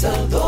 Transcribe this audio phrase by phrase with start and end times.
[0.00, 0.39] comienza 12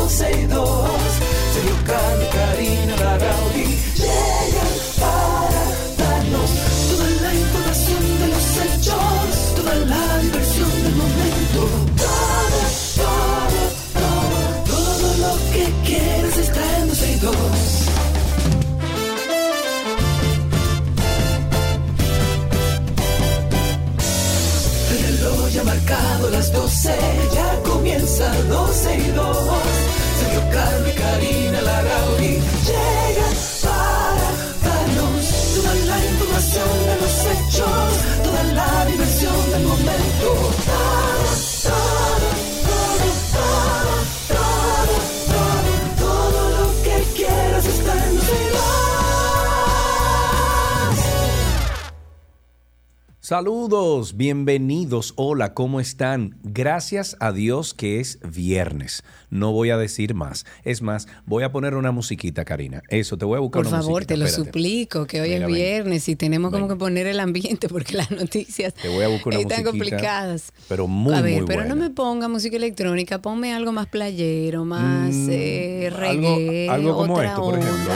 [53.73, 56.37] Saludos, bienvenidos, hola, ¿cómo están?
[56.43, 59.02] Gracias a Dios que es viernes.
[59.30, 60.45] No voy a decir más.
[60.63, 62.83] Es más, voy a poner una musiquita, Karina.
[62.91, 64.50] Eso, te voy a buscar Por una favor, musiquita, te lo espérate.
[64.50, 65.55] suplico, que hoy Mira, es ven.
[65.55, 66.77] viernes y tenemos como Ven.
[66.77, 70.52] que poner el ambiente porque las noticias Te voy a buscar una están complicadas.
[70.68, 74.66] pero muy, a ver, muy pero no me ponga música electrónica, ponme algo más playero,
[74.66, 77.92] más Mm, eh, reggae, algo como otra esto, por ejemplo.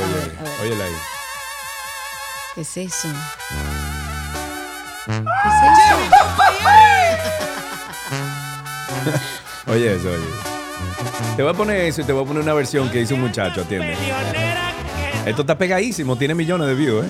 [0.63, 0.73] Oye.
[2.55, 3.09] ¿Qué es eso?
[9.69, 10.25] Oye eso, oye.
[11.37, 13.21] Te voy a poner eso y te voy a poner una versión que hizo un
[13.23, 13.95] muchacho, atiende.
[15.27, 17.09] Esto está pegadísimo, tiene millones de views, ¿eh?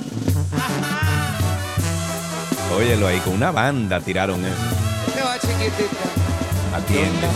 [2.76, 4.56] Óyelo ahí, con una banda tiraron eso.
[6.74, 7.26] Atiende.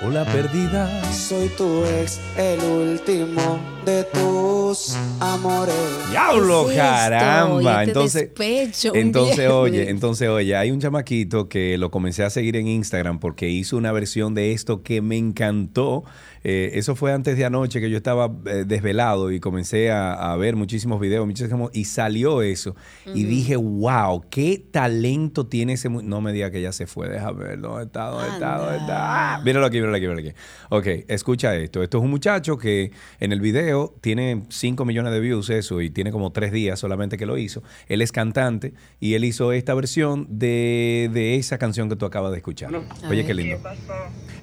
[0.00, 1.12] Perdida, Hola, perdida.
[1.12, 5.74] soy tu ex, el último de tus amores.
[6.10, 7.80] ¡Diablo, caramba!
[7.82, 9.56] Este Entonces, despecho, entonces viernes.
[9.56, 13.76] oye, entonces, oye, hay un chamaquito que lo comencé a seguir en Instagram porque hizo
[13.76, 16.04] una versión de esto que me encantó.
[16.44, 20.36] Eh, eso fue antes de anoche que yo estaba eh, desvelado y comencé a, a
[20.36, 22.76] ver muchísimos videos, muchísimos, y salió eso.
[23.14, 25.88] Y dije, wow, qué talento tiene ese.
[25.88, 26.02] mu-".
[26.02, 29.34] No me diga que ya se fue, deja ver dónde está, dónde está, dónde está.
[29.36, 30.32] Ah, míralo aquí, míralo aquí, míralo aquí.
[30.70, 31.82] Ok, escucha esto.
[31.82, 35.90] Esto es un muchacho que en el video tiene 5 millones de views, eso, y
[35.90, 37.62] tiene como 3 días solamente que lo hizo.
[37.88, 42.30] Él es cantante y él hizo esta versión de, de esa canción que tú acabas
[42.32, 42.70] de escuchar.
[43.08, 43.58] Oye, qué lindo.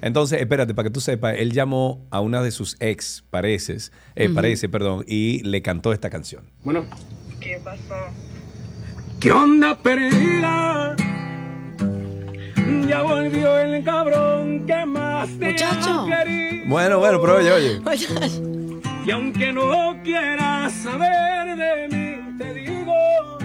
[0.02, 4.28] Entonces, espérate, para que tú sepas, él llamó a una de sus ex, pareces, eh,
[4.28, 6.44] parece, perdón, y le cantó esta canción.
[6.64, 6.84] Bueno.
[7.40, 7.94] ¿Qué pasó?
[9.20, 10.96] ¿Qué onda perdida?
[12.88, 16.06] Ya volvió el cabrón que más te Muchacho.
[16.66, 17.80] Bueno, bueno, pero oye, oye.
[17.84, 18.06] Oye,
[19.06, 23.38] Y aunque no quieras saber de mí, te digo,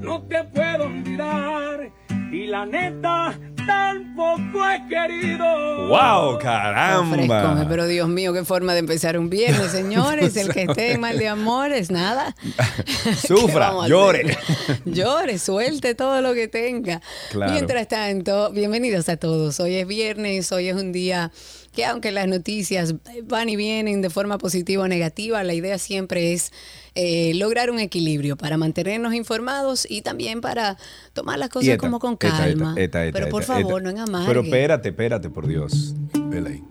[0.00, 1.90] no te puedo olvidar.
[2.32, 3.34] Y la neta,
[3.70, 5.88] tampoco he querido.
[5.88, 7.66] ¡Wow, caramba!
[7.68, 10.36] pero Dios mío, qué forma de empezar un viernes, señores.
[10.36, 12.34] El que esté en mal de amores, nada.
[13.04, 14.36] ¿Qué Sufra, llore.
[14.84, 17.00] llore, suelte todo lo que tenga.
[17.30, 17.52] Claro.
[17.52, 19.60] Mientras tanto, bienvenidos a todos.
[19.60, 21.30] Hoy es viernes, hoy es un día
[21.72, 22.94] que aunque las noticias
[23.24, 26.52] van y vienen de forma positiva o negativa, la idea siempre es
[26.94, 30.76] eh, lograr un equilibrio para mantenernos informados y también para
[31.12, 32.74] tomar las cosas esta, como con esta, esta, calma.
[32.76, 33.82] esta, esta, Pero por esta, favor, esta.
[33.84, 34.26] no en amargue.
[34.28, 35.94] Pero espérate, espérate, por Dios.
[36.28, 36.62] Vela ahí.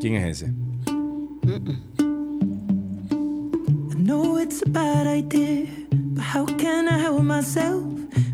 [0.00, 0.52] ¿Quién es ese?
[3.90, 7.82] I know it's a bad idea, but how can I help myself?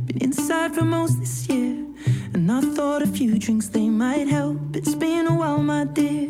[0.06, 1.76] Been inside for most this year,
[2.34, 4.58] and I thought a few drinks they might help.
[4.76, 6.28] It's been a while, my dear,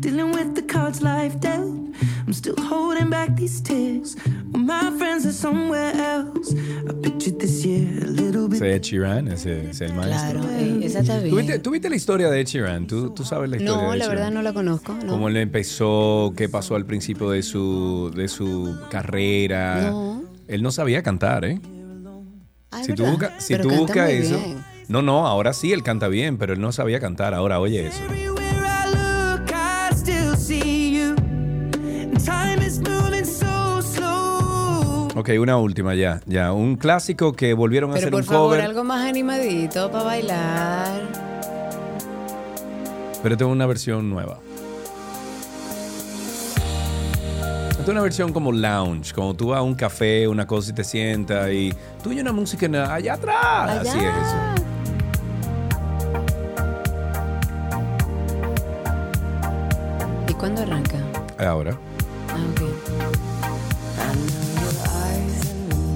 [0.00, 1.78] dealing with the cards life dealt.
[2.26, 4.16] I'm still holding back these tears.
[4.52, 6.54] When my friends are somewhere else,
[6.88, 8.62] I pictured this year a little bit.
[8.62, 10.40] Ed Sheeran, ese es el maestro.
[10.40, 11.30] Claro, eh, esa está bien.
[11.30, 12.86] ¿Tú viste, tú viste la historia de Ed Sheeran?
[12.86, 14.94] ¿Tú, tú sabes la historia No, de Ed la verdad no la conozco.
[14.94, 15.12] no.
[15.12, 19.90] Cómo él empezó, qué pasó al principio de su, de su carrera.
[19.90, 20.22] No.
[20.48, 21.60] Él no sabía cantar, ¿eh?
[22.70, 24.38] Ah, si tú buscas si tú buscas eso.
[24.38, 24.58] bien.
[24.92, 27.32] No, no, ahora sí él canta bien, pero él no sabía cantar.
[27.32, 28.02] Ahora oye eso.
[35.14, 36.20] Ok, una última ya.
[36.26, 38.60] Ya, un clásico que volvieron a Pero hacer por un favor, cover.
[38.60, 41.00] algo más animadito para bailar.
[43.22, 44.40] Pero tengo una versión nueva.
[47.70, 50.74] Esta es una versión como lounge, como tú vas a un café, una cosa y
[50.74, 51.72] te sientas y
[52.02, 53.86] tú y una música allá atrás.
[53.86, 54.61] Así es eso.
[61.46, 61.76] Ahora.
[62.28, 62.44] Ah.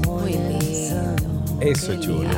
[0.07, 1.61] Muy lindo.
[1.61, 2.29] Eso es chulo.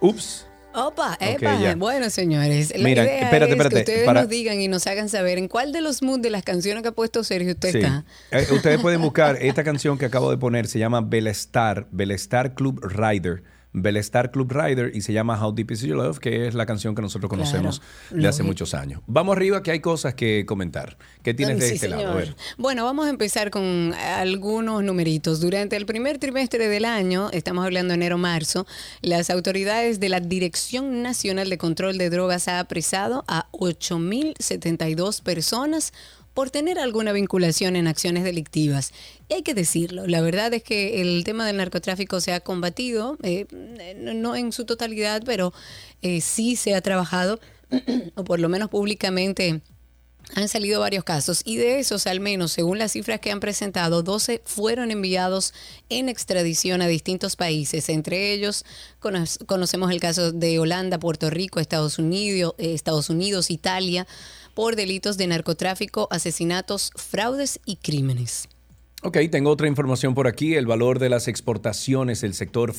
[0.00, 0.46] Ups.
[0.74, 1.60] Opa, epa.
[1.60, 1.74] ya.
[1.76, 4.86] Bueno, señores, la Mira, idea espérate, es espérate, que ustedes para- nos digan y nos
[4.86, 7.72] hagan saber en cuál de los moods de las canciones que ha puesto Sergio usted
[7.72, 7.78] Sí.
[7.78, 8.04] está.
[8.30, 12.80] Eh, ustedes pueden buscar esta canción que acabo de poner, se llama Belestar, Belestar Club
[12.82, 13.42] Rider.
[13.72, 16.94] Belestar Club Rider y se llama How Deep Is Your Love, que es la canción
[16.94, 19.00] que nosotros conocemos Claro, de hace muchos años.
[19.06, 20.96] Vamos arriba que hay cosas que comentar.
[21.22, 22.12] ¿Qué tienes de este lado?
[22.12, 22.36] A ver.
[22.58, 25.40] Bueno, vamos a empezar con algunos numeritos.
[25.40, 28.66] Durante el primer trimestre del año, estamos hablando enero-marzo,
[29.00, 35.92] las autoridades de la Dirección Nacional de Control de Drogas ha apresado a 8.072 personas
[36.34, 38.92] por tener alguna vinculación en acciones delictivas.
[39.28, 43.18] Y hay que decirlo, la verdad es que el tema del narcotráfico se ha combatido,
[43.22, 43.46] eh,
[43.96, 45.52] no en su totalidad, pero
[46.00, 47.38] eh, sí se ha trabajado,
[48.14, 49.60] o por lo menos públicamente
[50.36, 54.02] han salido varios casos y de esos, al menos según las cifras que han presentado,
[54.02, 55.52] 12 fueron enviados
[55.90, 57.88] en extradición a distintos países.
[57.90, 58.64] Entre ellos
[59.00, 64.06] cono- conocemos el caso de Holanda, Puerto Rico, Estados Unidos, eh, Estados Unidos, Italia,
[64.54, 68.48] por delitos de narcotráfico, asesinatos, fraudes y crímenes.
[69.04, 70.54] Ok, tengo otra información por aquí.
[70.54, 72.72] El valor de las exportaciones del sector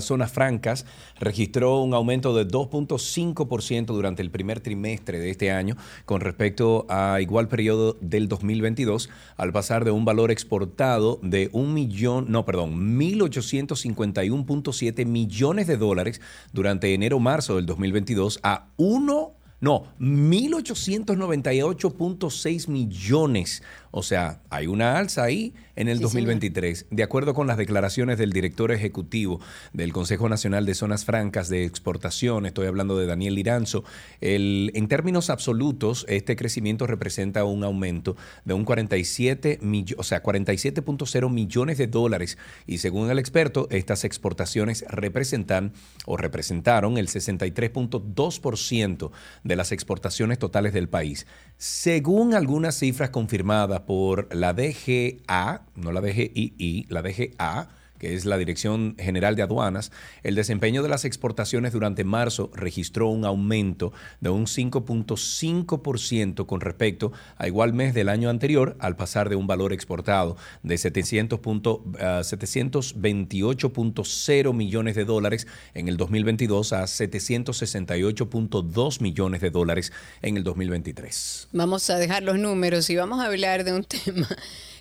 [0.00, 0.84] zonas francas
[1.20, 7.20] registró un aumento de 2.5% durante el primer trimestre de este año con respecto a
[7.20, 12.98] igual periodo del 2022, al pasar de un valor exportado de un millón, no, perdón,
[12.98, 16.20] 1.851.7 millones de dólares
[16.52, 23.62] durante enero-marzo del 2022 a 1 no, 1.898.6 millones.
[23.90, 26.86] O sea, hay una alza ahí en el Sí, 2023.
[26.90, 29.40] De acuerdo con las declaraciones del director ejecutivo
[29.72, 33.84] del Consejo Nacional de Zonas Francas de Exportación, estoy hablando de Daniel Liranzo,
[34.20, 40.22] el, en términos absolutos, este crecimiento representa un aumento de un 47 millo- o sea,
[40.22, 42.38] 47.0 millones de dólares.
[42.66, 45.72] Y según el experto, estas exportaciones representan
[46.06, 49.10] o representaron el 63.2%
[49.44, 51.26] de las exportaciones totales del país.
[51.56, 58.38] Según algunas cifras confirmadas por la DGA, no la DGII, la DGA, que es la
[58.38, 59.92] Dirección General de Aduanas,
[60.22, 67.12] el desempeño de las exportaciones durante marzo registró un aumento de un 5.5% con respecto
[67.36, 71.84] a igual mes del año anterior, al pasar de un valor exportado de 700 punto-
[72.00, 79.92] ah, 728.0 millones de dólares en el 2022 a 768.2 millones de dólares
[80.22, 81.48] en el 2023.
[81.52, 84.28] Vamos a dejar los números y vamos a hablar de un tema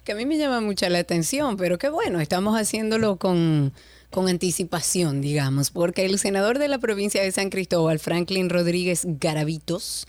[0.08, 3.74] que a mí me llama mucha la atención, pero que bueno, estamos haciéndolo con,
[4.10, 10.08] con anticipación, digamos, porque el senador de la provincia de San Cristóbal, Franklin Rodríguez Garavitos,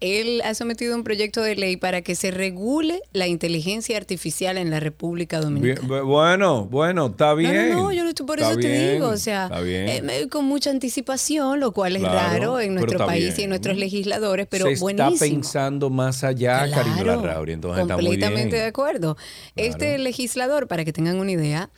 [0.00, 4.70] él ha sometido un proyecto de ley para que se regule la inteligencia artificial en
[4.70, 5.88] la República Dominicana.
[5.88, 7.70] Bien, bueno, bueno, está bien.
[7.70, 10.08] No, no, no, yo no estoy por Está eso te digo, o sea, está bien.
[10.10, 13.76] eh, con mucha anticipación, lo cual es Claro, raro en nuestro país y en nuestros
[13.76, 15.10] legisladores, pero se buenísimo.
[15.14, 18.62] está pensando más allá, Claro, Larrauri, entonces está muy completamente bien.
[18.62, 19.16] de acuerdo.
[19.56, 21.70] Este legislador, para que tengan una idea,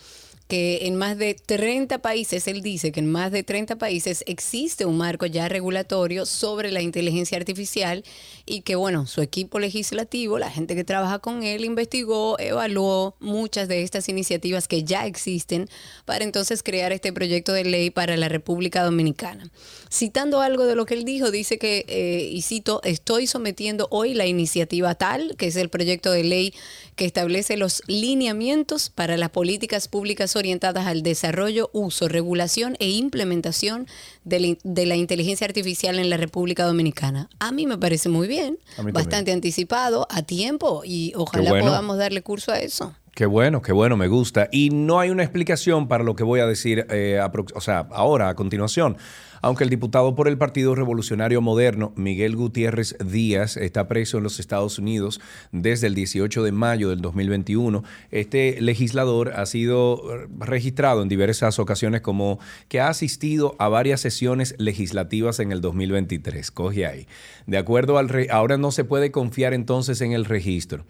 [0.50, 4.84] que en más de 30 países, él dice que en más de 30 países existe
[4.84, 8.02] un marco ya regulatorio sobre la inteligencia artificial
[8.46, 13.68] y que, bueno, su equipo legislativo, la gente que trabaja con él, investigó, evaluó muchas
[13.68, 15.68] de estas iniciativas que ya existen
[16.04, 19.52] para entonces crear este proyecto de ley para la República Dominicana.
[19.88, 24.14] Citando algo de lo que él dijo, dice que, eh, y cito, estoy sometiendo hoy
[24.14, 26.54] la iniciativa tal, que es el proyecto de ley
[26.96, 33.86] que establece los lineamientos para las políticas públicas orientadas al desarrollo, uso, regulación e implementación
[34.24, 37.30] de la, de la inteligencia artificial en la República Dominicana.
[37.38, 38.58] A mí me parece muy bien,
[38.92, 41.66] bastante anticipado, a tiempo, y ojalá bueno.
[41.66, 42.94] podamos darle curso a eso.
[43.14, 44.48] Qué bueno, qué bueno, me gusta.
[44.50, 47.20] Y no hay una explicación para lo que voy a decir, eh,
[47.54, 48.96] o sea, ahora, a continuación.
[49.42, 54.38] Aunque el diputado por el Partido Revolucionario Moderno, Miguel Gutiérrez Díaz, está preso en los
[54.38, 55.20] Estados Unidos
[55.52, 61.58] desde el 18 de mayo del 2021, este legislador ha sido eh, registrado en diversas
[61.58, 66.50] ocasiones como que ha asistido a varias sesiones legislativas en el 2023.
[66.50, 67.06] Coge ahí.
[67.46, 68.10] De acuerdo al...
[68.30, 70.84] ahora no se puede confiar entonces en el registro.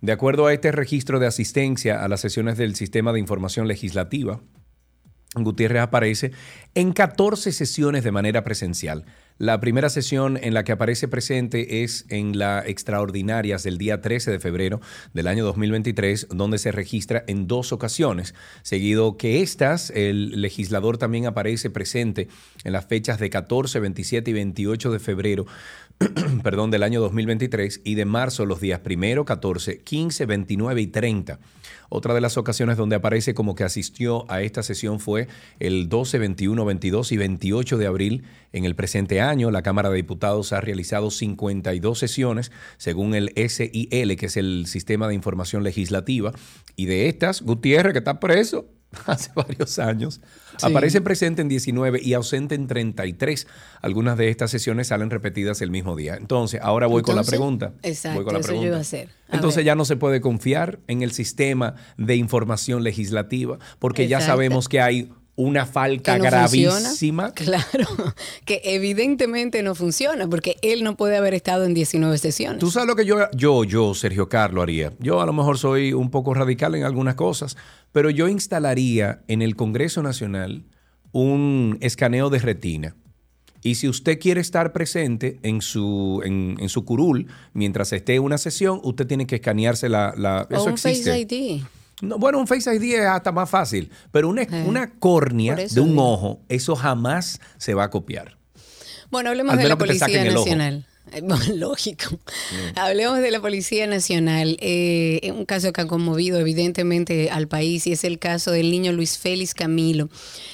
[0.00, 4.40] De acuerdo a este registro de asistencia a las sesiones del Sistema de Información Legislativa,
[5.44, 6.32] Gutiérrez aparece
[6.74, 9.04] en 14 sesiones de manera presencial.
[9.38, 14.30] La primera sesión en la que aparece presente es en la extraordinarias del día 13
[14.30, 14.80] de febrero
[15.12, 18.34] del año 2023, donde se registra en dos ocasiones.
[18.62, 22.28] Seguido que estas, el legislador también aparece presente
[22.64, 25.46] en las fechas de 14, 27 y 28 de febrero,
[26.42, 31.38] perdón, del año 2023 y de marzo los días primero, 14, 15, 29 y 30.
[31.88, 36.18] Otra de las ocasiones donde aparece como que asistió a esta sesión fue el 12,
[36.18, 38.24] 21, 22 y 28 de abril.
[38.52, 44.16] En el presente año, la Cámara de Diputados ha realizado 52 sesiones según el SIL,
[44.16, 46.32] que es el Sistema de Información Legislativa.
[46.76, 48.66] Y de estas, Gutiérrez, que está preso,
[49.06, 50.20] hace varios años.
[50.62, 53.46] Aparece presente en 19 y ausente en 33.
[53.82, 56.14] Algunas de estas sesiones salen repetidas el mismo día.
[56.16, 57.72] Entonces, ahora voy con la pregunta.
[57.82, 58.68] Exacto, voy con la eso yo pregunta.
[58.68, 59.08] iba a hacer.
[59.28, 59.66] A Entonces ver.
[59.66, 64.80] ya no se puede confiar en el sistema de información legislativa porque ya sabemos que
[64.80, 66.80] hay una falta que no funciona.
[66.80, 67.32] gravísima.
[67.32, 67.86] Claro,
[68.44, 72.58] que evidentemente no funciona porque él no puede haber estado en 19 sesiones.
[72.58, 74.92] Tú sabes lo que yo, yo, yo, Sergio Carlo, haría.
[74.98, 77.56] Yo a lo mejor soy un poco radical en algunas cosas,
[77.92, 80.64] pero yo instalaría en el Congreso Nacional
[81.12, 82.96] un escaneo de retina.
[83.62, 88.22] Y si usted quiere estar presente en su, en, en su curul mientras esté en
[88.22, 90.14] una sesión, usted tiene que escanearse la...
[90.16, 91.10] la o eso un existe.
[91.10, 91.62] Face ID.
[92.02, 95.90] No, bueno, un Face ID es hasta más fácil, pero una, una córnea de un
[95.90, 96.12] digo.
[96.12, 98.36] ojo, eso jamás se va a copiar.
[99.10, 100.24] Bueno, hablemos de la Policía.
[100.24, 100.86] Nacional.
[101.54, 102.18] Lógico.
[102.74, 104.56] Hablemos de la Policía Nacional.
[104.60, 108.92] Eh, un caso que ha conmovido evidentemente al país y es el caso del niño
[108.92, 110.08] Luis Félix Camilo.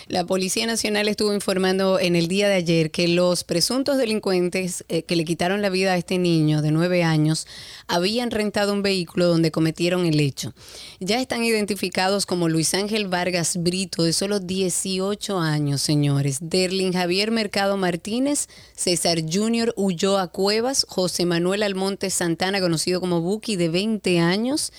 [0.08, 5.02] La Policía Nacional estuvo informando en el día de ayer que los presuntos delincuentes eh,
[5.02, 7.46] que le quitaron la vida a este niño de nueve años
[7.88, 10.52] habían rentado un vehículo donde cometieron el hecho.
[11.00, 16.38] Ya están identificados como Luis Ángel Vargas Brito, de solo 18 años, señores.
[16.42, 23.54] Derlin Javier Mercado Martínez, César Junior Ulloa Cuevas, José Manuel Almonte Santana, conocido como Buki,
[23.54, 24.72] de 20 años,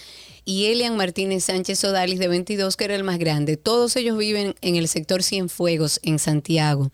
[0.44, 3.56] y Elian Martínez Sánchez Odalis, de 22, que era el más grande.
[3.56, 6.92] Todos ellos viven en el sector Cienfuegos, en Santiago.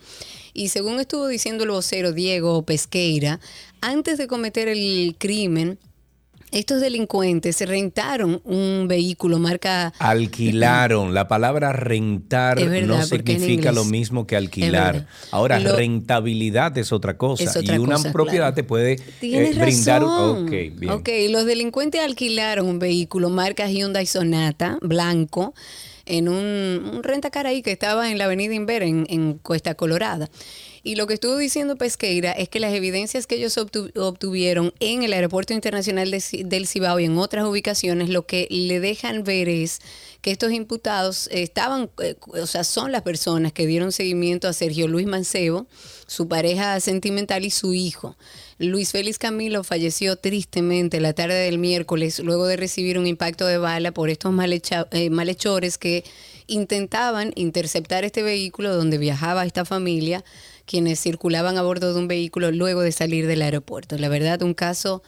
[0.54, 3.40] Y según estuvo diciendo el vocero Diego Pesqueira,
[3.82, 5.80] antes de cometer el crimen,
[6.52, 11.14] estos delincuentes rentaron un vehículo marca Alquilaron.
[11.14, 15.08] La palabra rentar verdad, no significa lo mismo que alquilar.
[15.32, 17.44] Ahora, Lo- rentabilidad es otra cosa.
[17.44, 18.56] Es otra y una cosa, propiedad claro.
[18.56, 20.02] te puede eh, brindar.
[20.02, 20.44] razón.
[20.44, 20.90] Ok, bien.
[20.92, 25.54] Ok, los delincuentes alquilaron un vehículo marca Hyundai Sonata blanco
[26.06, 30.30] en un, un rentacar ahí que estaba en la avenida Inver, en, en Cuesta Colorada.
[30.84, 35.04] Y lo que estuvo diciendo Pesqueira es que las evidencias que ellos obtu- obtuvieron en
[35.04, 39.50] el Aeropuerto Internacional de del Cibao y en otras ubicaciones, lo que le dejan ver
[39.50, 39.80] es
[40.22, 44.88] que estos imputados estaban, eh, o sea, son las personas que dieron seguimiento a Sergio
[44.88, 45.68] Luis Mancebo,
[46.08, 48.18] su pareja sentimental y su hijo.
[48.58, 53.58] Luis Félix Camilo falleció tristemente la tarde del miércoles luego de recibir un impacto de
[53.58, 54.34] bala por estos
[54.92, 56.04] eh, malhechores que
[56.48, 60.26] intentaban interceptar este vehículo donde viajaba esta familia,
[60.70, 63.98] quienes circulaban a bordo de un vehículo luego de salir del aeropuerto.
[63.98, 65.02] La verdad, un caso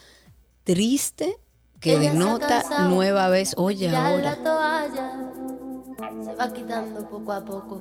[0.63, 1.37] triste
[1.79, 4.35] que Ella denota nueva vez, oye tirar la ahora.
[4.43, 6.23] toalla.
[6.25, 7.79] Se va quitando poco a poco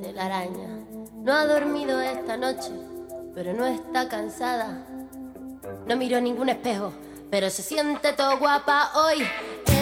[0.00, 0.86] de la araña.
[1.16, 2.70] No ha dormido esta noche,
[3.34, 4.86] pero no está cansada.
[5.86, 6.94] No miró ningún espejo,
[7.30, 9.22] pero se siente todo guapa hoy.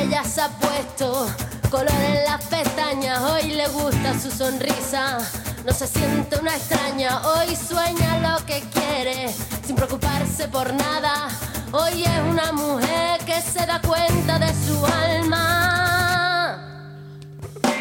[0.03, 1.29] Ella se ha puesto
[1.71, 5.19] color en las pestañas, hoy le gusta su sonrisa.
[5.67, 9.29] No se siente una extraña, hoy sueña lo que quiere,
[9.67, 11.29] sin preocuparse por nada.
[11.73, 16.67] Hoy es una mujer que se da cuenta de su alma.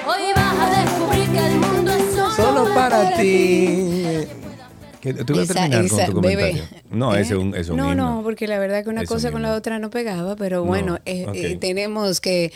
[0.05, 4.27] Hoy vas a descubrir que el mundo es solo, Solo para ti.
[5.01, 6.49] ¿Qué- ¿Tú vas a terminar esa- con tu bebé.
[6.51, 6.81] comentario?
[6.91, 7.21] No, ¿Eh?
[7.21, 8.15] ese es un, es un No, himno.
[8.17, 10.65] no, porque la verdad que una Es un cosa con la otra no pegaba, pero
[10.65, 11.35] bueno, No, eh, ok.
[11.35, 12.51] eh, tenemos que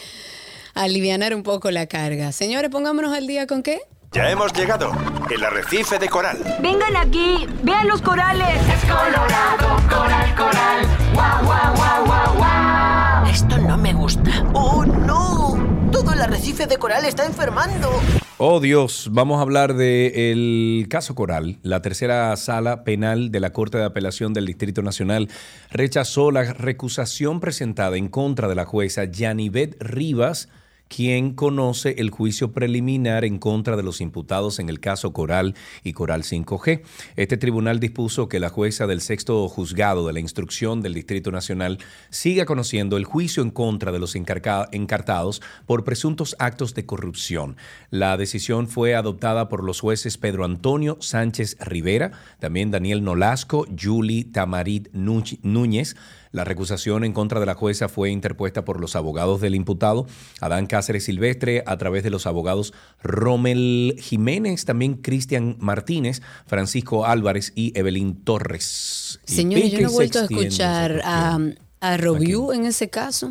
[0.74, 2.34] alivianar un poco la carga.
[2.34, 3.80] Señores, pongámonos al día con qué?
[4.14, 4.92] Ya hemos llegado.
[5.32, 6.38] El arrecife de coral.
[6.62, 8.62] Vengan aquí, vean los corales.
[8.70, 10.86] Es colorado, coral, coral.
[11.16, 13.26] Guau, guau, guau, guau, guau.
[13.26, 14.30] Esto no me gusta.
[14.54, 15.58] ¡Oh, no!
[15.92, 17.90] Todo el arrecife de coral está enfermando.
[18.38, 21.58] Oh Dios, vamos a hablar del caso Coral.
[21.64, 25.30] La tercera sala penal de la Corte de Apelación del Distrito Nacional
[25.72, 30.50] rechazó la recusación presentada en contra de la jueza Yanivet Rivas,
[30.96, 35.94] quien conoce el juicio preliminar en contra de los imputados en el caso Coral y
[35.94, 36.82] Coral 5G.
[37.16, 41.80] Este tribunal dispuso que la jueza del sexto juzgado de la instrucción del Distrito Nacional
[42.12, 47.58] siga conociendo el juicio en contra de los encartados por presuntos actos de corrupción.
[47.90, 54.26] La decisión fue adoptada por los jueces Pedro Antonio Sánchez Rivera, también Daniel Nolasco, Julie
[54.26, 55.96] Tamarit Núñez,
[56.34, 60.08] La recusación en contra de la jueza fue interpuesta por los abogados del imputado,
[60.42, 62.74] Adán Cáceres Silvestre, a través de los abogados
[63.04, 69.20] Rommel Jiménez, también Cristian Martínez, Francisco Álvarez y Evelyn Torres.
[69.26, 71.38] Señores, yo no he vuelto a escuchar a,
[71.80, 73.30] a Robiu en ese caso.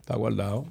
[0.00, 0.66] Está guardado.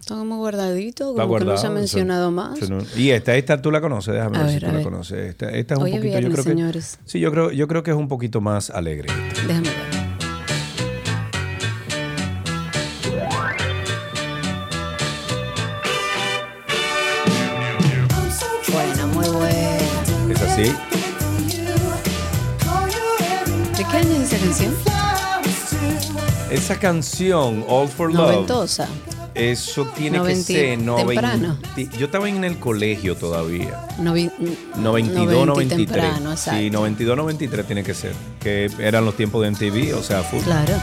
[0.00, 2.58] Está como guardadito, como que no se ha mencionado más.
[2.96, 5.18] y esta, esta tú la conoces, déjame ver, si tú la conoces.
[5.18, 6.50] Esta, esta es un Hoy es poquito, yo viernes, creo que.
[6.50, 6.98] señores.
[7.04, 9.12] Sí, yo creo, yo creo que es un poquito más alegre.
[9.46, 9.68] Déjame
[26.52, 28.32] Esa canción, All for Love.
[28.32, 28.88] Noventosa.
[29.34, 31.56] Eso tiene que Noventi- ser temprano.
[31.74, 33.86] 90 Yo estaba en el colegio todavía.
[33.98, 34.30] Novi-
[34.76, 35.86] 92, 90 93.
[35.86, 36.72] temprano, sí, exacto.
[36.72, 38.12] 92, 93 tiene que ser.
[38.40, 40.42] Que eran los tiempos de MTV, o sea, full.
[40.42, 40.74] Claro.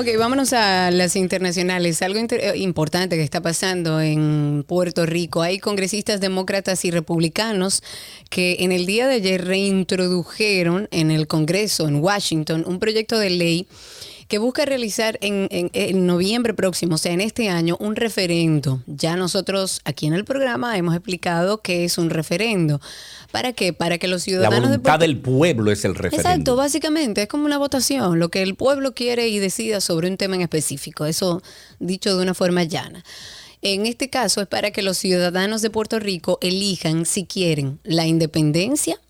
[0.00, 2.02] Ok, vámonos a las internacionales.
[2.02, 5.42] Algo eh, importante que está pasando en Puerto Rico.
[5.42, 7.82] Hay congresistas demócratas y republicanos
[8.30, 13.30] que en el día de ayer reintrodujeron en el Congreso, en Washington, un proyecto de
[13.30, 13.66] ley
[14.28, 18.82] que busca realizar en, en- en noviembre próximo, o sea, en este año, un referendo.
[18.86, 22.80] Ya nosotros aquí en el programa hemos explicado qué es un referendo.
[23.32, 23.72] ¿Para qué?
[23.72, 26.30] Para que los La ciudadanos de voluntad Puerto del pueblo es el referéndum.
[26.30, 30.16] Exacto, básicamente es como una votación, lo que el pueblo quiere y decida sobre un
[30.18, 31.42] tema en específico, eso
[31.78, 33.02] dicho de una forma llana.
[33.62, 38.06] En este caso es para que los ciudadanos de Puerto Rico elijan si quieren la
[38.06, 39.00] independencia,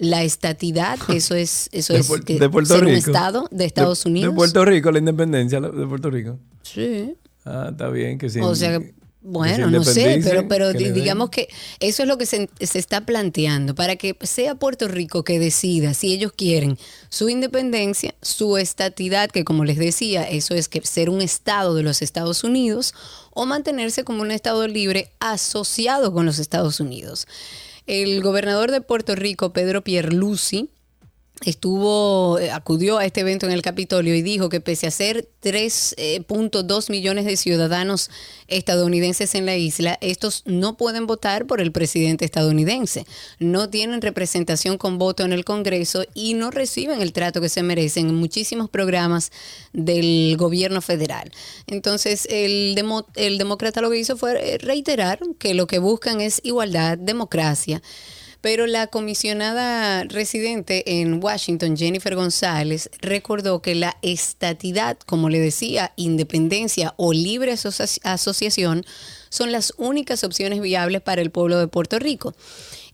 [0.00, 4.10] la estatidad, eso es eso De es de Puerto ser un estado de Estados De-
[4.10, 4.32] Unidos.
[4.32, 6.38] De Puerto Rico, la independencia de Puerto Rico.
[6.62, 7.14] Sí.
[7.44, 8.40] Ah, está bien que sí.
[8.40, 8.80] O sea,
[9.22, 13.04] bueno, no sé, pero, pero que digamos que eso es lo que se, se está
[13.04, 16.78] planteando, para que sea Puerto Rico que decida si ellos quieren
[17.10, 21.82] su independencia, su estatidad, que como les decía, eso es que ser un estado de
[21.82, 22.94] los Estados Unidos,
[23.32, 27.26] o mantenerse como un estado libre asociado con los Estados Unidos.
[27.90, 30.70] El gobernador de Puerto Rico, Pedro Pierluisi,
[31.44, 35.28] estuvo, eh, acudió a este evento en el Capitolio y dijo que pese a ser
[35.42, 38.10] 3.2 millones de ciudadanos
[38.48, 43.06] estadounidenses en la isla, estos no pueden votar por el presidente estadounidense,
[43.38, 47.62] no tienen representación con voto en el Congreso y no reciben el trato que se
[47.62, 49.30] merecen en muchísimos programas
[49.72, 51.30] del gobierno federal.
[51.66, 56.20] Entonces, el, demo- el demócrata lo que hizo fue eh, reiterar que lo que buscan
[56.20, 57.80] es igualdad, democracia.
[58.40, 65.92] Pero la comisionada residente en Washington, Jennifer González, recordó que la estatidad, como le decía,
[65.96, 68.86] independencia o libre asocia- asociación,
[69.28, 72.34] son las únicas opciones viables para el pueblo de Puerto Rico.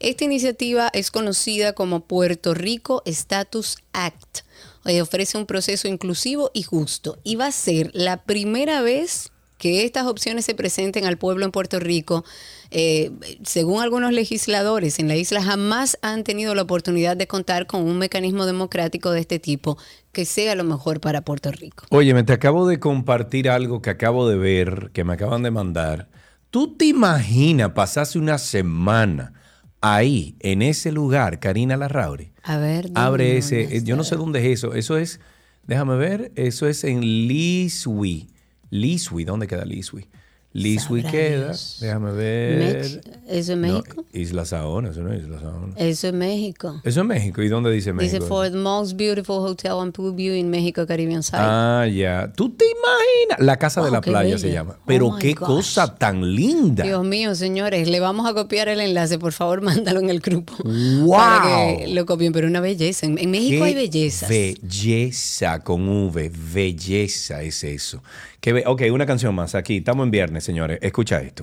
[0.00, 4.40] Esta iniciativa es conocida como Puerto Rico Status Act.
[4.84, 9.84] Eh, Ofrece un proceso inclusivo y justo y va a ser la primera vez que
[9.84, 12.24] estas opciones se presenten al pueblo en Puerto Rico.
[12.70, 13.12] Eh,
[13.44, 17.98] según algunos legisladores en la isla jamás han tenido la oportunidad de contar con un
[17.98, 19.78] mecanismo democrático de este tipo
[20.12, 21.86] que sea lo mejor para Puerto Rico.
[21.90, 25.50] Oye, me te acabo de compartir algo que acabo de ver, que me acaban de
[25.50, 26.08] mandar.
[26.50, 29.34] ¿Tú te imaginas pasarse una semana
[29.80, 32.32] ahí, en ese lugar, Karina Larrauri?
[32.42, 34.74] A ver, Abre ese, yo no sé dónde es eso.
[34.74, 35.20] Eso es,
[35.64, 38.28] déjame ver, eso es en Liswi.
[38.70, 40.06] Liswi, ¿dónde queda Liswi?
[40.52, 41.76] Liswi queda, Dios.
[41.82, 42.58] déjame ver.
[42.80, 44.04] Mex- ¿Eso es No, México?
[44.14, 45.74] Isla Saona, eso no es Isla Saona.
[45.76, 46.80] Eso es México.
[46.82, 47.42] Eso es México.
[47.42, 48.14] ¿Y dónde dice México?
[48.14, 51.36] Dice for the most beautiful hotel and pool view in México Caribbean Side.
[51.42, 52.32] Ah, ya.
[52.34, 53.38] ¿Tú te imaginas?
[53.46, 54.38] La casa de la qué playa bella.
[54.38, 54.76] se llama.
[54.78, 55.46] Oh Pero my qué gosh.
[55.46, 56.84] cosa tan linda.
[56.84, 60.54] Dios mío, señores, le vamos a copiar el enlace, por favor, mándalo en el grupo.
[60.64, 61.10] ¡Wow!
[61.10, 63.04] Para que lo copien, pero una belleza.
[63.04, 64.30] En, en México Qué hay bellezas.
[64.30, 66.32] Belleza con V.
[66.54, 68.02] Belleza es eso.
[68.40, 69.54] Qué be- ok, una canción más.
[69.54, 70.78] Aquí, estamos en viernes, señores.
[70.82, 71.42] Escucha esto.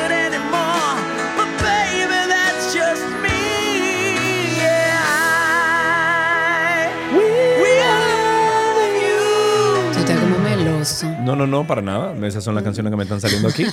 [11.23, 12.15] No, no, no, para nada.
[12.25, 13.63] Esas son las canciones que me están saliendo aquí.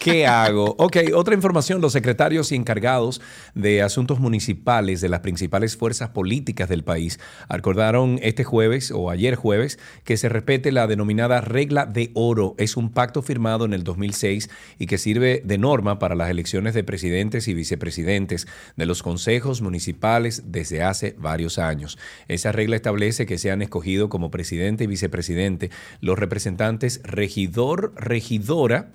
[0.00, 0.74] ¿Qué hago?
[0.78, 1.80] Ok, otra información.
[1.80, 3.20] Los secretarios y encargados
[3.54, 9.36] de asuntos municipales de las principales fuerzas políticas del país acordaron este jueves o ayer
[9.36, 12.56] jueves que se respete la denominada regla de oro.
[12.58, 16.74] Es un pacto firmado en el 2006 y que sirve de norma para las elecciones
[16.74, 21.96] de presidentes y vicepresidentes de los consejos municipales desde hace varios años.
[22.26, 28.92] Esa regla establece que sean escogidos como presidente y vicepresidente los representantes regidor, regidora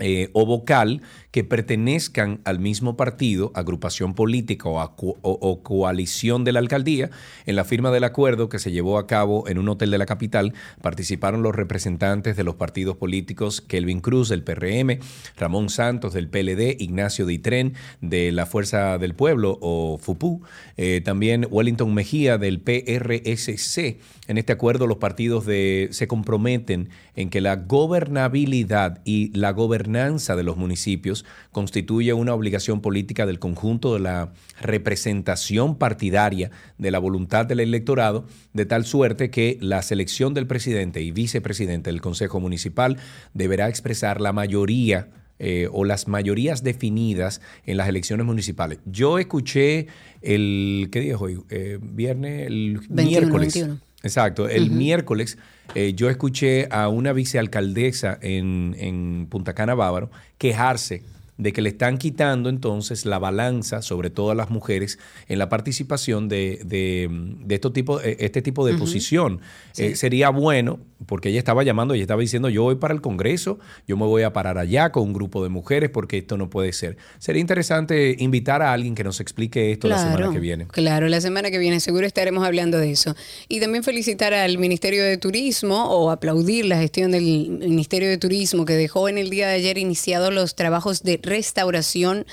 [0.00, 7.10] eh, o vocal que pertenezcan al mismo partido, agrupación política o, coalición de la alcaldía.
[7.46, 10.06] En la firma del acuerdo que se llevó a cabo en un hotel de la
[10.06, 14.98] capital participaron los representantes de los partidos políticos Kelvin Cruz del PRM,
[15.36, 20.42] Ramón Santos del PLD, Ignacio Ditren de la Fuerza del Pueblo o FUPU,
[20.76, 23.98] eh, también Wellington Mejía del PRSC.
[24.26, 29.52] En este acuerdo los partidos de, se comprometen en que la gobernabilidad y la
[29.90, 36.90] gobernanza de los municipios constituye una obligación política del conjunto de la representación partidaria de
[36.92, 42.00] la voluntad del electorado, de tal suerte que la selección del presidente y vicepresidente del
[42.00, 42.98] Consejo Municipal
[43.34, 45.08] deberá expresar la mayoría
[45.40, 48.78] eh, o las mayorías definidas en las elecciones municipales.
[48.84, 49.88] Yo escuché
[50.22, 51.42] el, ¿qué día es hoy?
[51.48, 53.54] Eh, viernes, el 21, miércoles.
[53.54, 53.80] 21.
[54.02, 55.36] Exacto, el miércoles
[55.74, 61.02] eh, yo escuché a una vicealcaldesa en, en Punta Cana Bávaro quejarse
[61.38, 65.48] de que le están quitando entonces la balanza, sobre todo a las mujeres, en la
[65.48, 69.40] participación de, de, de estos tipos- eh, este tipo de posición.
[69.78, 73.58] Eh, sería bueno, porque ella estaba llamando, ella estaba diciendo, yo voy para el Congreso,
[73.86, 76.72] yo me voy a parar allá con un grupo de mujeres porque esto no puede
[76.72, 76.96] ser.
[77.18, 80.66] Sería interesante invitar a alguien que nos explique esto la semana que viene.
[80.66, 83.14] Claro, la semana que viene seguro estaremos hablando de eso.
[83.48, 88.64] Y también felicitar al Ministerio de Turismo o aplaudir la gestión del Ministerio de Turismo
[88.64, 92.26] que dejó en el día de ayer iniciados los trabajos de restauración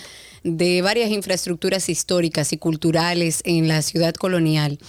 [0.44, 4.80] de varias infraestructuras históricas y culturales en la ciudad colonial.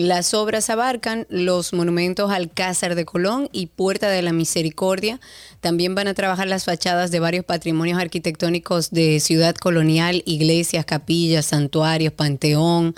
[0.00, 5.20] Las obras abarcan los monumentos Alcázar de Colón y Puerta de la Misericordia.
[5.60, 11.46] También van a trabajar las fachadas de varios patrimonios arquitectónicos de ciudad colonial, iglesias, capillas,
[11.46, 12.94] santuarios, panteón.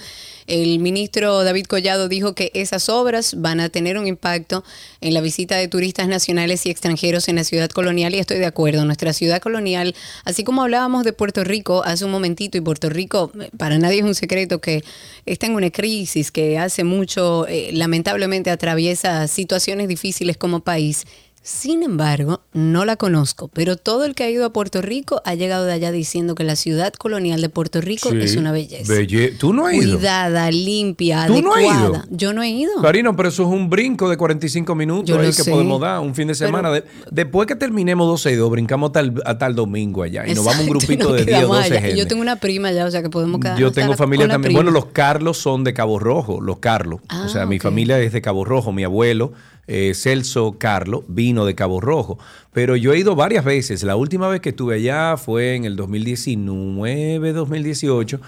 [0.47, 4.63] El ministro David Collado dijo que esas obras van a tener un impacto
[5.01, 8.47] en la visita de turistas nacionales y extranjeros en la ciudad colonial y estoy de
[8.47, 8.85] acuerdo.
[8.85, 13.33] Nuestra ciudad colonial, así como hablábamos de Puerto Rico hace un momentito y Puerto Rico,
[13.41, 14.85] eh, para nadie es un secreto que
[15.27, 21.07] está en una crisis que hace mucho, eh, lamentablemente atraviesa situaciones difíciles como país.
[21.45, 25.35] Sin embargo, no la conozco, pero todo el que ha ido a Puerto Rico ha
[25.35, 28.19] llegado de allá diciendo que la ciudad colonial de Puerto Rico Sí.
[28.21, 28.93] es una belleza.
[28.93, 29.99] Belle- ¿Tú no has ido?
[29.99, 31.89] Cuidada, limpia, ¿Tú no has adecuada.
[31.89, 32.17] ido?
[32.17, 32.81] Yo no he ido.
[32.81, 35.51] Karina, pero eso es un brinco de 45 minutos Yo ahí que sé.
[35.51, 36.71] podemos dar un fin de semana.
[36.71, 40.25] De- después que terminemos 12 y 2, brincamos hasta el, hasta el domingo allá.
[40.29, 41.79] Y nos vamos un grupito de 10 o quedamos 12 allá.
[41.79, 41.99] Y gente.
[41.99, 43.59] Yo tengo una prima allá, o sea que podemos quedar.
[43.59, 44.55] Yo tengo familia también.
[44.55, 47.01] Bueno, los Carlos son de Cabo Rojo, los Carlos.
[47.25, 48.71] o sea, mi familia es de Cabo Rojo.
[48.71, 49.33] Mi abuelo,
[49.67, 52.19] eh, Celso Carlos, vino de Cabo Rojo.
[52.53, 53.83] Pero yo he ido varias veces.
[53.83, 58.21] La última vez que estuve allá fue en el 2019, 2018.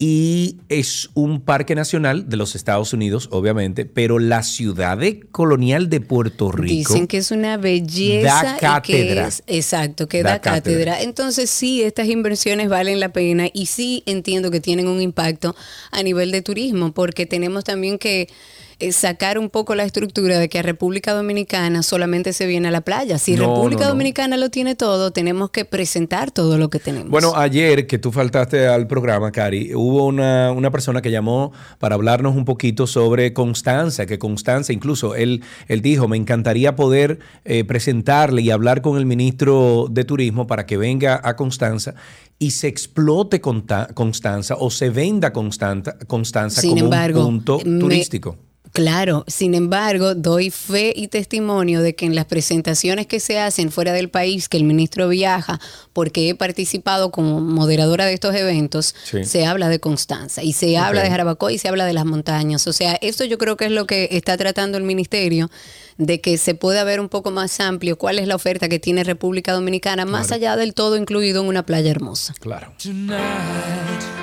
[0.00, 5.90] Y es un parque nacional de los Estados Unidos, obviamente, pero la ciudad de colonial
[5.90, 6.92] de Puerto Rico.
[6.92, 8.44] Dicen que es una belleza.
[8.44, 9.26] Da y que cátedra.
[9.26, 10.92] es- exacto, que Da da, cátedra.
[10.92, 11.02] cátedra.
[11.02, 15.56] Entonces, sí, estas inversiones valen la pena y sí entiendo que tienen un impacto
[15.90, 18.28] a nivel de turismo, porque tenemos también que
[18.80, 22.70] eh, sacar un poco la estructura de que a República Dominicana solamente se viene a
[22.70, 23.18] la playa.
[23.18, 23.92] Si No, República no, no.
[23.94, 27.10] Dominicana lo tiene todo, tenemos que presentar todo lo que tenemos.
[27.10, 31.96] Bueno, ayer que tú faltaste al programa, Cari, hubo una, una persona que llamó para
[31.96, 37.64] hablarnos un poquito sobre Constanza, que Constanza, incluso él, él dijo, me encantaría poder eh,
[37.64, 41.94] presentarle y hablar con el ministro de Turismo para que venga a Constanza
[42.38, 47.80] y se explote Constanza o se venda Constanza, Constanza Sin como embargo, un punto me-
[47.80, 48.36] turístico.
[48.72, 53.70] Claro, sin embargo, doy fe y testimonio de que en las presentaciones que se hacen
[53.70, 55.60] fuera del país, que el ministro viaja,
[55.92, 59.24] porque he participado como moderadora de estos eventos, Sí.
[59.24, 62.66] se habla de Constanza y se habla de Jarabacoa y se habla de las montañas.
[62.66, 65.50] O sea, esto yo creo que es lo que está tratando el ministerio,
[65.96, 69.02] de que se pueda ver un poco más amplio cuál es la oferta que tiene
[69.02, 72.34] República Dominicana, más allá del todo incluido en una playa hermosa.
[72.38, 72.72] Claro.
[72.80, 73.18] Tonight,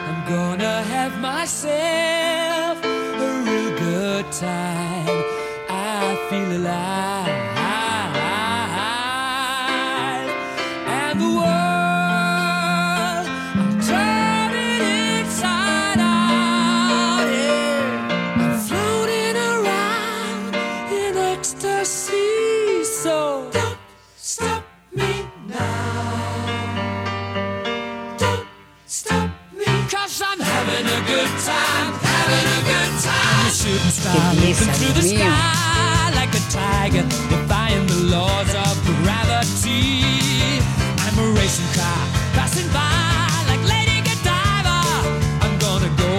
[0.08, 2.55] I'm gonna have myself
[4.32, 5.24] time.
[5.70, 7.44] I feel alive.
[10.88, 13.26] And the world,
[13.60, 14.82] I'm turning
[15.20, 17.28] inside out.
[17.32, 18.42] Yeah.
[18.42, 20.56] I'm floating around
[20.92, 22.84] in ecstasy.
[22.84, 23.16] So
[24.16, 25.12] stop me
[25.48, 25.86] now.
[28.88, 29.30] Stop
[30.22, 31.65] I'm having a good time,
[33.76, 33.82] Qué
[34.40, 35.20] leaping belleza, through the Dios mío.
[35.20, 40.62] sky like a tiger, defying the laws of gravity.
[41.04, 42.00] I'm a racing car
[42.34, 44.80] passing by like Lady Godiva.
[45.44, 46.12] I'm gonna go,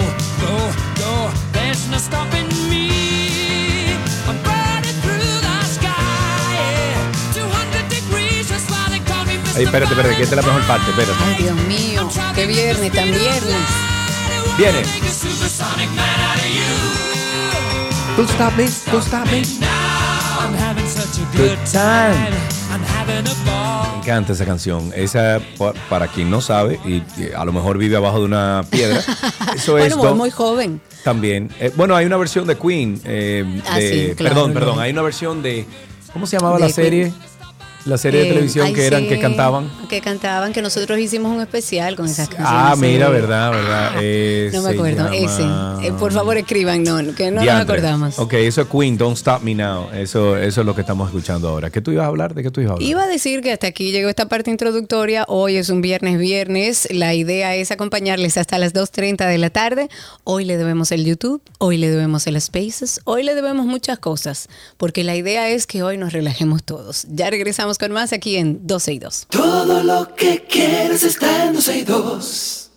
[0.43, 0.53] go,
[1.01, 1.31] go.
[1.51, 3.97] There's no stopping me.
[4.29, 6.53] I'm burning through the sky.
[6.53, 7.33] yeah.
[7.33, 9.57] 200 degrees, that's why they call me Mr.
[9.57, 11.23] Ay, espérate, espérate, que esta es la mejor parte, espérate.
[11.25, 13.67] Ay, Dios mío, qué viernes, tan viernes.
[14.59, 14.83] Viene.
[18.17, 19.43] Don't stop me, don't stop me.
[19.61, 22.13] I'm having such a Good good time.
[22.13, 22.33] time.
[22.71, 23.91] I'm having a ball.
[23.93, 24.91] Me encanta esa canción.
[24.95, 27.03] Esa, pa- para quien no sabe, y,
[27.35, 28.99] a lo mejor vive abajo de una piedra,
[29.55, 30.81] eso es Bueno, muy, joven.
[31.03, 31.49] también.
[31.59, 32.99] Eh, bueno, hay una versión de Queen.
[33.05, 34.59] eh, Ah, de- sí, claro, perdón, no.
[34.59, 34.79] perdón.
[34.79, 35.65] Hay una versión de.
[36.13, 37.13] ¿Cómo se llamaba De la Queen.
[37.87, 39.69] La serie de Eh, televisión ay, que eran, sí, que cantaban.
[39.87, 42.53] Que cantaban, que nosotros hicimos un especial con esas canciones.
[42.53, 43.91] Ah, mira, verdad, verdad.
[44.01, 45.87] Eh, No me acuerdo, llama- ese.
[45.87, 48.19] Eh, por favor, escriban, no, que no nos acordamos.
[48.19, 49.89] Ok, eso es Queen, Don't Stop Me Now.
[49.93, 51.69] Eso, eso es lo que estamos escuchando ahora.
[51.69, 52.33] ¿Qué tú ibas a hablar?
[52.33, 52.89] ¿De qué tú ibas a hablar?
[52.89, 55.23] Iba a decir que hasta aquí llegó esta parte introductoria.
[55.29, 56.87] Hoy es un viernes, viernes.
[56.91, 59.89] La idea es acompañarles hasta las 2.30 de la tarde.
[60.25, 64.49] Hoy le debemos el YouTube, hoy le debemos el Spaces, hoy le debemos muchas cosas,
[64.77, 67.07] porque la idea es que hoy nos relajemos todos.
[67.09, 69.27] Ya regresamos con más aquí en 12 y 2.
[69.29, 72.71] Todo lo que quieres está en 12 y 2.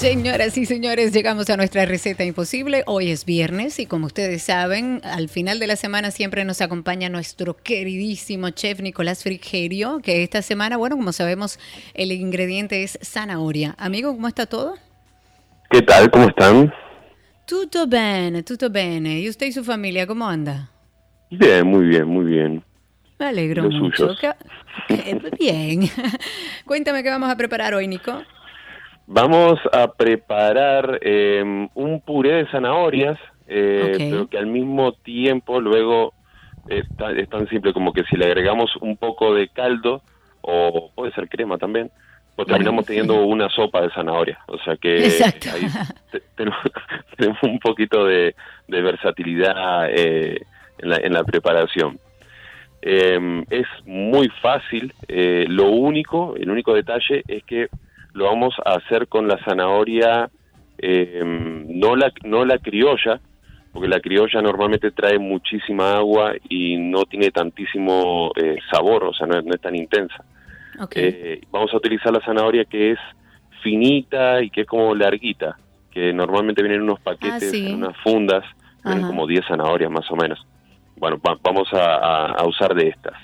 [0.00, 2.84] Señoras y señores, llegamos a nuestra receta imposible.
[2.86, 7.10] Hoy es viernes y como ustedes saben, al final de la semana siempre nos acompaña
[7.10, 11.58] nuestro queridísimo chef Nicolás Frigerio, que esta semana, bueno, como sabemos,
[11.92, 13.74] el ingrediente es zanahoria.
[13.76, 14.76] Amigo, ¿cómo está todo?
[15.70, 16.10] ¿Qué tal?
[16.10, 16.72] ¿Cómo están?
[17.46, 19.20] Tutto bene, tutto bene.
[19.20, 20.70] ¿Y usted y su familia cómo anda?
[21.30, 22.64] Bien, muy bien, muy bien.
[23.18, 24.14] Me alegro Los mucho.
[24.14, 24.18] suyos.
[24.88, 25.90] ¿Qué- qué- bien.
[26.64, 28.22] Cuéntame qué vamos a preparar hoy, Nico.
[29.12, 31.42] Vamos a preparar eh,
[31.74, 33.18] un puré de zanahorias,
[33.48, 36.14] eh, pero que al mismo tiempo luego
[36.68, 36.84] eh,
[37.16, 40.02] es tan simple como que si le agregamos un poco de caldo,
[40.42, 41.90] o puede ser crema también,
[42.36, 44.38] pues terminamos teniendo una sopa de zanahoria.
[44.46, 45.48] O sea que Exacto.
[45.54, 45.66] ahí
[46.12, 46.60] te- tenemos,
[47.16, 48.36] tenemos un poquito de,
[48.68, 50.40] de versatilidad eh,
[50.78, 51.98] en, la, en la preparación.
[52.80, 54.94] Eh, es muy fácil.
[55.08, 57.68] eh, lo único, el único detalle es que
[58.12, 60.30] lo vamos a hacer con la zanahoria,
[60.78, 63.20] eh, no la no la criolla,
[63.72, 69.26] porque la criolla normalmente trae muchísima agua y no tiene tantísimo eh, sabor, o sea,
[69.26, 70.24] no es, no es tan intensa.
[71.02, 72.98] Eh, vamos a utilizar la zanahoria que es
[73.62, 75.58] finita y que es como larguita,
[75.90, 77.66] que normalmente vienen en unos paquetes, Ah, sí.
[77.66, 78.44] en unas fundas,
[78.84, 80.38] vienen como 10 zanahorias más o menos.
[80.96, 83.14] Bueno, va- vamos a- usar de estas.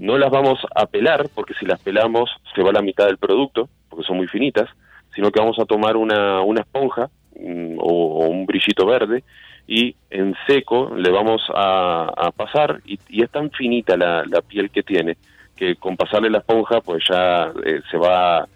[0.00, 3.68] No las vamos a pelar porque si las pelamos se va la mitad del producto
[3.88, 4.68] porque son muy finitas,
[5.14, 9.24] sino que vamos a tomar una, una esponja mm, o, o un brillito verde
[9.66, 14.40] y en seco le vamos a, a pasar y, y es tan finita la, la
[14.40, 15.16] piel que tiene
[15.56, 18.46] que con pasarle la esponja pues ya eh, se va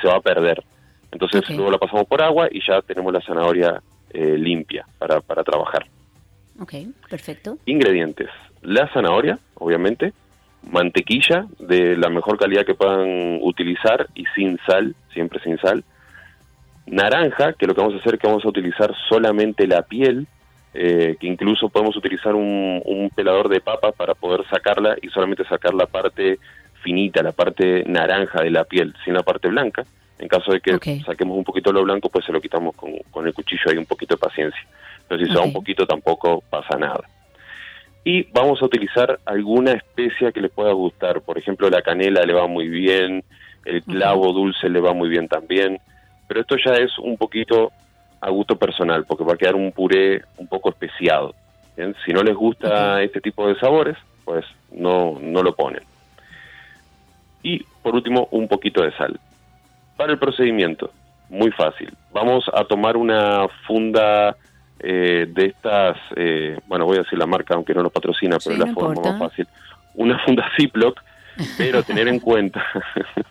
[0.00, 0.62] se va a perder.
[1.12, 5.44] Entonces luego la pasamos por agua y ya tenemos la zanahoria eh, limpia para, para
[5.44, 5.86] trabajar.
[6.58, 6.74] Ok,
[7.10, 7.58] perfecto.
[7.66, 8.28] Ingredientes.
[8.62, 10.12] La zanahoria, obviamente,
[10.70, 15.84] mantequilla de la mejor calidad que puedan utilizar y sin sal, siempre sin sal.
[16.86, 20.26] Naranja, que lo que vamos a hacer es que vamos a utilizar solamente la piel
[20.76, 25.44] eh, que incluso podemos utilizar un, un pelador de papa para poder sacarla y solamente
[25.44, 26.40] sacar la parte
[26.82, 29.84] finita, la parte naranja de la piel, sin la parte blanca.
[30.18, 33.24] En caso de que saquemos un poquito lo blanco, pues se lo quitamos con, con
[33.24, 34.60] el cuchillo, hay un poquito de paciencia.
[35.06, 37.04] Pero si se va un poquito tampoco pasa nada.
[38.04, 41.22] Y vamos a utilizar alguna especia que les pueda gustar.
[41.22, 43.24] Por ejemplo, la canela le va muy bien,
[43.64, 45.80] el clavo dulce le va muy bien también.
[46.28, 47.72] Pero esto ya es un poquito
[48.20, 51.34] a gusto personal, porque va a quedar un puré un poco especiado.
[51.76, 51.94] ¿bien?
[52.04, 55.82] Si no les gusta este tipo de sabores, pues no, no lo ponen.
[57.42, 59.18] Y por último, un poquito de sal.
[59.96, 60.90] Para el procedimiento,
[61.28, 61.92] muy fácil.
[62.12, 64.36] Vamos a tomar una funda
[64.80, 68.42] eh, de estas, eh, bueno, voy a decir la marca, aunque no nos patrocina, pero
[68.42, 69.12] Sí, es la no forma importa.
[69.12, 69.46] más fácil.
[69.94, 71.00] Una funda Ziploc,
[71.56, 72.64] pero tener en cuenta,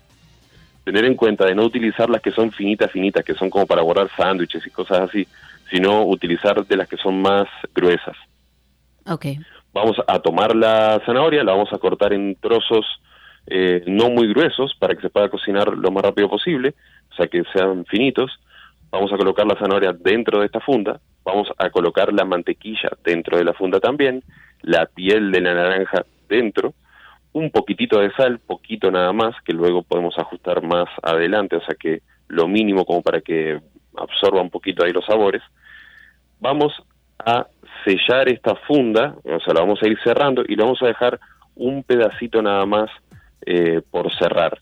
[0.83, 3.81] tener en cuenta de no utilizar las que son finitas, finitas, que son como para
[3.81, 5.27] guardar sándwiches y cosas así,
[5.71, 8.15] sino utilizar de las que son más gruesas.
[9.05, 9.25] Ok.
[9.73, 12.85] Vamos a tomar la zanahoria, la vamos a cortar en trozos
[13.47, 16.75] eh, no muy gruesos para que se pueda cocinar lo más rápido posible,
[17.11, 18.31] o sea que sean finitos.
[18.91, 23.37] Vamos a colocar la zanahoria dentro de esta funda, vamos a colocar la mantequilla dentro
[23.37, 24.23] de la funda también,
[24.61, 26.73] la piel de la naranja dentro,
[27.33, 31.75] un poquitito de sal, poquito nada más, que luego podemos ajustar más adelante, o sea
[31.75, 33.59] que lo mínimo como para que
[33.97, 35.41] absorba un poquito ahí los sabores.
[36.39, 36.73] Vamos
[37.19, 37.47] a
[37.85, 41.19] sellar esta funda, o sea, la vamos a ir cerrando y la vamos a dejar
[41.55, 42.89] un pedacito nada más
[43.45, 44.57] eh, por cerrar.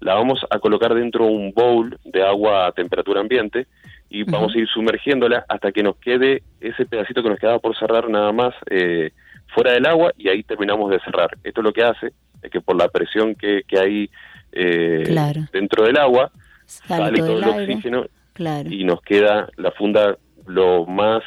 [0.00, 3.66] La vamos a colocar dentro de un bowl de agua a temperatura ambiente
[4.08, 7.76] y vamos a ir sumergiéndola hasta que nos quede ese pedacito que nos quedaba por
[7.76, 9.10] cerrar nada más eh,
[9.54, 11.30] fuera del agua y ahí terminamos de cerrar.
[11.44, 14.10] Esto lo que hace es que por la presión que, que hay
[14.52, 15.42] eh, Claro.
[15.52, 16.30] dentro del agua
[16.66, 17.62] Sale sale todo el aire.
[17.74, 18.68] oxígeno Claro.
[18.70, 20.16] y nos queda la funda
[20.46, 21.22] lo más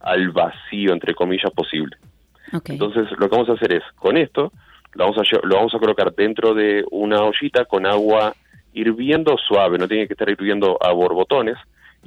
[0.00, 1.96] al vacío, entre comillas, posible.
[2.64, 4.52] Entonces, lo que vamos a hacer es, con esto,
[4.94, 8.34] lo vamos a, lo vamos a colocar dentro de una ollita con agua
[8.72, 11.56] hirviendo suave, no tiene que estar hirviendo a borbotones,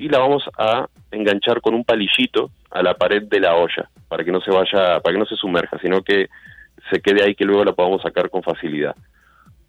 [0.02, 4.24] y la vamos a enganchar con un palillito a la pared de la olla, para
[4.24, 6.28] que no se vaya, para que no se sumerja, sino que
[6.90, 8.96] se quede ahí que luego la podamos sacar con facilidad.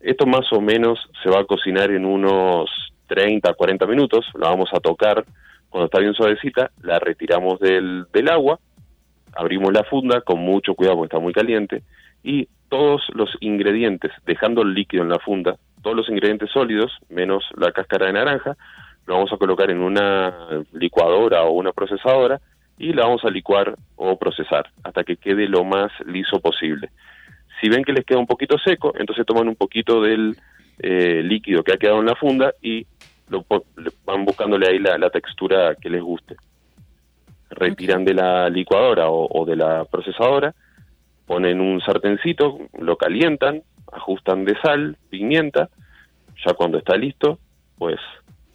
[0.00, 2.70] Esto más o menos se va a cocinar en unos
[3.08, 5.22] 30, 40 minutos, la vamos a tocar
[5.68, 8.58] cuando está bien suavecita, la retiramos del, del agua,
[9.34, 11.82] abrimos la funda con mucho cuidado porque está muy caliente
[12.24, 17.44] y todos los ingredientes, dejando el líquido en la funda, todos los ingredientes sólidos, menos
[17.54, 18.56] la cáscara de naranja,
[19.06, 22.40] lo vamos a colocar en una licuadora o una procesadora
[22.78, 26.90] y la vamos a licuar o procesar hasta que quede lo más liso posible.
[27.60, 30.36] Si ven que les queda un poquito seco, entonces toman un poquito del
[30.78, 32.86] eh, líquido que ha quedado en la funda y
[33.28, 33.44] lo
[34.04, 36.36] van buscándole ahí la, la textura que les guste.
[37.50, 40.54] Retiran de la licuadora o, o de la procesadora,
[41.26, 43.62] ponen un sartencito, lo calientan,
[43.92, 45.68] ajustan de sal, pimienta,
[46.44, 47.38] ya cuando está listo,
[47.78, 48.00] pues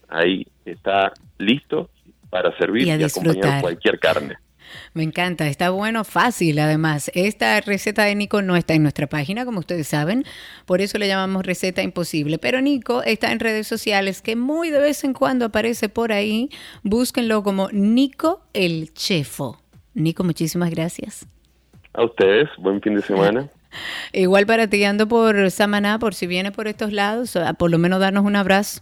[0.08, 1.90] ahí está listo
[2.30, 3.62] para servir Y y, a acompañar disfrutar.
[3.62, 4.38] cualquier carne.
[4.94, 7.12] Me encanta, está bueno, fácil además.
[7.14, 10.26] Esta receta de Nico no está en nuestra página, como ustedes saben,
[10.66, 12.38] por eso le llamamos receta imposible.
[12.38, 16.50] Pero Nico está en redes sociales que muy de vez en cuando aparece por ahí.
[16.84, 19.62] Búsquenlo como Nico el Chefo.
[19.94, 21.26] Nico, muchísimas gracias.
[21.94, 23.50] A ustedes, buen fin de semana.
[24.14, 28.00] Igual para ti ando por Samaná, por si viene por estos lados, por lo menos
[28.00, 28.82] darnos un abrazo.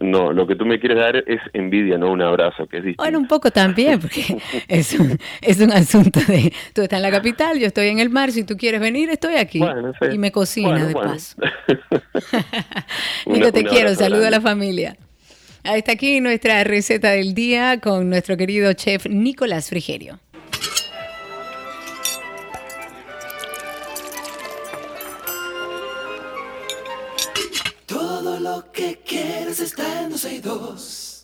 [0.00, 3.02] No, lo que tú me quieres dar es envidia, no un abrazo, que es distinto.
[3.02, 7.10] Bueno, un poco también, porque es un, es un asunto de, tú estás en la
[7.10, 9.58] capital, yo estoy en el mar, si tú quieres venir, estoy aquí.
[9.58, 10.08] Bueno, sí.
[10.12, 11.12] Y me cocina Bueno, de bueno.
[11.12, 11.36] paso.
[13.26, 14.96] Nico, te quiero, saludo a la familia.
[15.64, 20.20] Ahí está aquí nuestra receta del día con nuestro querido chef Nicolás Frigerio.
[27.86, 28.98] Todo lo que
[29.46, 31.16] quieres está en 12 y 2.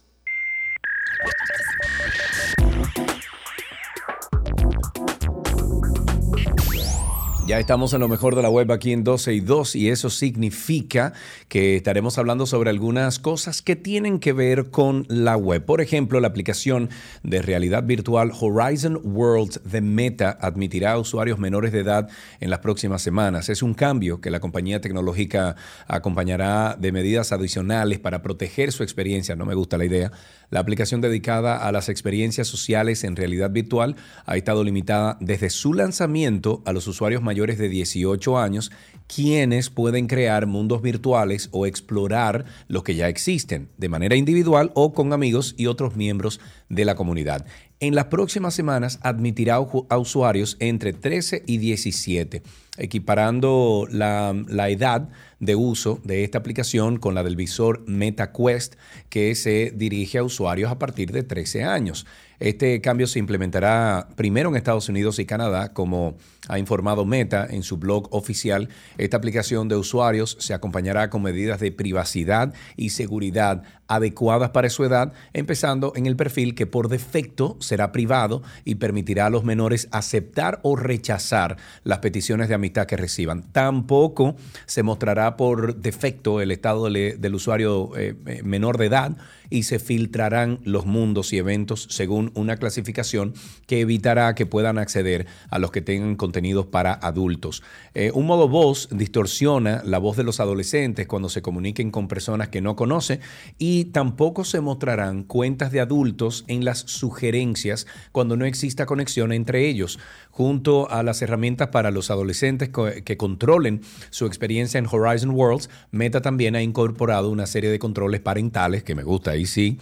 [7.53, 10.09] Ya estamos en lo mejor de la web aquí en 12 y 2 y eso
[10.09, 11.13] significa
[11.49, 15.63] que estaremos hablando sobre algunas cosas que tienen que ver con la web.
[15.63, 16.89] Por ejemplo, la aplicación
[17.23, 22.09] de realidad virtual Horizon World de Meta admitirá a usuarios menores de edad
[22.41, 23.51] en las próximas semanas.
[23.51, 25.55] Es un cambio que la compañía tecnológica
[25.87, 29.37] acompañará de medidas adicionales para proteger su experiencia.
[29.37, 30.11] No me gusta la idea.
[30.53, 35.73] La aplicación dedicada a las experiencias sociales en realidad virtual ha estado limitada desde su
[35.73, 38.71] lanzamiento a los usuarios mayores de 18 años,
[39.07, 44.93] quienes pueden crear mundos virtuales o explorar los que ya existen, de manera individual o
[44.93, 46.39] con amigos y otros miembros
[46.69, 47.47] de la comunidad.
[47.83, 52.41] En las próximas semanas admitirá a usuarios entre 13 y 17,
[52.79, 55.09] equiparando la, la edad
[55.41, 58.77] de uso de esta aplicación con la del visor MetaQuest,
[59.09, 62.07] que se dirige a usuarios a partir de 13 años.
[62.43, 66.17] Este cambio se implementará primero en Estados Unidos y Canadá, como
[66.49, 68.69] ha informado Meta en su blog oficial.
[68.99, 74.83] Esta aplicación de usuarios se acompañará con medidas de privacidad y seguridad adecuadas para su
[74.83, 79.87] edad, empezando en el perfil que por defecto será privado y permitirá a los menores
[79.93, 83.45] aceptar o rechazar las peticiones de amistad que reciban.
[83.53, 84.35] Tampoco
[84.67, 89.17] se mostrará por defecto el estado del, usuario eh, eh, menor de edad
[89.53, 93.35] y se filtrarán los mundos y eventos según una clasificación
[93.67, 97.63] que evitará que puedan acceder a los que tengan contenidos para adultos.
[97.95, 102.49] Eh, un modo voz distorsiona la voz de los adolescentes cuando se comuniquen con personas
[102.49, 103.21] que no conoce
[103.59, 109.69] y tampoco se mostrarán cuentas de adultos en las sugerencias cuando no exista conexión entre
[109.69, 109.99] ellos
[110.31, 112.71] junto a las herramientas para los adolescentes
[113.05, 118.21] que controlen su experiencia en Horizon Worlds, Meta también ha incorporado una serie de controles
[118.21, 119.79] parentales, que me gusta, ahí sí,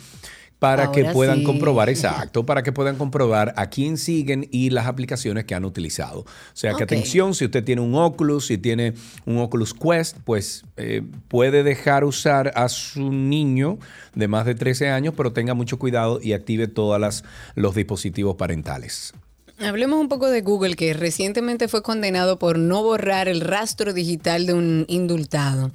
[0.60, 1.44] para que puedan sí.
[1.44, 6.20] comprobar, exacto, para que puedan comprobar a quién siguen y las aplicaciones que han utilizado.
[6.20, 8.92] O sea que atención, si usted tiene un Oculus, si tiene
[9.24, 13.78] un Oculus Quest, pues eh, puede dejar usar a su niño
[14.14, 19.14] de más de 13 años, pero tenga mucho cuidado y active todos los dispositivos parentales.
[19.62, 24.46] Hablemos un poco de Google, que recientemente fue condenado por no borrar el rastro digital
[24.46, 25.70] de un indultado.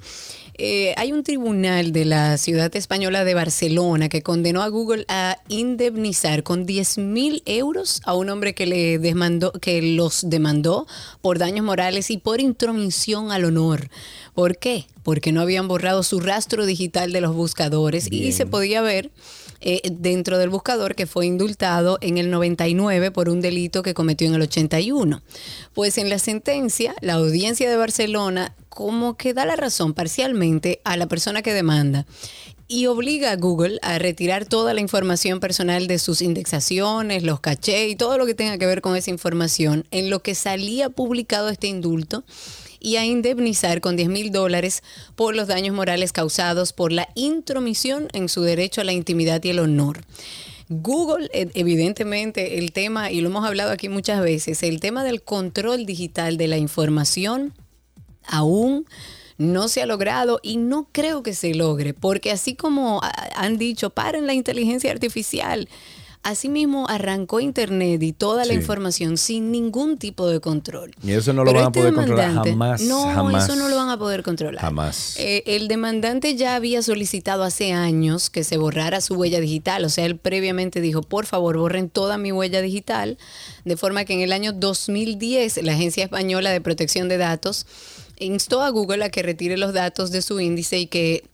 [0.58, 5.38] Eh, hay un tribunal de la ciudad española de Barcelona que condenó a Google a
[5.48, 10.88] indemnizar con 10 mil euros a un hombre que, le demandó, que los demandó
[11.20, 13.88] por daños morales y por intromisión al honor.
[14.34, 14.86] ¿Por qué?
[15.04, 19.12] Porque no habían borrado su rastro digital de los buscadores y se podía ver
[19.60, 24.26] eh, dentro del buscador que fue indultado en el 99 por un delito que cometió
[24.26, 25.22] en el 81.
[25.74, 30.96] Pues en la sentencia, la audiencia de Barcelona como que da la razón parcialmente a
[30.96, 32.06] la persona que demanda
[32.68, 37.90] y obliga a Google a retirar toda la información personal de sus indexaciones, los cachés
[37.90, 41.48] y todo lo que tenga que ver con esa información en lo que salía publicado
[41.48, 42.24] este indulto
[42.80, 44.82] y a indemnizar con 10 mil dólares
[45.14, 49.50] por los daños morales causados por la intromisión en su derecho a la intimidad y
[49.50, 50.00] el honor.
[50.68, 55.22] Google, e- evidentemente, el tema, y lo hemos hablado aquí muchas veces, el tema del
[55.22, 57.52] control digital de la información
[58.24, 58.86] aún
[59.38, 63.58] no se ha logrado y no creo que se logre, porque así como ah, han
[63.58, 65.68] dicho, paren la inteligencia artificial,
[66.28, 68.58] Asimismo, arrancó Internet y toda la Sí.
[68.58, 70.92] información sin ningún tipo de control.
[71.04, 72.80] Y eso no lo Pero van a este poder controlar jamás.
[72.82, 73.44] No, jamás.
[73.44, 74.60] eso no lo van a poder controlar.
[74.60, 75.14] Jamás.
[75.18, 79.88] Eh, el demandante ya había solicitado hace años que se borrara su huella digital, o
[79.88, 83.18] sea, él previamente dijo, por favor, borren toda mi huella digital,
[83.64, 87.66] de forma que en el año 2010 la Agencia Española de Protección de Datos
[88.18, 91.24] instó a Google a que retire los datos de su índice y que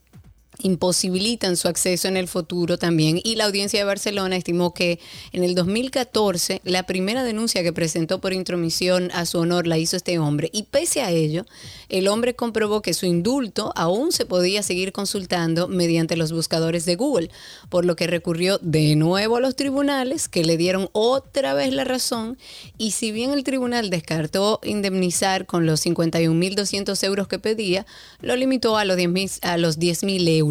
[0.58, 3.20] imposibilitan su acceso en el futuro también.
[3.22, 5.00] Y la audiencia de Barcelona estimó que
[5.32, 9.96] en el 2014 la primera denuncia que presentó por intromisión a su honor la hizo
[9.96, 10.50] este hombre.
[10.52, 11.46] Y pese a ello,
[11.88, 16.96] el hombre comprobó que su indulto aún se podía seguir consultando mediante los buscadores de
[16.96, 17.30] Google,
[17.68, 21.84] por lo que recurrió de nuevo a los tribunales que le dieron otra vez la
[21.84, 22.38] razón.
[22.78, 27.86] Y si bien el tribunal descartó indemnizar con los 51.200 euros que pedía,
[28.20, 30.41] lo limitó a los 10.000 a los 10.000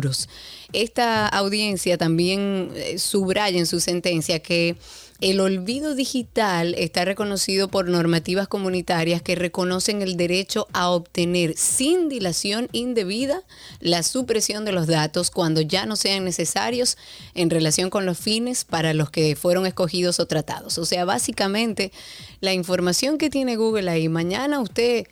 [0.74, 4.76] Esta audiencia también eh, subraya en su sentencia que
[5.22, 12.10] el olvido digital está reconocido por normativas comunitarias que reconocen el derecho a obtener sin
[12.10, 13.44] dilación indebida
[13.82, 16.98] la supresión de los datos cuando ya no sean necesarios
[17.36, 20.80] en relación con los fines para los que fueron escogidos o tratados.
[20.80, 21.92] O sea, básicamente
[22.40, 25.06] la información que tiene Google ahí, mañana usted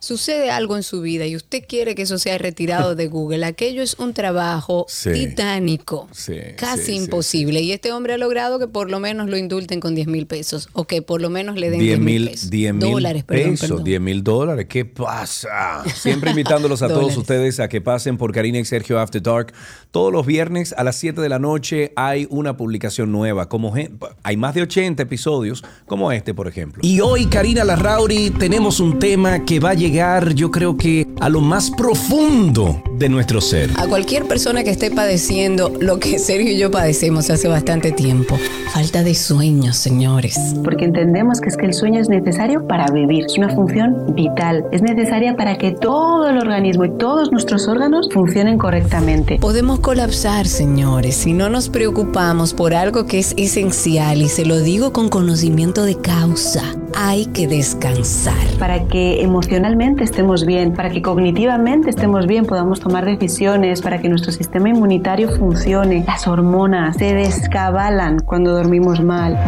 [0.00, 3.82] sucede algo en su vida y usted quiere que eso sea retirado de Google, aquello
[3.82, 5.12] es un trabajo Sí.
[5.12, 7.60] titánico, Sí, casi sí, imposible.
[7.60, 10.68] Y este hombre ha logrado que por lo menos lo indulten con 10 mil pesos
[10.72, 12.50] o que por lo menos le den 10 10 mil pesos.
[12.50, 13.84] 10 mil dólares, perdón, pesos, perdón.
[13.84, 14.66] 10 mil dólares.
[14.68, 15.84] ¿Qué pasa?
[15.94, 19.52] Siempre invitándolos a todos ustedes a que pasen por Karina y Sergio After Dark.
[19.90, 23.48] Todos los viernes a las 7 de la noche hay una publicación nueva.
[23.48, 23.74] Como
[24.22, 26.80] hay más de 80 episodios, como este, por ejemplo.
[26.84, 31.28] Y hoy, Karina Larrauri, tenemos un tema que va a llegar, yo creo que a
[31.28, 33.70] lo más profundo de nuestro ser.
[33.78, 38.38] A cualquier persona que esté padeciendo lo que Sergio y yo padecemos hace bastante tiempo.
[38.72, 40.38] Falta de sueño, señores.
[40.62, 43.24] Porque entendemos que es que el sueño es necesario para vivir.
[43.24, 44.64] Es una función vital.
[44.70, 49.38] Es necesaria para que todo el organismo y todos nuestros órganos funcionen correctamente.
[49.40, 54.58] Podemos colapsar, señores, si no nos preocupamos por algo que es esencial y se lo
[54.58, 56.62] digo con conocimiento de causa.
[56.96, 58.34] Hay que descansar.
[58.58, 64.08] Para que emocionalmente estemos bien, para que cognitivamente estemos bien, podamos tomar decisiones, para que
[64.08, 66.04] nuestro sistema inmunitario funcione.
[66.06, 69.38] Las hormonas se descabalan cuando dormimos mal.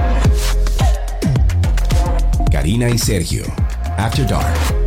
[2.51, 3.45] Karina y Sergio,
[3.97, 4.82] After Dark.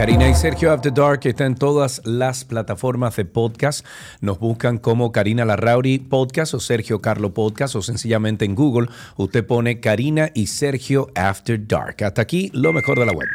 [0.00, 3.84] Karina y Sergio After Dark está en todas las plataformas de podcast.
[4.22, 8.88] Nos buscan como Karina Larrauri Podcast o Sergio Carlo Podcast o sencillamente en Google
[9.18, 12.02] usted pone Karina y Sergio After Dark.
[12.02, 13.28] Hasta aquí lo mejor de la web.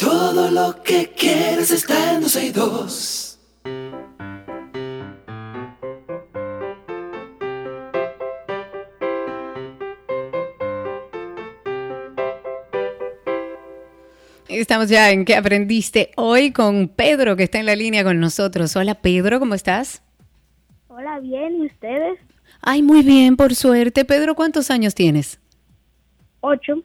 [0.00, 3.31] Todo lo que quieres está en 12 y 2.
[14.52, 18.76] Estamos ya en ¿Qué aprendiste hoy con Pedro, que está en la línea con nosotros?
[18.76, 20.02] Hola Pedro, ¿cómo estás?
[20.88, 22.18] Hola, bien, ¿y ustedes?
[22.60, 24.04] Ay, muy bien, por suerte.
[24.04, 25.40] Pedro, ¿cuántos años tienes?
[26.40, 26.82] Ocho.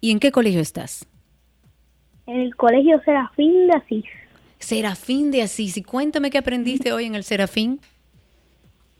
[0.00, 1.06] ¿Y en qué colegio estás?
[2.26, 4.04] En el colegio Serafín de Asís.
[4.58, 5.76] Serafín de Asís.
[5.76, 7.80] Y cuéntame qué aprendiste hoy en el Serafín.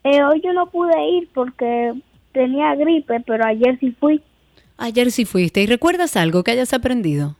[0.09, 1.93] Eh, hoy yo no pude ir porque
[2.31, 4.23] tenía gripe, pero ayer sí fui.
[4.77, 5.61] Ayer sí fuiste.
[5.63, 7.35] ¿Y recuerdas algo que hayas aprendido?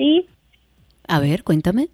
[0.00, 0.26] Sí,
[1.08, 1.88] A ver, cuéntame.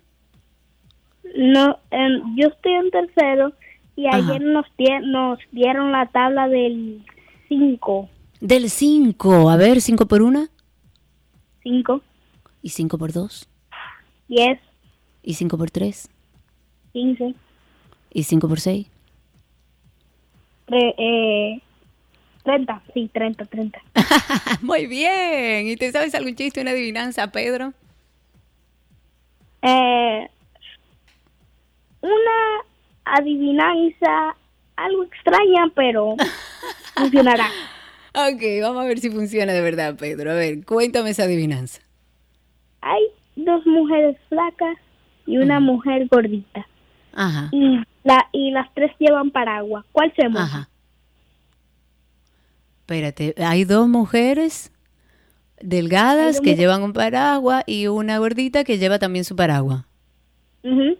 [1.36, 3.52] no, em, yo estoy en tercero
[3.96, 4.18] y Ajá.
[4.18, 4.64] ayer nos,
[5.02, 7.04] nos dieron la tabla del
[7.48, 8.08] 5.
[8.40, 9.50] Del 5.
[9.50, 10.46] A ver, 5 por 1.
[11.64, 12.00] 5,
[12.62, 13.48] ¿Y 5 por 2?
[14.28, 14.60] 10,
[15.24, 16.08] ¿Y 5 por 3?
[16.92, 17.34] 15,
[18.12, 18.86] ¿Y 5 por 6?
[20.68, 21.60] tre- eh,
[22.44, 23.80] 30, sí, 30, 30.
[24.62, 25.66] Muy bien.
[25.66, 27.72] ¿Y te sabes algún chiste, una adivinanza, Pedro?
[29.66, 30.30] Eh,
[32.02, 32.62] una
[33.04, 34.36] adivinanza
[34.76, 36.14] algo extraña, pero
[36.94, 37.46] funcionará.
[38.14, 40.30] Ok, vamos a ver si funciona de verdad, Pedro.
[40.30, 41.82] A ver, cuéntame esa adivinanza.
[42.80, 43.02] Hay
[43.34, 44.76] dos mujeres flacas
[45.26, 46.66] y una mujer gordita.
[47.12, 47.48] Ajá.
[47.50, 49.84] Y, la, y las tres llevan paraguas.
[49.90, 50.44] ¿Cuál se moja?
[50.44, 50.68] Ajá.
[52.80, 54.70] Espérate, hay dos mujeres
[55.60, 59.84] delgadas que llevan un paraguas y una gordita que lleva también su paraguas.
[60.62, 60.96] Ujú.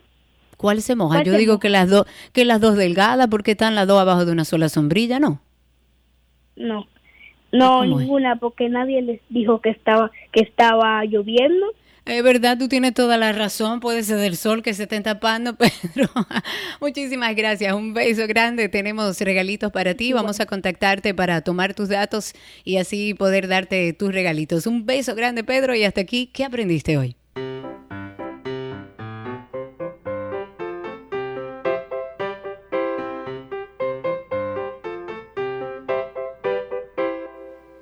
[0.57, 1.17] ¿Cuál se moja?
[1.17, 1.61] ¿Cuál Yo se digo moja?
[1.61, 4.69] que las dos que las dos delgadas porque están las dos abajo de una sola
[4.69, 5.41] sombrilla, ¿no?
[6.57, 6.87] No.
[7.53, 11.67] No, ninguna, porque nadie les dijo que estaba que estaba lloviendo.
[12.07, 13.81] Es verdad, tú tienes toda la razón.
[13.81, 16.09] Puede ser del sol que se estén tapando, Pedro.
[16.81, 17.75] Muchísimas gracias.
[17.75, 18.69] Un beso grande.
[18.69, 20.13] Tenemos regalitos para ti.
[20.13, 22.33] Vamos a contactarte para tomar tus datos
[22.63, 24.69] y así poder darte tus regalitos.
[24.69, 25.75] Un beso grande, Pedro.
[25.75, 27.17] Y hasta aquí, ¿qué aprendiste hoy?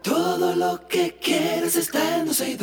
[0.02, 2.56] Todo lo que quieres está en 12 y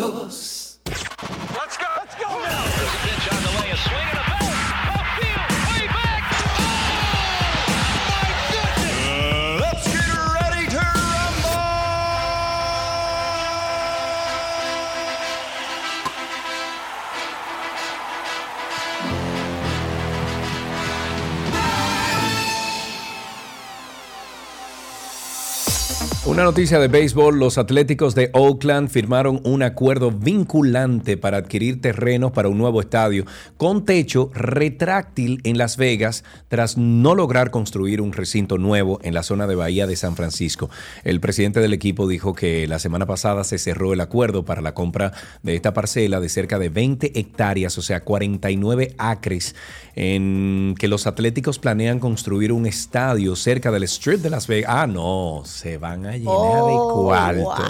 [26.52, 32.50] noticia de béisbol, los Atléticos de Oakland firmaron un acuerdo vinculante para adquirir terrenos para
[32.50, 33.24] un nuevo estadio
[33.56, 39.24] con techo retráctil en Las Vegas tras no lograr construir un recinto nuevo en la
[39.24, 40.70] zona de Bahía de San Francisco.
[41.06, 44.74] El presidente del equipo dijo que la semana pasada se cerró el acuerdo para la
[44.74, 49.56] compra de esta parcela de cerca de 20 hectáreas, o sea, 49 acres,
[49.96, 54.70] en que los Atléticos planean construir un estadio cerca del Strip de Las Vegas.
[54.76, 57.64] Ah, no, se van a de cuarto.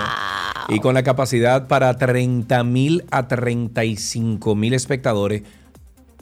[0.70, 5.44] Y con la capacidad para 30 mil a 35 mil espectadores.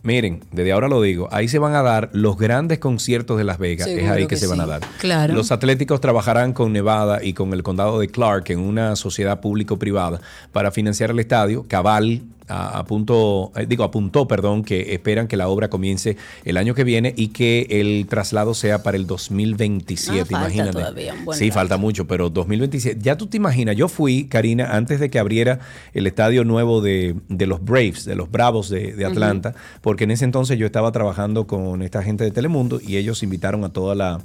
[0.02, 3.58] Miren, desde ahora lo digo, ahí se van a dar los grandes conciertos de Las
[3.58, 4.82] Vegas, es ahí que, que se van a dar.
[4.98, 5.34] Claro.
[5.34, 10.22] Los Atléticos trabajarán con Nevada y con el condado de Clark en una sociedad público-privada
[10.54, 11.66] para financiar el estadio.
[11.68, 16.84] Cabal apuntó, eh, digo, apuntó, perdón, que esperan que la obra comience el año que
[16.84, 20.22] viene y que el traslado sea para el 2027.
[20.22, 20.72] Ah, falta imagínate.
[20.72, 21.60] todavía un buen sí, rato.
[21.60, 23.00] falta mucho, pero 2027.
[23.02, 25.60] Ya tú te imaginas, yo fui, Karina, antes de que abriera
[25.94, 30.12] el estadio nuevo de, de los Braves, de los Bravos de, de Atlanta, porque en
[30.12, 33.96] ese entonces yo estaba trabajando con esta gente de Telemundo y ellos invitaron a toda
[33.96, 34.22] la,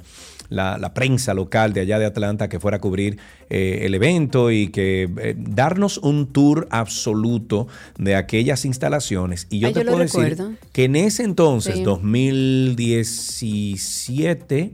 [0.49, 3.17] la- la prensa local de allá de Atlanta que fuera a cubrir
[3.49, 7.67] eh, el evento y que eh, darnos un tour absoluto
[7.97, 9.47] de aquellas instalaciones.
[9.49, 10.37] Y yo te yo puedo decir
[10.71, 11.83] que en ese entonces, Sí.
[11.83, 14.71] 2017,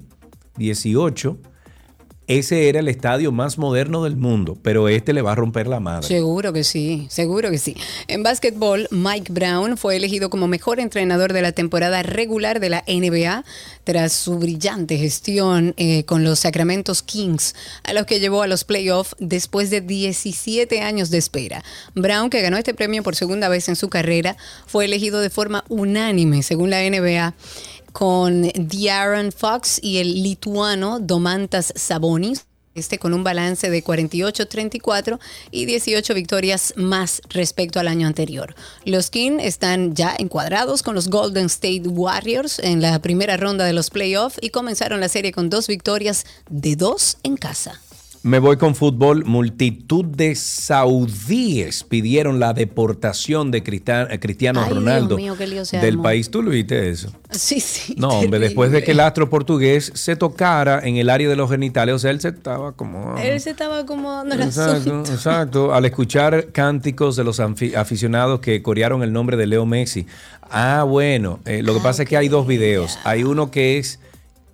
[0.57, 1.37] 18,
[2.27, 5.79] ese era el estadio más moderno del mundo, pero este le va a romper la
[5.79, 6.07] madre.
[6.07, 7.75] Seguro que sí, seguro que sí.
[8.07, 12.83] En básquetbol, Mike Brown fue elegido como mejor entrenador de la temporada regular de la
[12.87, 13.43] NBA
[13.83, 18.63] tras su brillante gestión eh, con los Sacramento Kings, a los que llevó a los
[18.63, 21.63] playoffs después de 17 años de espera.
[21.95, 25.65] Brown, que ganó este premio por segunda vez en su carrera, fue elegido de forma
[25.69, 27.33] unánime, según la NBA
[27.91, 32.45] con De'Aaron Fox y el lituano Domantas Sabonis.
[32.73, 35.19] Este con un balance de 48-34
[35.51, 38.55] y 18 victorias más respecto al año anterior.
[38.85, 43.73] Los Kings están ya encuadrados con los Golden State Warriors en la primera ronda de
[43.73, 47.81] los playoffs y comenzaron la serie con dos victorias de dos en casa.
[48.23, 49.25] Me voy con fútbol.
[49.25, 56.03] Multitud de saudíes pidieron la deportación de Crista- Cristiano Ay, Ronaldo mío, del armó.
[56.03, 56.29] país.
[56.29, 57.11] ¿Tú lo viste eso?
[57.31, 57.95] Sí, sí.
[57.97, 58.47] No, hombre, terrible.
[58.47, 61.99] después de que el astro portugués se tocara en el área de los genitales, o
[61.99, 63.17] sea, él se estaba como...
[63.17, 65.73] Él se estaba como no Exacto, exacto.
[65.73, 70.05] Al escuchar cánticos de los aficionados que corearon el nombre de Leo Messi.
[70.43, 72.99] Ah, bueno, eh, lo que pasa es que hay dos videos.
[73.03, 73.99] Hay uno que es...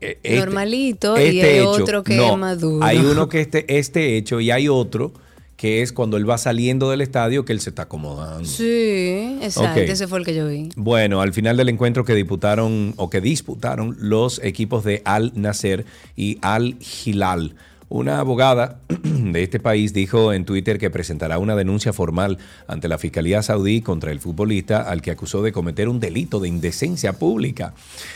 [0.02, 1.70] eh, este- Normalito y este hay hecho.
[1.72, 2.86] otro que No, es maduro.
[2.86, 5.12] Hay uno que este, este hecho y hay otro
[5.56, 8.46] que es cuando él va saliendo del estadio que él se está acomodando.
[8.48, 9.80] Sí, exacto.
[9.80, 10.70] Ese fue el que yo vi.
[10.76, 15.84] Bueno, al final del encuentro que disputaron o que disputaron los equipos de Al Nasser
[16.16, 16.76] y Al
[17.06, 17.56] Hilal.
[17.90, 22.98] Una abogada de este país dijo en Twitter que presentará una denuncia formal ante la
[22.98, 27.74] Fiscalía Saudí contra el futbolista al que acusó de cometer un delito de indecencia pública.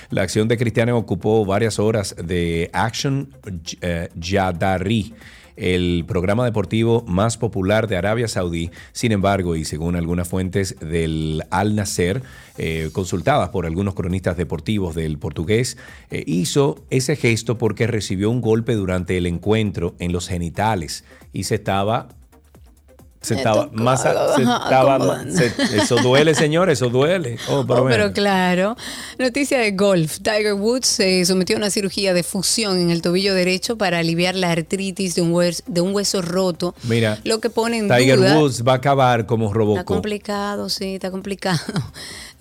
[0.09, 3.29] La acción de Cristiano ocupó varias horas de Action
[3.81, 5.13] eh, Yadari
[5.61, 8.71] el programa deportivo más popular de Arabia Saudí.
[8.93, 12.23] Sin embargo, y según algunas fuentes del Al Nasser,
[12.57, 15.77] eh, consultadas por algunos cronistas deportivos del portugués,
[16.09, 21.43] eh, hizo ese gesto porque recibió un golpe durante el encuentro en los genitales y
[21.43, 22.09] se estaba...
[23.21, 24.01] Se estaba más...
[24.01, 24.09] se
[24.41, 27.37] estaba se- eso duele, señor, eso duele.
[27.49, 28.75] Oh, pero Oh, pero claro.
[29.19, 30.17] Noticia de golf.
[30.23, 34.33] Tiger Woods se sometió a una cirugía de fusión en el tobillo derecho para aliviar
[34.33, 36.73] la artritis de un hueso, de un hueso roto.
[36.83, 38.39] Mira, Lo que pone en Tiger duda.
[38.39, 39.85] Woods va a acabar como Está Robocop.
[39.85, 41.59] complicado, sí, está complicado.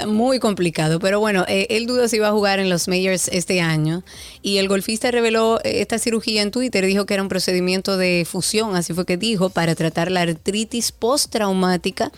[0.07, 0.99] Muy complicado.
[0.99, 4.03] Pero bueno, eh, él duda si va a jugar en los Majors este año.
[4.43, 6.85] Y el golfista reveló eh, esta cirugía en Twitter.
[6.87, 10.93] Dijo que era un procedimiento de fusión, así fue que dijo, para tratar la artritis
[10.93, 12.11] postraumática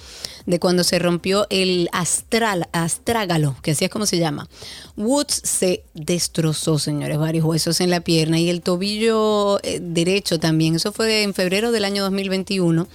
[0.47, 4.49] de cuando se rompió el astral, astrágalo, que así es como se llama.
[4.97, 10.77] Woods se destrozó, señores, varios huesos en la pierna y el tobillo eh, derecho también.
[10.77, 12.89] Eso fue en febrero del año 2021,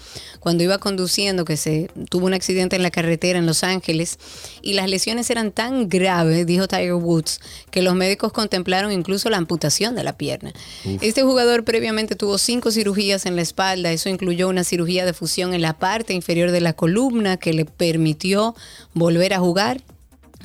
[0.48, 4.18] cuando iba conduciendo, que se tuvo un accidente en la carretera en Los Ángeles
[4.62, 9.36] y las lesiones eran tan graves, dijo Tiger Woods, que los médicos contemplaron incluso la
[9.36, 10.54] amputación de la pierna.
[10.86, 11.04] Uf.
[11.04, 15.54] Este jugador previamente tuvo cinco cirugías en la espalda, eso incluyó una cirugía de fusión
[15.54, 18.56] en la parte inferior de la columna que le permitió
[18.94, 19.82] volver a jugar.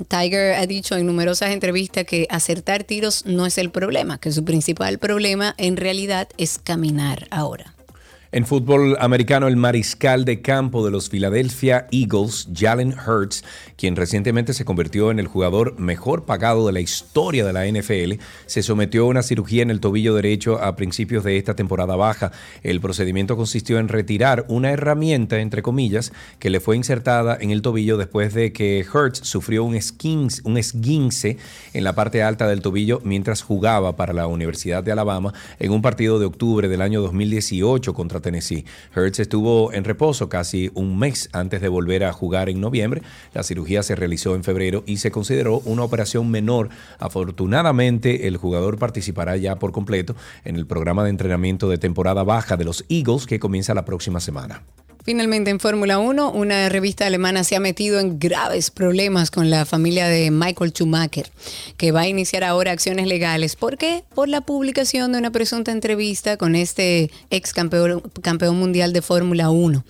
[0.09, 4.44] Tiger ha dicho en numerosas entrevistas que acertar tiros no es el problema, que su
[4.44, 7.72] principal problema en realidad es caminar ahora.
[8.35, 13.45] En fútbol americano, el mariscal de campo de los Philadelphia Eagles, Jalen Hurts,
[13.76, 18.22] quien recientemente se convirtió en el jugador mejor pagado de la historia de la NFL,
[18.47, 22.33] se sometió a una cirugía en el tobillo derecho a principios de esta temporada baja.
[22.62, 27.61] El procedimiento consistió en retirar una herramienta, entre comillas, que le fue insertada en el
[27.61, 31.37] tobillo después de que Hurts sufrió un esguince, un esguince
[31.74, 35.83] en la parte alta del tobillo mientras jugaba para la Universidad de Alabama en un
[35.83, 38.64] partido de octubre del año 2018 contra Tennessee.
[38.97, 43.03] Hurts estuvo en reposo casi un mes antes de volver a jugar en noviembre.
[43.35, 46.70] La cirugía se realizó en febrero y se consideró una operación menor.
[46.99, 52.57] Afortunadamente, el jugador participará ya por completo en el programa de entrenamiento de temporada baja
[52.57, 54.62] de los Eagles que comienza la próxima semana.
[55.05, 59.66] Finalmente en Fórmula 1, una revista alemana se ha metido en graves problemas con la
[59.66, 61.28] familia de Michael Schumacher,
[61.76, 63.57] que va a iniciar ahora acciones legales.
[63.57, 64.05] ¿Por qué?
[64.14, 68.03] Por la publicación de una presunta entrevista con este ex campeón,
[68.57, 69.84] mundial de Fórmula 1.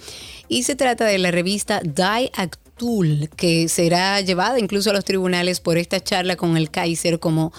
[0.48, 2.30] Y se trata de la revista Die
[2.78, 7.52] tool que será llevada incluso a los tribunales por esta charla con el Kaiser como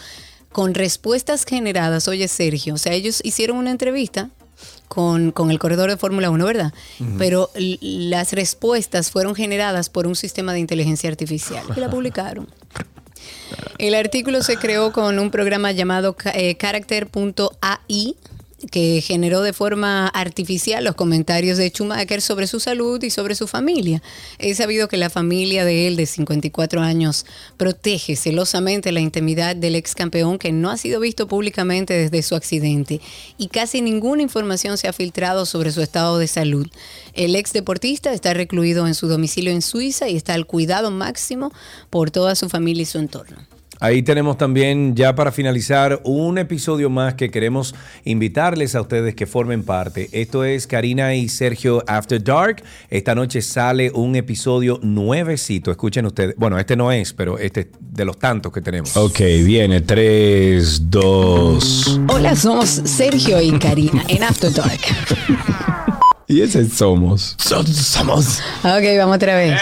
[0.52, 2.08] con respuestas generadas.
[2.08, 4.32] Oye, Sergio, o sea, ellos hicieron una entrevista
[4.94, 6.72] con, con el corredor de Fórmula 1, ¿verdad?
[7.18, 12.48] Pero las respuestas fueron generadas por un sistema de inteligencia artificial y la publicaron.
[13.80, 18.18] El artículo se creó con un programa llamado eh, Character.ai
[18.72, 23.48] que generó de forma artificial los comentarios de Schumacher sobre su salud y sobre su
[23.48, 24.02] familia.
[24.40, 27.26] He sabido que la familia de él de 54 años
[27.58, 32.36] protege celosamente la intimidad del ex campeón que no ha sido visto públicamente desde su
[32.36, 33.02] accidente
[33.38, 36.68] y casi ninguna información se ha filtrado sobre su estado de salud.
[37.14, 41.52] El ex deportista está recluido en su domicilio en Suiza y está al cuidado máximo
[41.90, 43.53] por toda su familia y su entorno.
[43.84, 47.76] Ahí tenemos también, ya para finalizar, un episodio más que queremos
[48.06, 50.08] invitarles a ustedes que formen parte.
[50.14, 52.64] Esto es Karina y Sergio After Dark.
[52.90, 55.70] Esta noche sale un episodio nuevecito.
[55.70, 56.34] Escuchen ustedes.
[56.38, 58.96] Bueno, este no es, pero este es de los tantos que tenemos.
[58.96, 59.82] Ok, viene.
[59.82, 62.00] 3, 2.
[62.08, 64.80] Hola, somos Sergio y Karina en After Dark.
[66.26, 67.36] Y ese somos.
[67.38, 68.40] somos.
[68.64, 69.62] Ok, vamos otra vez.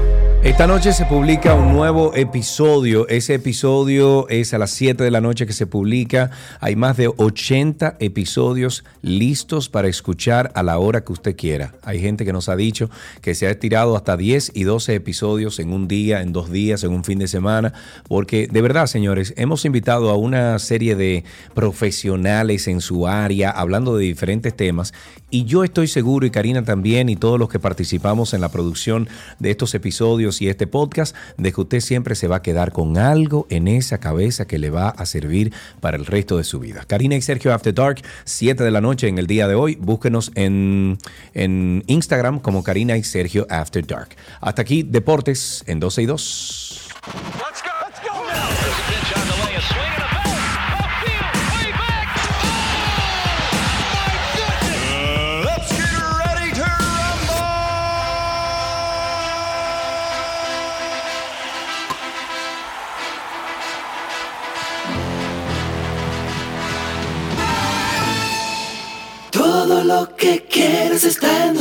[0.43, 3.07] Esta noche se publica un nuevo episodio.
[3.09, 6.31] Ese episodio es a las 7 de la noche que se publica.
[6.59, 11.75] Hay más de 80 episodios listos para escuchar a la hora que usted quiera.
[11.83, 12.89] Hay gente que nos ha dicho
[13.21, 16.83] que se ha estirado hasta 10 y 12 episodios en un día, en dos días,
[16.83, 17.73] en un fin de semana.
[18.07, 21.23] Porque de verdad, señores, hemos invitado a una serie de
[21.53, 24.91] profesionales en su área hablando de diferentes temas.
[25.29, 29.07] Y yo estoy seguro, y Karina también, y todos los que participamos en la producción
[29.39, 32.97] de estos episodios y este podcast, de que usted siempre se va a quedar con
[32.97, 36.83] algo en esa cabeza que le va a servir para el resto de su vida.
[36.85, 39.75] Karina y Sergio After Dark, 7 de la noche en el día de hoy.
[39.75, 40.99] Búsquenos en,
[41.33, 44.09] en Instagram como Karina y Sergio After Dark.
[44.39, 46.89] Hasta aquí, Deportes en 12 y 2.
[47.03, 49.00] Let's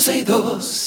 [0.01, 0.80] 102.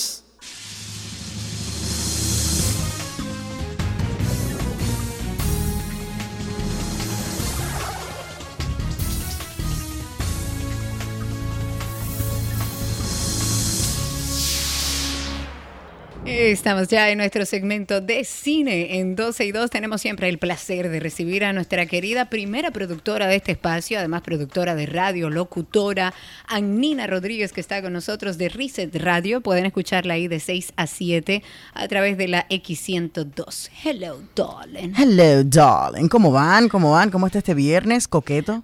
[16.63, 19.69] Estamos ya en nuestro segmento de cine en 12 y 2.
[19.69, 24.21] Tenemos siempre el placer de recibir a nuestra querida primera productora de este espacio, además
[24.21, 26.13] productora de radio, locutora,
[26.47, 29.41] Annina Rodríguez, que está con nosotros de Reset Radio.
[29.41, 31.43] Pueden escucharla ahí de 6 a 7
[31.73, 33.69] a través de la X102.
[33.83, 34.93] Hello, darling.
[34.97, 36.07] Hello, darling.
[36.07, 36.69] ¿Cómo van?
[36.69, 37.11] ¿Cómo van?
[37.11, 38.63] ¿Cómo está este viernes, coqueto?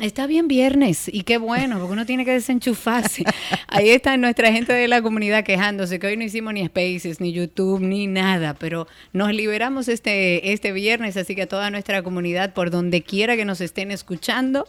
[0.00, 3.24] Está bien viernes y qué bueno, porque uno tiene que desenchufarse.
[3.66, 7.32] Ahí está nuestra gente de la comunidad quejándose que hoy no hicimos ni Spaces, ni
[7.32, 12.52] YouTube, ni nada, pero nos liberamos este, este viernes, así que a toda nuestra comunidad,
[12.52, 14.66] por donde quiera que nos estén escuchando,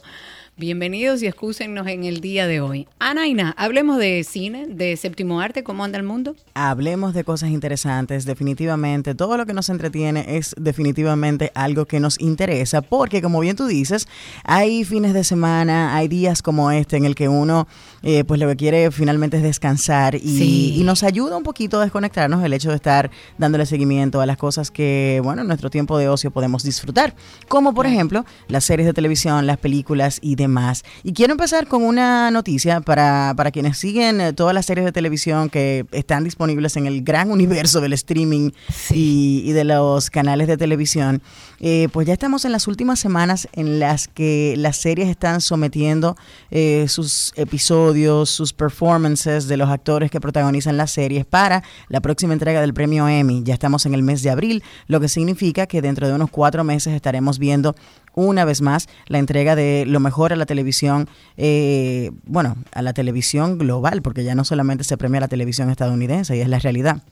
[0.58, 2.88] bienvenidos y excúsennos en el día de hoy.
[2.98, 6.34] Anaina, hablemos de cine, de séptimo arte, ¿cómo anda el mundo?
[6.54, 9.14] Hablemos de cosas interesantes, definitivamente.
[9.14, 13.66] Todo lo que nos entretiene es definitivamente algo que nos interesa, porque como bien tú
[13.68, 14.08] dices,
[14.42, 17.68] hay fines de semana, hay días como este en el que uno,
[18.02, 20.74] eh, pues lo que quiere finalmente es descansar y, Sí.
[20.76, 24.36] y nos ayuda un poquito a desconectarnos el hecho de estar dándole seguimiento a las
[24.36, 27.14] cosas que, bueno, en nuestro tiempo de ocio podemos disfrutar,
[27.46, 30.47] como por ejemplo las series de televisión, las películas y demás.
[30.48, 30.84] Más.
[31.02, 34.92] Y quiero empezar con una noticia para, para quienes siguen eh, todas las series de
[34.92, 38.50] televisión que están disponibles en el gran universo del streaming
[38.90, 41.22] y, y de los canales de televisión.
[41.60, 46.16] Eh, pues ya estamos en las últimas semanas en las que las series están sometiendo
[46.50, 52.32] eh, sus episodios, sus performances de los actores que protagonizan las series para la próxima
[52.32, 53.42] entrega del premio Emmy.
[53.44, 56.62] Ya estamos en el mes de abril, lo que significa que dentro de unos cuatro
[56.62, 57.74] meses estaremos viendo
[58.18, 62.92] una vez más la entrega de lo mejor a la televisión, eh, bueno, a la
[62.92, 67.02] televisión global, porque ya no solamente se premia la televisión estadounidense, y es la realidad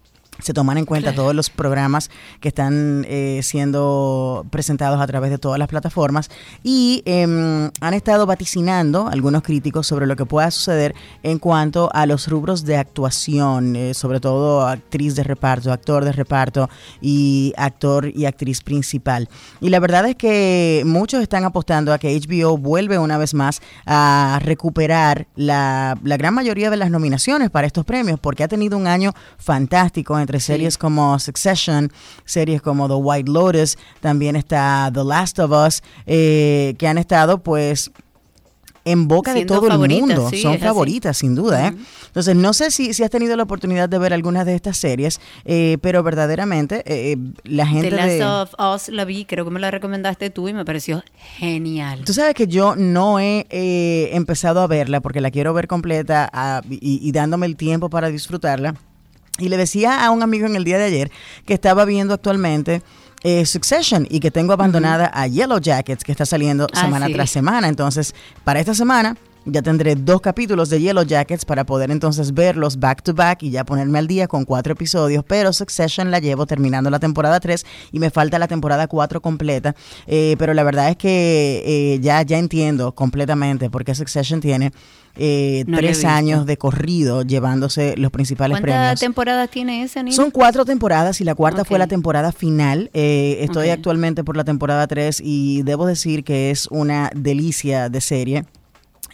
[0.40, 2.10] se toman en cuenta todos los programas
[2.40, 6.30] que están eh, siendo presentados a través de todas las plataformas
[6.62, 12.06] y em, han estado vaticinando algunos críticos sobre lo que pueda suceder en cuanto a
[12.06, 16.68] los rubros de actuación, eh, sobre todo actriz de reparto, actor de reparto
[17.00, 19.28] y actor y actriz principal.
[19.60, 23.60] Y la verdad es que muchos están apostando a que HBO vuelve una vez más
[23.86, 28.76] a recuperar la, la gran mayoría de las nominaciones para estos premios porque ha tenido
[28.76, 31.92] un año fantástico entre series como Succession,
[32.24, 37.38] series como The White Lotus, también está The Last of Us, eh, que han estado
[37.38, 37.92] pues
[38.84, 40.30] en boca de todo el mundo.
[40.30, 41.68] sí, Son favoritas, sin duda.
[41.68, 41.72] ¿eh?
[42.06, 45.20] Entonces, no sé si, si has tenido la oportunidad de ver algunas de estas series,
[45.44, 48.24] eh, pero verdaderamente eh, la gente The Last de...
[48.24, 51.02] of Us la vi, creo que me la recomendaste tú y me pareció
[51.36, 52.02] genial.
[52.04, 53.46] Tú sabes que yo no he
[54.12, 58.08] empezado a verla porque la quiero ver completa ah, y, y dándome el tiempo para
[58.08, 58.74] disfrutarla.
[59.38, 61.10] Y le decía a un amigo en el día de ayer
[61.44, 62.82] que estaba viendo actualmente
[63.22, 67.12] eh, Succession y que tengo abandonada a Yellow Jackets que está saliendo Ah, semana sí.
[67.14, 67.68] tras semana.
[67.68, 68.14] Entonces,
[68.44, 69.16] para esta semana
[69.46, 73.50] ya tendré dos capítulos de Yellow Jackets para poder entonces verlos back to back y
[73.50, 75.24] ya ponerme al día con cuatro episodios.
[75.26, 79.74] Pero Succession la llevo terminando la temporada 3 y me falta la temporada 4 completa.
[80.06, 84.72] Eh, pero la verdad es que eh, ya, ya entiendo completamente por qué Succession tiene
[85.18, 89.00] eh, No tres años de corrido llevándose los principales ¿Cuántas premios.
[89.00, 90.14] temporadas tiene esa, Nina?
[90.14, 92.90] Son cuatro temporadas y la cuarta fue la temporada final.
[92.92, 98.00] Eh, estoy actualmente por la temporada 3 y debo decir que es una delicia de
[98.00, 98.44] serie.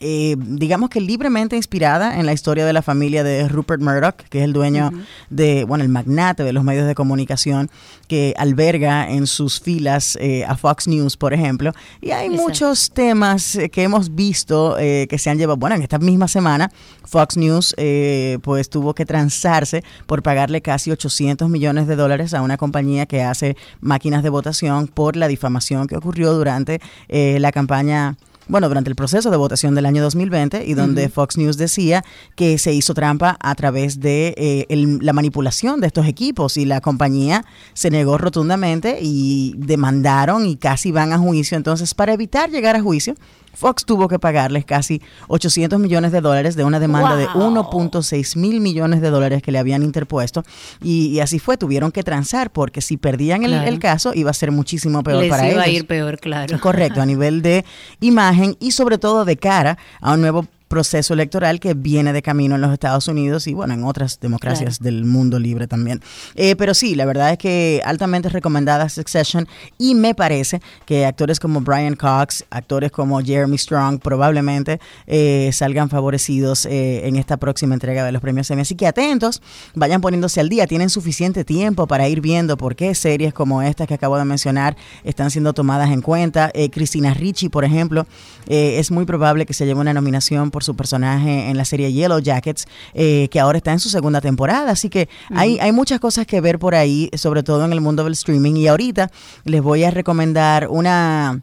[0.03, 4.38] Eh, digamos que libremente inspirada en la historia de la familia de Rupert Murdoch, que
[4.38, 4.90] es el dueño
[5.30, 7.70] de, bueno, el magnate de los medios de comunicación
[8.09, 11.72] que alberga en sus filas eh, a Fox News, por ejemplo.
[12.00, 12.42] Y hay Exacto.
[12.42, 16.28] muchos temas eh, que hemos visto eh, que se han llevado, bueno, en esta misma
[16.28, 16.70] semana
[17.05, 22.42] Fox News eh, pues tuvo que transarse por pagarle casi 800 millones de dólares a
[22.42, 28.16] una compañía que hace máquinas de votación por la difamación que ocurrió durante la campaña
[28.49, 31.09] bueno, durante el proceso de votación del año 2020 y donde.
[31.09, 32.05] Fox News decía
[32.36, 36.64] que se hizo trampa a través de eh, el- la manipulación de estos equipos y
[36.64, 41.57] la compañía se negó rotundamente y demandaron y casi van a juicio.
[41.57, 43.14] Entonces, para evitar llegar a juicio,
[43.55, 47.55] Fox tuvo que pagarles casi 800 millones de dólares de una demanda de Wow.
[47.55, 50.42] 1.6 mil millones de dólares que le habían interpuesto
[50.82, 53.68] y, y así fue, tuvieron que transar porque si perdían el, Claro.
[53.68, 55.64] el caso iba a ser muchísimo peor Les para iba ellos.
[55.64, 56.59] a ir peor, claro.
[56.61, 57.64] Correcto, a nivel de
[58.00, 62.54] imagen y sobre todo de cara a un nuevo proceso electoral que viene de camino
[62.54, 66.00] en los Estados Unidos y bueno, en otras democracias del mundo libre también.
[66.34, 69.46] Eh, pero sí, la verdad es que altamente recomendada Succession
[69.76, 75.90] y me parece que actores como Brian Cox, actores como Jeremy Strong probablemente eh, salgan
[75.90, 78.62] favorecidos eh, en esta próxima entrega de los premios Emmy.
[78.62, 79.42] Así que atentos,
[79.74, 83.86] vayan poniéndose al día, tienen suficiente tiempo para ir viendo por qué series como estas
[83.86, 86.50] que acabo de mencionar están siendo tomadas en cuenta.
[86.54, 88.06] Eh, Cristina Ricci, por ejemplo,
[88.46, 91.92] eh, es muy probable que se lleve una nominación por su personaje en la serie
[91.92, 94.70] Yellow Jackets, eh, que ahora está en su segunda temporada.
[94.70, 98.04] Así que hay, hay muchas cosas que ver por ahí, sobre todo en el mundo
[98.04, 98.54] del streaming.
[98.56, 99.10] Y ahorita
[99.44, 101.40] les voy a recomendar una,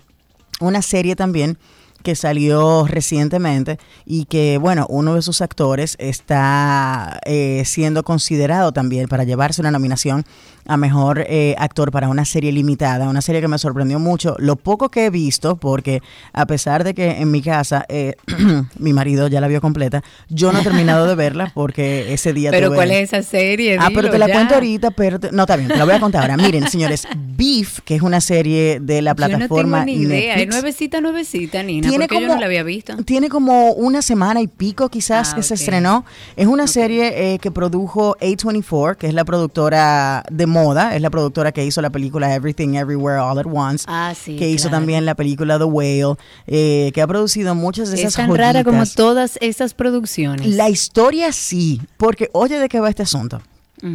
[0.59, 1.57] una serie también
[2.04, 9.08] que salió recientemente y que, bueno, uno de sus actores está eh, siendo considerado también
[9.08, 10.26] para llevarse una nominación
[10.66, 14.56] a mejor eh, actor para una serie limitada, una serie que me sorprendió mucho, lo
[14.56, 18.14] poco que he visto, porque a pesar de que en mi casa eh,
[18.78, 22.52] mi marido ya la vio completa, yo no he terminado de verla porque ese día
[22.52, 23.78] Pero tuve- ¿cuál es esa serie?
[23.80, 24.34] Ah, pero te la ya.
[24.34, 26.38] cuento ahorita, pero te- no, está bien, te la voy a contar ahora.
[26.38, 30.36] Miren, señores, Beef, que es una serie de la plataforma Yo no tengo ni idea.
[30.36, 31.88] Es nuevecita, nuevecita, Nina.
[31.89, 32.95] Tiene porque yo como- no la había visto.
[33.05, 36.05] tiene como una semana y pico quizás Ah, que se estrenó.
[36.35, 41.09] Es una serie eh, que produjo A24, que es la productora de moda, es la
[41.09, 44.35] productora que hizo la película Everything Everywhere All at Once, Ah, sí.
[44.37, 44.77] que hizo claro.
[44.81, 46.15] también la película The Whale,
[46.47, 50.45] eh, que ha producido muchas de esas Es tan rara como todas esas producciones.
[50.47, 53.41] La historia sí, porque oye de qué va este asunto.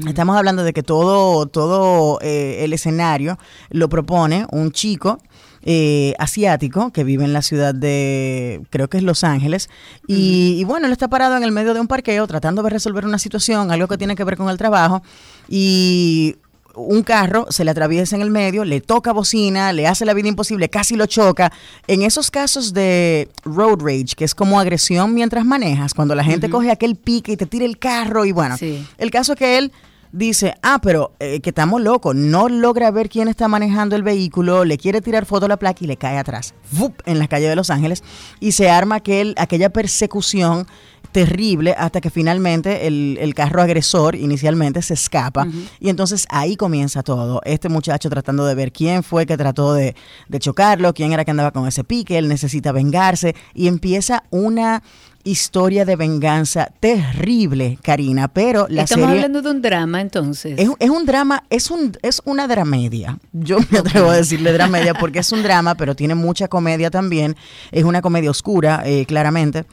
[0.08, 3.38] Estamos hablando de que todo, todo eh, el escenario
[3.68, 5.18] lo propone un chico
[5.64, 9.68] eh, asiático que vive en la ciudad de, creo que es Los Ángeles,
[10.06, 13.04] y, y bueno, él está parado en el medio de un parqueo tratando de resolver
[13.04, 15.02] una situación, algo que tiene que ver con el trabajo,
[15.48, 16.36] y
[16.76, 20.28] un carro se le atraviesa en el medio, le toca bocina, le hace la vida
[20.28, 21.52] imposible, casi lo choca.
[21.86, 26.50] En esos casos de road rage, que es como agresión mientras manejas, cuando la gente
[26.50, 28.56] coge aquel pique y te tira el carro y bueno,
[28.98, 29.72] el caso es que él
[30.14, 34.64] dice, ah, pero eh, que estamos locos, no logra ver quién está manejando el vehículo,
[34.64, 37.00] le quiere tirar foto a la placa y le cae atrás, ¡Vup!
[37.04, 38.04] en las calles de Los Ángeles,
[38.38, 40.66] y se arma aquel, aquella persecución
[41.10, 45.46] terrible hasta que finalmente el, el carro agresor inicialmente se escapa
[45.78, 47.40] y entonces ahí comienza todo.
[47.44, 49.94] Este muchacho tratando de ver quién fue que trató de,
[50.28, 54.82] de chocarlo, quién era que andaba con ese pique, él necesita vengarse y empieza una
[55.24, 60.58] historia de venganza terrible, Karina, pero la Estamos serie hablando de un drama entonces.
[60.58, 63.18] es, es un drama, es un es una dramedia.
[63.32, 67.36] Yo me atrevo a decirle dramedia porque es un drama, pero tiene mucha comedia también.
[67.72, 69.64] Es una comedia oscura, eh, claramente.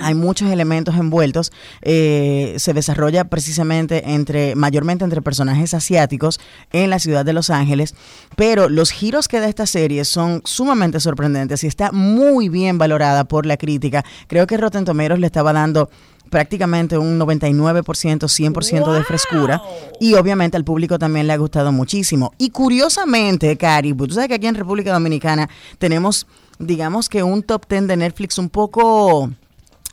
[0.00, 1.52] Hay muchos elementos envueltos.
[1.80, 6.40] eh, se desarrolla precisamente entre, mayormente entre personajes asiáticos
[6.72, 7.94] en la ciudad de Los Ángeles.
[8.36, 13.24] Pero los giros que da esta serie son sumamente sorprendentes y está muy bien valorada
[13.24, 14.04] por la crítica.
[14.26, 15.88] Creo que Rotten Tomatoes le estaba dando
[16.32, 19.62] prácticamente un 99%, 100% de frescura.
[20.00, 22.32] Y obviamente al público también le ha gustado muchísimo.
[22.38, 25.48] Y curiosamente, Cari, pues tú sabes que aquí en República Dominicana
[25.78, 26.26] tenemos,
[26.58, 29.30] digamos que un top 10 de Netflix un poco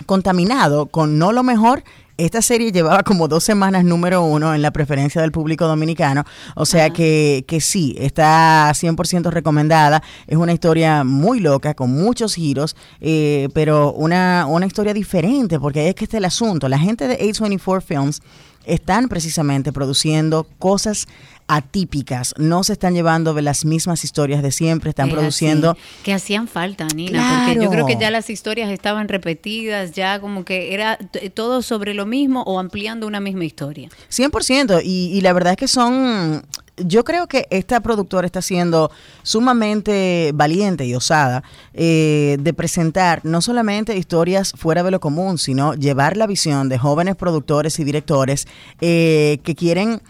[0.05, 1.83] contaminado con no lo mejor.
[2.17, 6.65] Esta serie llevaba como dos semanas número uno en la preferencia del público dominicano, o
[6.65, 10.03] sea que, que sí, está 100% recomendada.
[10.27, 15.87] Es una historia muy loca, con muchos giros, eh, pero una, una historia diferente, porque
[15.87, 16.67] es que está el asunto.
[16.67, 18.21] La gente de A24 Films
[18.65, 21.07] están precisamente produciendo cosas
[21.51, 25.71] atípicas, no se están llevando de las mismas historias de siempre, están Es produciendo...
[25.71, 27.71] así, que hacían falta, Nina, porque yo Claro.
[27.71, 30.97] creo que ya las historias estaban repetidas, ya como que era
[31.33, 33.89] todo sobre lo mismo o ampliando una misma historia.
[34.11, 36.43] 100%, y, y la verdad es que son,
[36.77, 38.91] yo creo que esta productora está siendo
[39.23, 41.43] sumamente valiente y osada
[41.73, 46.77] eh, de presentar no solamente historias fuera de lo común, sino llevar la visión de
[46.77, 48.47] jóvenes productores y directores
[48.81, 50.01] eh, que quieren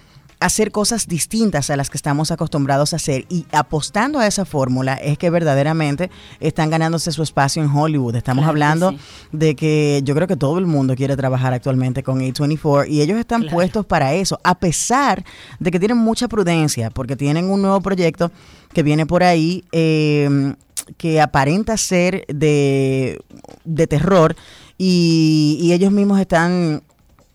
[0.41, 4.93] hacer cosas distintas a las que estamos acostumbrados a hacer y apostando a esa fórmula
[4.93, 6.09] es que verdaderamente
[6.39, 8.15] están ganándose su espacio en Hollywood.
[8.15, 8.97] Estamos Claro que hablando sí.
[9.33, 13.17] de que yo creo que todo el mundo quiere trabajar actualmente con A24 y ellos
[13.19, 13.55] están Claro.
[13.55, 15.25] puestos para eso, a pesar
[15.59, 18.31] de que tienen mucha prudencia porque tienen un nuevo proyecto
[18.73, 20.53] que viene por ahí eh,
[20.97, 23.19] que aparenta ser de,
[23.65, 24.35] de terror
[24.77, 26.81] y, y ellos mismos están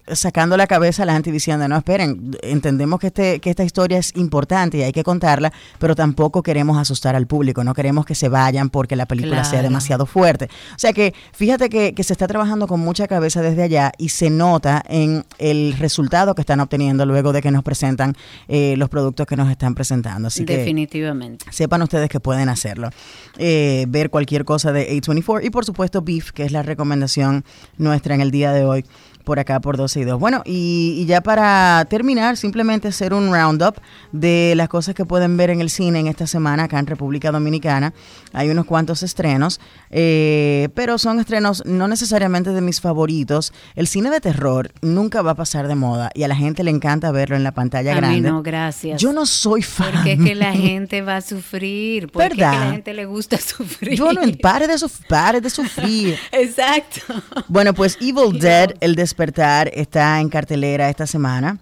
[0.06, 3.64] sacando la cabeza a la gente y diciendo, no, esperen, entendemos que, este, que esta
[3.64, 8.04] historia es importante y hay que contarla, pero tampoco queremos asustar al público, no queremos
[8.04, 10.48] que se vayan porque la película sea demasiado fuerte.
[10.74, 14.10] O sea que fíjate que, que se está trabajando con mucha cabeza desde allá y
[14.10, 18.14] se nota en el resultado que están obteniendo luego de que nos presentan
[18.48, 20.28] eh, los productos que nos están presentando.
[20.28, 21.46] Así que Definitivamente.
[21.50, 22.90] sepan ustedes que pueden hacerlo.
[23.38, 27.44] Eh, ver cualquier cosa de A24 y por supuesto Beef, que es la recomendación
[27.78, 28.84] nuestra en el día de hoy
[29.24, 30.18] por acá por 12 y 2.
[30.20, 33.76] Bueno, y, y ya para terminar, simplemente hacer un roundup
[34.12, 37.30] de las cosas que pueden ver en el cine en esta semana acá en República
[37.32, 37.92] Dominicana.
[38.32, 43.52] Hay unos cuantos estrenos, eh, pero son estrenos no necesariamente de mis favoritos.
[43.74, 46.70] El cine de terror nunca va a pasar de moda y a la gente le
[46.70, 48.28] encanta verlo en la pantalla A mí grande.
[48.30, 49.00] no, gracias.
[49.00, 49.92] Yo no soy fan.
[49.92, 52.64] Porque es que la gente va a sufrir, porque es que ¿Verdad?
[52.66, 53.96] la gente le gusta sufrir.
[53.98, 56.16] Yo no pare de, suf- pare de sufrir.
[56.32, 57.00] Exacto.
[57.48, 61.58] Bueno, pues Evil Dead, El Despertar, está en cartelera esta semana.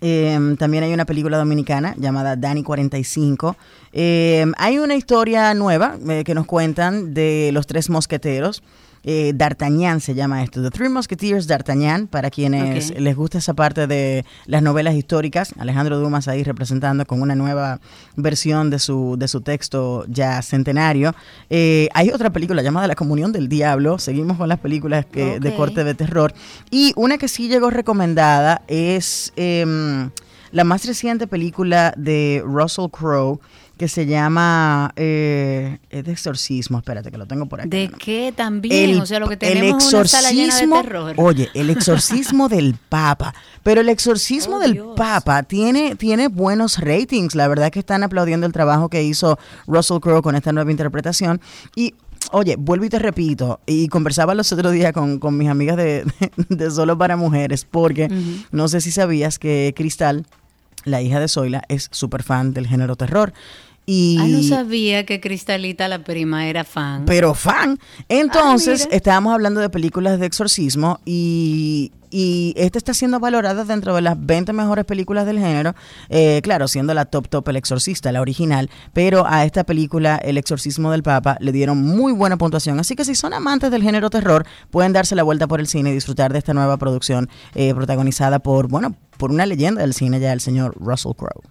[0.00, 3.56] Eh, también hay una película dominicana llamada Dani 45.
[3.92, 8.62] Eh, hay una historia nueva eh, que nos cuentan de los tres mosqueteros.
[9.04, 13.86] Eh, D'Artagnan se llama esto, The Three Musketeers D'Artagnan, para quienes les gusta esa parte
[13.86, 15.52] de las novelas históricas.
[15.58, 17.80] Alejandro Dumas ahí representando con una nueva
[18.16, 21.14] versión de su, de su texto ya centenario.
[21.50, 23.98] Eh, hay otra película llamada La Comunión del Diablo.
[23.98, 26.32] Seguimos con las películas que, de corte de terror.
[26.70, 30.10] Y una que sí llegó recomendada es em,
[30.52, 33.40] la más reciente película de Russell Crowe
[33.76, 36.78] que se llama eh, es de exorcismo.
[36.78, 37.68] Espérate que lo tengo por aquí.
[37.68, 39.00] ¿De qué también?
[39.00, 41.14] o sea, lo que tenemos es una sala llena de terror.
[41.16, 43.34] Oye, el exorcismo del Papa.
[43.62, 44.94] Pero el exorcismo Oh, del Dios.
[44.96, 47.34] Papa tiene, tiene buenos ratings.
[47.34, 51.40] La verdad que están aplaudiendo el trabajo que hizo Russell Crowe con esta nueva interpretación.
[51.76, 51.94] Y.
[52.30, 56.04] Oye, vuelvo y te repito, y conversaba los otros días con, con mis amigas de,
[56.48, 58.08] de Solo para Mujeres, porque
[58.52, 60.24] no sé si sabías que Cristal,
[60.84, 63.32] la hija de Zoila, es súper fan del género terror.
[63.84, 67.04] Y Ah, no sabía que Cristalita, la prima, era fan.
[67.04, 67.78] pero fan.
[68.08, 73.94] Entonces, Ah, estábamos hablando de películas de exorcismo y, y esta está siendo valorada dentro
[73.96, 75.74] de las 20 mejores películas del género.
[76.10, 80.38] Eh, claro, siendo la top top El Exorcista, la original, pero a esta película, El
[80.38, 82.78] Exorcismo del Papa, le dieron muy buena puntuación.
[82.78, 85.90] Así que si son amantes del género terror, pueden darse la vuelta por el cine
[85.90, 90.20] y disfrutar de esta nueva producción eh, protagonizada por, bueno, por una leyenda del cine
[90.20, 91.42] ya, el señor Russell Crowe.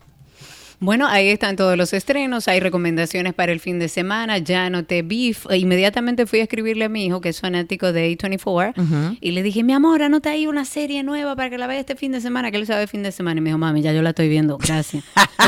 [0.83, 5.03] Bueno, ahí están todos los estrenos, hay recomendaciones para el fin de semana, ya anoté
[5.03, 9.17] Beef, e inmediatamente fui a escribirle a mi hijo, que es fanático de A24, Ujú.
[9.21, 11.95] y le dije, mi amor, anota ahí una serie nueva para que la vea este
[11.95, 14.01] fin de semana, que él sabe fin de semana, y me dijo, mami, ya yo
[14.01, 15.03] la estoy viendo, gracias,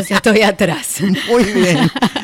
[0.05, 1.01] sea, estoy atrás.
[1.27, 1.79] Muy bien,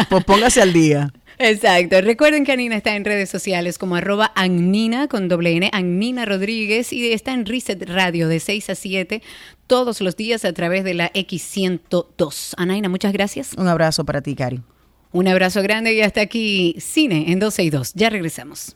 [0.07, 1.11] pues póngase al día.
[1.39, 2.01] Exacto.
[2.01, 6.91] Recuerden que Anina está en redes sociales como arroba Agnina con doble N, Agnina Rodríguez,
[6.93, 9.21] y está en Reset Radio de 6 a 7
[9.69, 12.55] todos los días a través de la X102.
[12.57, 13.53] Anaina, muchas gracias.
[13.55, 14.61] Un abrazo para ti, Cari.
[15.11, 17.93] Un abrazo grande y hasta aquí Cine en 12 y 2.
[17.93, 18.75] Ya regresamos.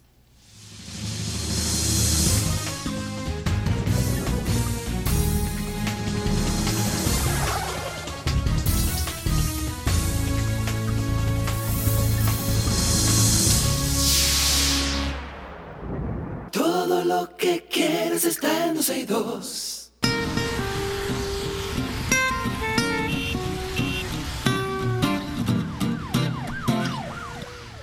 [16.51, 19.83] Todo lo que quieres está en 12 y 2.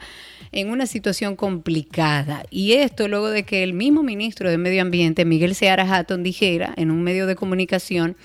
[0.51, 2.43] en una situación complicada.
[2.49, 6.73] Y esto luego de que el mismo ministro de Medio Ambiente, Miguel Seara Hatton, dijera
[6.77, 8.17] en un medio de comunicación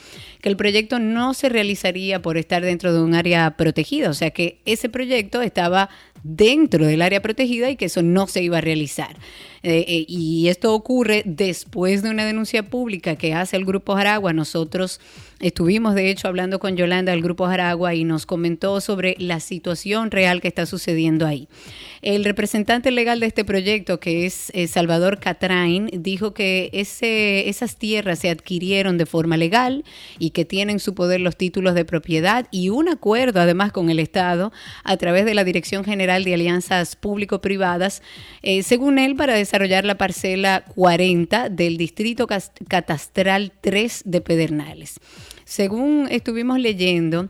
[0.43, 4.31] que el proyecto no se realizaría por estar dentro de un área protegida, o sea
[4.31, 5.89] que ese proyecto estaba
[6.23, 9.17] dentro del área protegida y que eso no se iba a realizar.
[9.65, 14.33] Eh, eh, y esto ocurre después de una denuncia pública que hace el Grupo Jaragua.
[14.33, 15.01] Nosotros
[15.39, 20.11] estuvimos, de hecho, hablando con Yolanda del Grupo Jaragua y nos comentó sobre la situación
[20.11, 21.49] real que está sucediendo ahí.
[22.03, 28.19] El representante legal de este proyecto, que es eh, Salvador Catrain, dijo que esas tierras
[28.19, 29.85] se adquirieron de forma legal
[30.19, 33.91] y que tienen en su poder los títulos de propiedad y un acuerdo además con
[33.91, 34.53] el Estado
[34.85, 38.03] a través de la Dirección General de Alianzas Público-Privadas,
[38.43, 44.99] eh, según él, para desarrollar la parcela 40 del Distrito Catastral 3 de Pedernales.
[45.45, 47.29] Según estuvimos leyendo,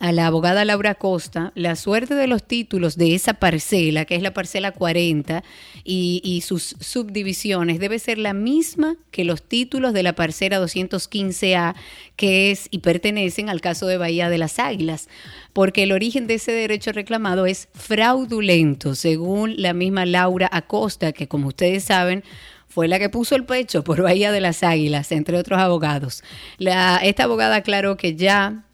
[0.00, 4.22] a la abogada Laura Costa la suerte de los títulos de esa parcela, que es
[4.22, 5.44] la parcela 40,
[5.84, 11.74] y, sus subdivisiones, debe ser la misma que los títulos de la parcela 215A,
[12.16, 15.08] que es y pertenecen al caso de Bahía de las Águilas,
[15.52, 21.28] porque el origen de ese derecho reclamado es fraudulento, según la misma Laura Acosta, que
[21.28, 22.24] como ustedes saben,
[22.68, 26.22] fue la que puso el pecho por Bahía de las Águilas, entre otros abogados.
[26.58, 28.64] Esta abogada aclaró que ya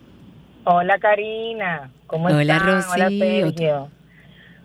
[0.71, 2.59] Hola Karina, ¿cómo Hola, están?
[2.75, 2.93] Rocío.
[2.93, 3.89] Hola Sergio.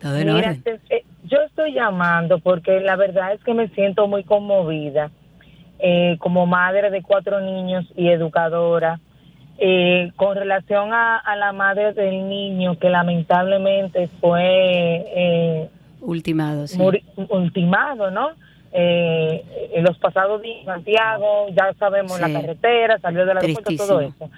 [0.01, 0.63] Todo en Mira, orden.
[0.63, 5.11] te- eh, yo estoy llamando porque la verdad es que me siento muy conmovida
[5.79, 8.99] eh, como madre de cuatro niños y educadora.
[9.59, 15.69] Eh, con relación a, a la madre del niño que lamentablemente fue eh,
[16.01, 16.77] Ultimado, sí.
[17.29, 18.31] ultimado, ¿no?
[18.73, 24.29] Eh, en los pasados días Santiago, ya sabemos la carretera, salió del aeropuerto, todo eso.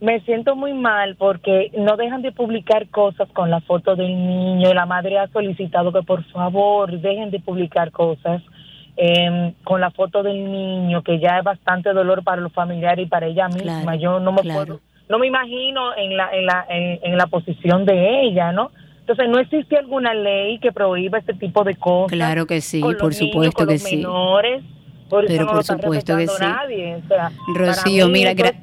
[0.00, 4.72] Me siento muy mal porque no dejan de publicar cosas con la foto del niño.
[4.72, 8.42] La madre ha solicitado que por favor dejen de publicar cosas
[8.96, 13.08] eh, con la foto del niño, que ya es bastante dolor para los familiares y
[13.10, 13.82] para ella misma.
[13.82, 14.64] Claro, Yo no me claro.
[14.66, 18.70] puedo, no me imagino en la, en la, en, en la posición de ella, ¿no?
[19.00, 22.12] Entonces, ¿no existe alguna ley que prohíba este tipo de cosas?
[22.12, 23.96] Claro que sí, con los por niños, supuesto con que los sí.
[23.96, 24.62] menores?
[25.10, 26.42] Por Pero no por supuesto que sí.
[26.42, 26.96] nadie.
[26.96, 28.54] O sea, para Rocío, mira, gra-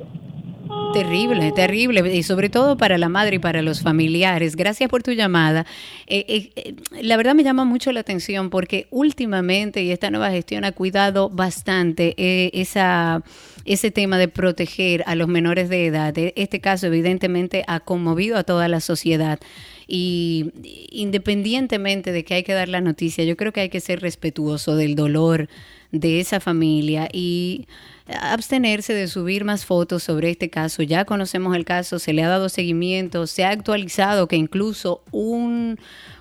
[0.93, 4.55] Terrible, terrible, y sobre todo para la madre y para los familiares.
[4.55, 5.65] Gracias por tu llamada.
[6.07, 10.31] Eh, eh, eh, la verdad me llama mucho la atención porque últimamente, y esta nueva
[10.31, 12.15] gestión ha cuidado bastante
[12.57, 16.17] ese tema de proteger a los menores de edad.
[16.17, 19.39] E- Este caso evidentemente ha conmovido a toda la sociedad.
[19.87, 20.51] Y
[20.89, 24.75] independientemente de que hay que dar la noticia, yo creo que hay que ser respetuoso
[24.75, 25.47] del dolor
[25.91, 27.67] de esa familia y
[28.09, 30.83] abstenerse de subir más fotos sobre este caso.
[30.83, 35.79] Ya conocemos el caso, se le ha dado seguimiento, se ha actualizado que incluso un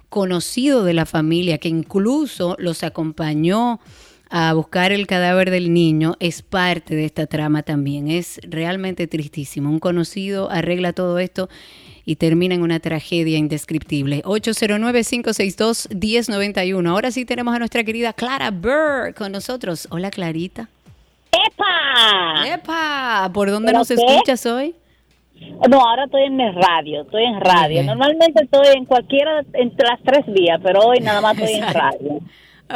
[0.08, 3.80] conocido de la familia que incluso los acompañó
[4.28, 8.08] a buscar el cadáver del niño es parte de esta trama también.
[8.08, 9.70] Es realmente tristísimo.
[9.70, 11.48] Un conocido arregla todo esto
[12.04, 14.22] y termina en una tragedia indescriptible.
[14.24, 16.88] 809-562-1091.
[16.88, 19.88] Ahora sí tenemos a nuestra querida Clara Burr con nosotros.
[19.90, 20.68] Hola, Clarita.
[21.46, 22.54] ¡Epa!
[22.54, 23.30] ¡Epa!
[23.32, 23.94] ¿Por dónde ¿Pero nos qué?
[23.94, 24.74] escuchas hoy?
[25.68, 27.82] No, ahora estoy en el radio, estoy en radio.
[27.82, 32.20] Normalmente estoy en cualquiera entre las tres vías, pero hoy nada más estoy en radio.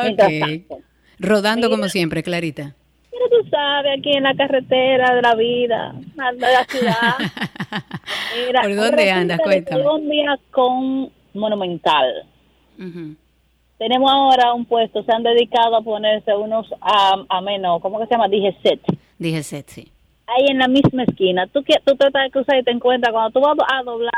[0.03, 0.39] Mientras Ok.
[0.41, 0.79] tanto.
[1.19, 1.77] Rodando Mira.
[1.79, 2.75] como siempre, Clarita.
[3.11, 7.15] Pero tú sabes, aquí en la carretera de la vida, de la ciudad.
[8.47, 9.41] Mira, ¿Por dónde andas?
[9.43, 9.83] Cuéntame.
[9.83, 12.25] Colombia con Monumental.
[12.79, 13.17] Ujú.
[13.81, 18.05] Tenemos ahora un puesto, se han dedicado a ponerse unos a, a menos, ¿cómo que
[18.07, 18.29] se llama?
[18.29, 18.79] Dije set.
[19.19, 19.91] Dije set, sí.
[20.27, 21.47] Ahí en la misma esquina.
[21.47, 24.13] Tú, que- tú tratas de cruzar y te encuentras, cuando tú vas a doblar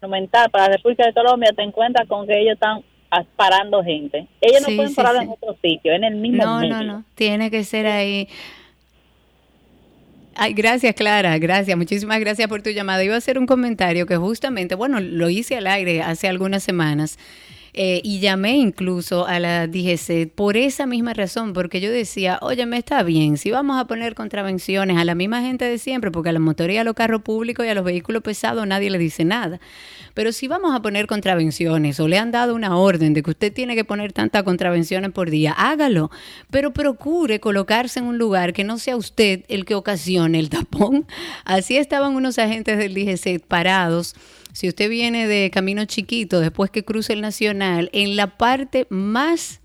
[0.00, 4.26] Monumental para la República de Colombia, te encuentras con que ellos están ah, parando gente.
[4.40, 5.22] Ellos Sí, no pueden sí, parar sí.
[5.24, 6.74] en otro sitio, en el mismo No, medio.
[6.76, 7.04] no, no.
[7.16, 8.28] Tiene que ser ahí.
[10.34, 11.36] Ay, gracias, Clara.
[11.38, 11.76] Gracias.
[11.76, 13.04] Muchísimas gracias por tu llamada.
[13.04, 17.18] Iba a hacer un comentario que justamente, bueno, lo hice al aire hace algunas semanas.
[17.74, 22.66] Eh, y llamé incluso a la DGC por esa misma razón, porque yo decía, oye,
[22.66, 26.28] me está bien, si vamos a poner contravenciones a la misma gente de siempre, porque
[26.28, 29.24] a la motoría, a los carros públicos y a los vehículos pesados nadie le dice
[29.24, 29.58] nada.
[30.14, 33.52] Pero si vamos a poner contravenciones o le han dado una orden de que usted
[33.52, 36.10] tiene que poner tantas contravenciones por día, hágalo.
[36.50, 41.06] Pero procure colocarse en un lugar que no sea usted el que ocasione el tapón.
[41.44, 44.14] Así estaban unos agentes del DGC parados.
[44.52, 49.62] Si usted viene de Camino Chiquito, después que cruce el Nacional, en la parte más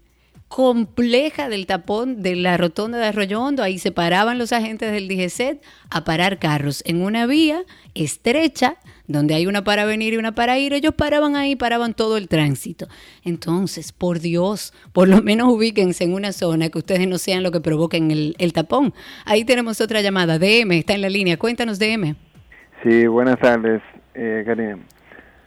[0.47, 3.63] compleja del tapón de la rotonda de Arroyo Hondo.
[3.63, 7.63] Ahí se paraban los agentes del DGCET a parar carros en una vía
[7.95, 8.77] estrecha
[9.07, 10.73] donde hay una para venir y una para ir.
[10.73, 12.87] Ellos paraban ahí, paraban todo el tránsito.
[13.23, 17.51] Entonces, por Dios, por lo menos ubíquense en una zona que ustedes no sean lo
[17.51, 18.93] que provoquen el, el tapón.
[19.25, 20.39] Ahí tenemos otra llamada.
[20.39, 21.37] DM está en la línea.
[21.37, 22.15] Cuéntanos, DM.
[22.83, 23.81] Sí, buenas tardes,
[24.17, 24.79] eh, Karina.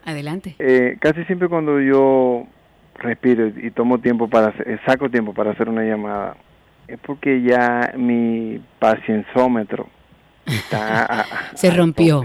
[0.05, 0.55] Adelante.
[0.57, 2.47] Eh, casi siempre cuando yo
[2.95, 6.35] respiro y, y tomo tiempo para eh, saco tiempo para hacer una llamada,
[6.87, 9.87] es porque ya mi pacienzómetro
[10.45, 11.01] está...
[11.05, 12.23] a- a- Se rompió.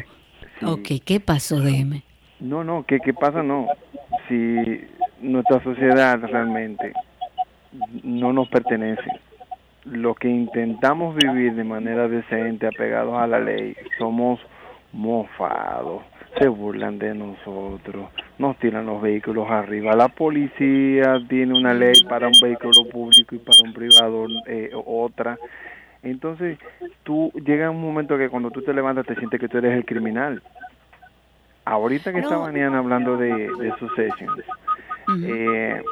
[0.64, 2.02] Ok, ¿qué pasó, DM?
[2.40, 3.43] no, no, ¿qué, ¿qué pasa?
[3.43, 3.66] No.
[4.28, 4.81] Si
[5.20, 6.93] nuestra sociedad realmente
[8.02, 9.02] no nos pertenece,
[9.85, 14.40] lo que intentamos vivir de manera decente, apegados a la ley, somos
[14.93, 16.02] mofados,
[16.39, 19.95] se burlan de nosotros, nos tiran los vehículos arriba.
[19.95, 25.39] La policía tiene una ley para un vehículo público y para un privado eh, otra.
[26.03, 26.59] Entonces,
[27.05, 29.85] tú llega un momento que cuando tú te levantas te sientes que tú eres el
[29.85, 30.43] criminal.
[31.65, 34.45] Ahorita que estaban hablando de, de Successions,
[35.25, 35.83] eh,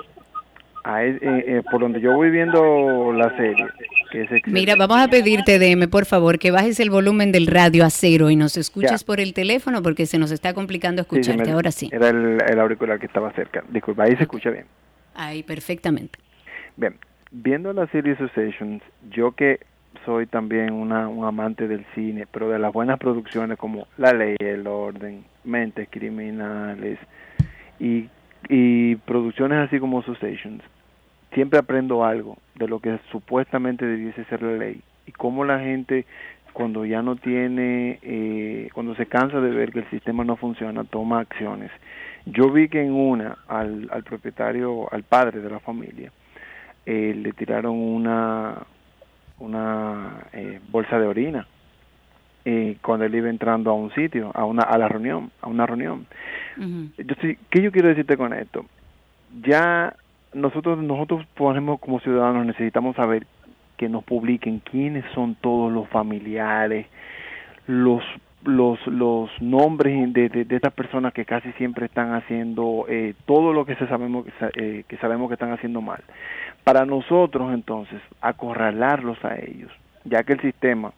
[0.84, 3.66] a e- eh, eh, por donde yo voy viendo la serie.
[4.46, 8.30] Mira, vamos a pedirte, DM, por favor, que bajes el volumen del radio a cero
[8.30, 9.06] y nos escuches Ya.
[9.06, 11.44] por el teléfono porque se nos está complicando Sí, escucharte.
[11.44, 11.88] me- Ahora sí.
[11.92, 13.64] Era el, el auricular que estaba cerca.
[13.70, 14.66] Disculpa, ahí se escucha bien.
[15.14, 16.18] Ahí, perfectamente.
[16.76, 16.96] Bien,
[17.30, 19.60] viendo la serie Successions, yo que
[20.04, 24.36] soy también una, un amante del cine, pero de las buenas producciones como La Ley
[24.40, 26.98] el Orden, Mentes Criminales
[27.80, 28.08] y
[28.50, 30.62] y producciones así como Associations,
[31.34, 36.06] siempre aprendo algo de lo que supuestamente debiese ser la ley y cómo la gente
[36.52, 40.84] cuando ya no tiene, eh, cuando se cansa de ver que el sistema no funciona,
[40.84, 41.70] toma acciones.
[42.26, 46.12] Yo vi que en una al, al propietario, al padre de la familia,
[46.86, 48.58] eh, le tiraron una,
[49.38, 51.46] una eh, bolsa de orina
[52.44, 55.66] eh, cuando él iba entrando a un sitio, a una a la reunión, a una
[55.66, 56.06] reunión.
[56.56, 58.66] Entonces, ¿qué yo quiero decirte con esto?
[59.42, 59.96] Ya
[60.34, 63.26] nosotros nosotros ponemos como ciudadanos necesitamos saber
[63.76, 66.86] que nos publiquen quiénes son todos los familiares,
[67.66, 68.02] los
[68.44, 73.64] los los nombres de, de, estas personas que casi siempre están haciendo eh, todo lo
[73.64, 76.02] que se sabemos eh, que sabemos que están haciendo mal.
[76.62, 79.72] Para nosotros entonces acorralarlos a ellos
[80.04, 80.92] ya que el sistema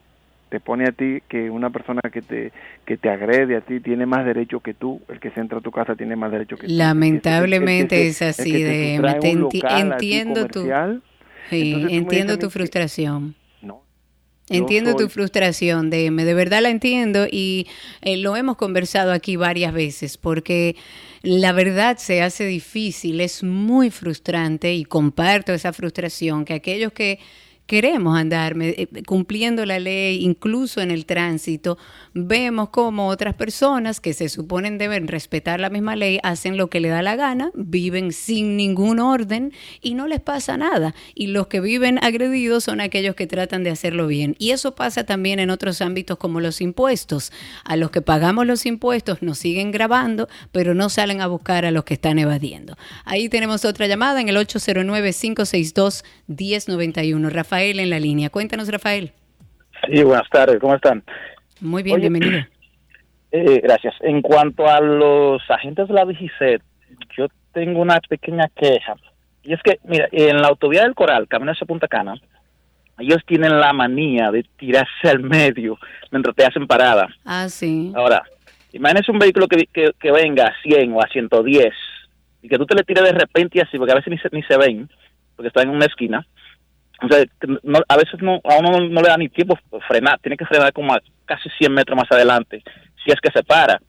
[0.49, 2.51] te pone a ti que una persona que te
[2.85, 5.61] que te agrede a ti tiene más derecho que tú el que se entra a
[5.61, 10.47] tu casa tiene más derecho que tú Lamentablemente El que es así de enti- entiendo
[10.47, 10.61] tu
[11.49, 13.35] sí, entonces tú entiendo tu que- frustración.
[13.61, 13.83] yo
[14.49, 17.67] Entiendo tu frustración, DM, de verdad la entiendo y
[18.01, 20.77] eh, lo hemos conversado aquí varias veces porque
[21.21, 27.19] la verdad se hace difícil, es muy frustrante y comparto esa frustración que aquellos que
[27.67, 31.77] queremos andar eh, cumpliendo la ley, incluso en el tránsito,
[32.13, 36.79] vemos como otras personas que se suponen deben respetar la misma ley hacen lo que
[36.79, 40.95] le da la gana, viven sin ningún orden y no les pasa nada.
[41.13, 44.37] Y los que viven agredidos son aquellos que tratan de hacerlo bien.
[44.39, 47.33] Y eso pasa también en otros ámbitos como los impuestos.
[47.65, 51.71] A los que pagamos los impuestos nos siguen grabando, pero no salen a buscar a
[51.71, 52.77] los que están evadiendo.
[53.03, 57.29] Ahí tenemos otra llamada en el 809-562-1091.
[57.29, 58.29] Rafael en la línea.
[58.29, 59.11] Cuéntanos, Rafael.
[59.91, 61.03] Sí, buenas tardes, ¿cómo están?
[61.61, 62.45] Muy bien, Oye, bienvenido.
[63.29, 63.93] Eh, gracias.
[63.99, 66.61] En cuanto a los agentes de la DGCET,
[67.17, 68.95] yo tengo una pequeña queja.
[69.43, 72.15] Y es que, mira, en la autovía del Coral, camino hacia Punta Cana,
[72.97, 75.77] ellos tienen la manía de tirarse al medio
[76.09, 77.09] mientras te hacen parada.
[77.25, 77.91] Ah, sí.
[77.95, 78.23] Ahora,
[78.71, 81.73] imagínese un vehículo que, que, que venga a 100 o a 110
[82.41, 84.41] y que tú te le tires de repente así, porque a veces ni se, ni
[84.43, 84.89] se ven,
[85.35, 86.25] porque están en una esquina.
[87.01, 87.23] O sea,
[87.63, 89.57] no- a veces no, a uno no, no le da ni tiempo
[89.87, 92.63] frenar, tiene que frenar como a casi 100 metros más adelante,
[93.03, 93.79] si es que se para.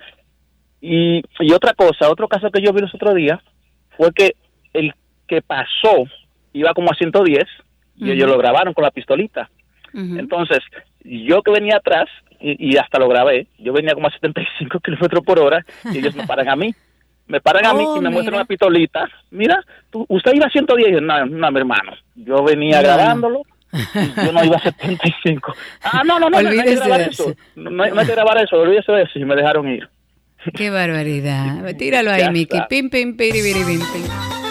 [0.81, 3.41] Y, y otra cosa, otro caso que yo vi los otros días
[3.97, 4.35] fue que
[4.73, 4.93] el
[5.27, 6.05] que pasó
[6.53, 7.45] iba como a 110
[7.97, 9.51] y ellos lo grabaron con la pistolita.
[10.21, 10.59] Entonces,
[11.05, 12.07] yo que venía atrás,
[12.41, 16.15] y, y hasta lo grabé, yo venía como a 75 kilómetros por hora y ellos
[16.15, 16.73] me paran a mí.
[17.29, 19.09] Me paran a mí Oh, y me muestran una pistolita.
[19.31, 19.61] Mira,
[19.91, 20.89] tú- usted iba a 110.
[20.89, 21.93] Y yo, No, no, mi hermano.
[22.17, 25.55] Yo venía No, grabándolo yo no iba a 75.
[25.83, 27.35] Ah, no, no, no, no, hay que grabar eso.
[27.55, 29.89] No, hay, que grabar eso, olvídese de eso y me dejaron ir.
[30.55, 31.75] Qué barbaridad.
[31.79, 32.67] Tíralo ahí, está.
[32.69, 34.48] Pim, pim, piri, piri, pim, pim.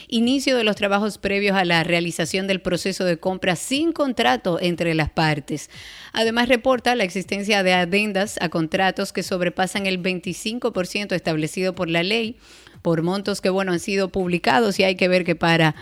[0.08, 4.94] inicio de los trabajos previos a la realización del proceso de compra sin contrato entre
[4.94, 5.70] las partes.
[6.12, 12.02] Además, reporta la existencia de adendas a contratos que sobrepasan el 25% establecido por la
[12.02, 12.36] ley
[12.82, 15.74] por montos que, bueno, han sido publicados y hay que ver qué para.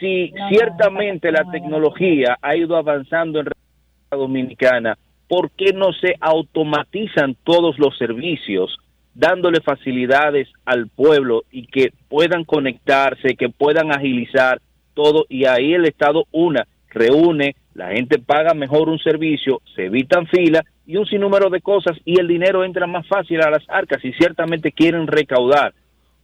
[0.00, 7.36] si ciertamente la tecnología ha ido avanzando en República Dominicana, ¿por qué no se automatizan
[7.44, 8.76] todos los servicios,
[9.14, 14.60] dándole facilidades al pueblo y que puedan conectarse, que puedan agilizar
[14.94, 15.26] todo?
[15.28, 20.62] Y ahí el Estado, una, reúne, la gente paga mejor un servicio, se evitan filas
[20.86, 24.12] y un sinnúmero de cosas y el dinero entra más fácil a las arcas y
[24.14, 25.74] ciertamente quieren recaudar.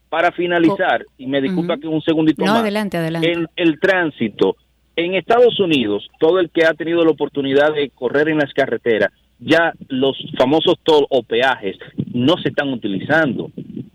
[0.09, 3.31] Para finalizar, y me disculpa que un segundito No, más, adelante, adelante.
[3.31, 4.55] el, el tránsito.
[4.95, 9.09] En Estados Unidos, todo el que ha tenido la oportunidad de correr en las carreteras,
[9.39, 11.77] ya los famosos toll o peajes
[12.13, 13.49] no se están utilizando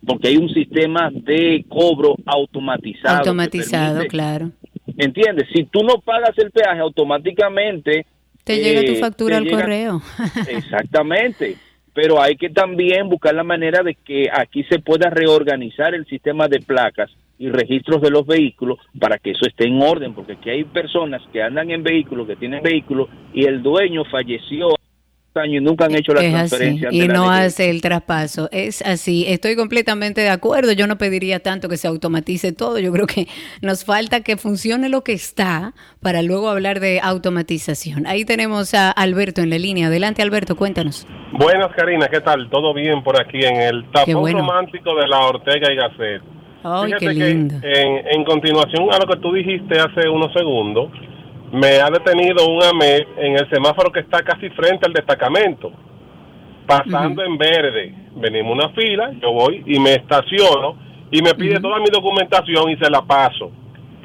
[0.05, 3.19] porque hay un sistema de cobro automatizado.
[3.19, 4.09] Automatizado, permite-
[4.99, 5.09] claro.
[5.09, 5.49] ¿Entiendes?
[5.55, 8.07] Si tú no pagas el peaje automáticamente...
[8.45, 10.03] Te llega tu eh, factura al llega- correo.
[10.49, 11.57] Exactamente.
[11.95, 16.49] Pero hay que también buscar la manera de que aquí se pueda reorganizar el sistema
[16.49, 20.51] de placas y registros de los vehículos para que eso esté en orden, porque aquí
[20.51, 24.71] hay personas que andan en vehículos, que tienen vehículos y el dueño falleció
[25.39, 26.89] años y nunca han hecho la es así transferencia.
[26.93, 27.41] y no ley.
[27.47, 28.49] hace el traspaso.
[28.53, 29.25] Es así.
[29.29, 30.73] Estoy completamente de acuerdo.
[30.73, 32.79] Yo no pediría tanto que se automatice todo.
[32.79, 33.29] Yo creo que
[33.63, 38.07] nos falta que funcione lo que está para luego hablar de automatización.
[38.07, 39.87] Ahí tenemos a Alberto en la línea.
[39.87, 41.07] Adelante, Alberto, cuéntanos.
[41.33, 42.49] Buenas, Karina, ¿qué tal?
[42.51, 44.39] ¿Todo bien por aquí en el tapón bueno.
[44.41, 46.23] romántico de la Ortega y Gasset?
[46.65, 47.55] Ay, Fíjate qué que lindo.
[47.63, 50.91] en, en continuación a lo que tú dijiste hace unos segundos,
[51.53, 55.73] me ha detenido un AME en el semáforo que está casi frente al destacamento,
[56.67, 57.95] pasando en verde.
[58.17, 60.77] Venimos una fila, yo voy y me estaciono
[61.11, 63.51] y me pide toda mi documentación y se la paso.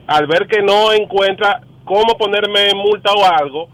[0.08, 3.70] Al ver que no encuentra cómo ponerme en multa o algo,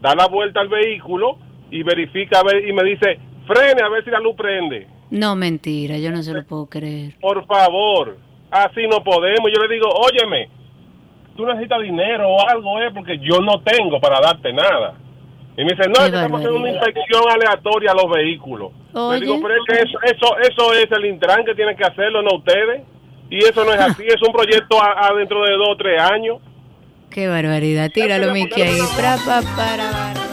[0.00, 1.38] da la vuelta al vehículo
[1.70, 4.86] y verifica a ver y me dice, frene a ver si la luz prende.
[5.10, 7.14] No, mentira, yo no se lo puedo creer.
[7.20, 8.18] Por favor,
[8.50, 9.50] así no podemos.
[9.54, 10.48] Yo le digo, óyeme,
[11.36, 14.94] tú necesitas dinero o algo, eh, porque yo no tengo para darte nada.
[15.56, 18.72] Y me dice, no, es estamos haciendo una inspección aleatoria a los vehículos.
[18.94, 22.22] Le digo, pero es que eso, eso, eso es el Intran que tiene que hacerlo,
[22.22, 22.82] no ustedes.
[23.28, 26.00] Y eso no es así, es un proyecto a, a dentro de dos o tres
[26.00, 26.38] años.
[27.10, 27.90] Qué barbaridad.
[27.92, 28.78] Tíralo, Miki, ahí.
[28.96, 30.31] Pra, pa, para, para.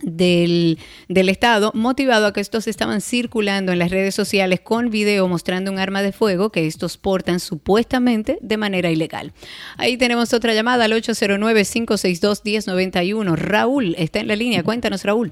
[0.01, 5.27] del, del Estado, motivado a que estos estaban circulando en las redes sociales con video
[5.27, 9.33] mostrando un arma de fuego que estos portan supuestamente de manera ilegal.
[9.77, 13.35] Ahí tenemos otra llamada al 809-562-1091.
[13.35, 14.63] Raúl está en la línea.
[14.63, 15.31] Cuéntanos, Raúl.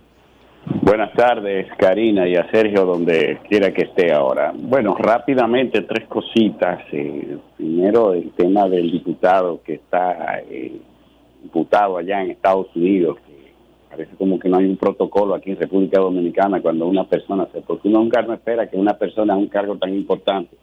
[0.66, 4.54] Buenas tardes, Karina, y a Sergio, donde quiera que esté ahora.
[4.56, 6.82] Bueno, rápidamente tres cositas.
[6.92, 10.80] Eh, primero, el tema del diputado que está eh,
[11.42, 13.54] diputado allá en Estados Unidos, que
[13.90, 17.62] parece como que no hay un protocolo aquí en República Dominicana cuando una persona se...
[17.62, 20.56] Porque uno nunca no espera que una persona en un cargo tan importante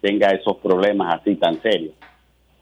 [0.00, 1.94] tenga esos problemas así tan serios.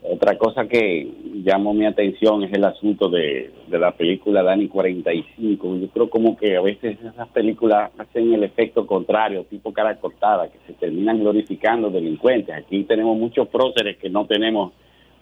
[0.02, 1.10] Otra cosa que
[1.44, 5.76] llamó mi atención es el asunto de, de la película Dani 45.
[5.76, 10.48] Yo creo como que a veces esas películas hacen el efecto contrario, tipo cara cortada,
[10.48, 12.54] que se terminan glorificando delincuentes.
[12.54, 14.72] Aquí tenemos muchos próceres que no tenemos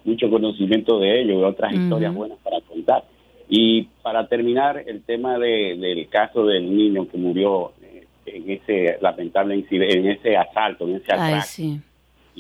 [0.05, 3.05] mucho conocimiento de ellos y otras historias buenas para contar.
[3.49, 8.99] Y para terminar, el tema de, del caso del niño que murió eh, en ese
[9.01, 11.81] lamentable incidente, en ese asalto, en ese Ay, atraco sí.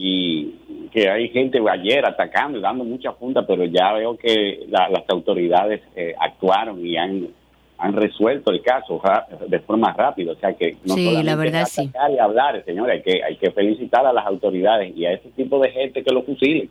[0.00, 0.54] Y
[0.92, 5.02] que hay gente ayer atacando y dando mucha punta, pero ya veo que la- las
[5.08, 7.26] autoridades eh, actuaron y han,
[7.78, 9.02] han resuelto el caso
[9.48, 10.32] de forma rápida.
[10.32, 11.90] O sea que no Sí, solamente la verdad, sí.
[12.14, 15.58] y hablar, señores, hay que, hay que felicitar a las autoridades y a ese tipo
[15.58, 16.70] de gente que lo fusilen.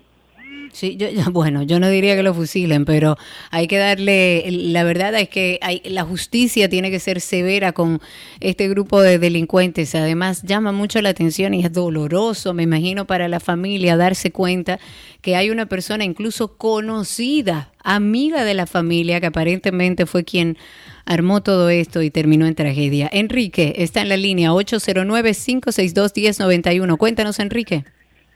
[0.73, 3.17] Sí, yo, bueno, yo no diría que lo fusilen, pero
[3.51, 8.01] hay que darle, la verdad es que hay, la justicia tiene que ser severa con
[8.39, 9.95] este grupo de delincuentes.
[9.95, 14.79] Además, llama mucho la atención y es doloroso, me imagino, para la familia darse cuenta
[15.21, 20.57] que hay una persona incluso conocida, amiga de la familia, que aparentemente fue quien
[21.05, 23.09] armó todo esto y terminó en tragedia.
[23.11, 26.97] Enrique está en la línea 809-562-1091.
[26.97, 27.85] Cuéntanos, Enrique.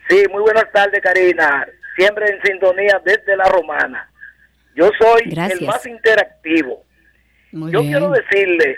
[0.10, 1.68] Sí, muy buenas tardes, Karina.
[1.96, 4.10] Siempre en sintonía desde la romana.
[4.76, 5.60] Yo soy Gracias.
[5.62, 6.84] el más interactivo.
[7.52, 7.92] Muy Yo bien.
[7.92, 8.78] quiero decirle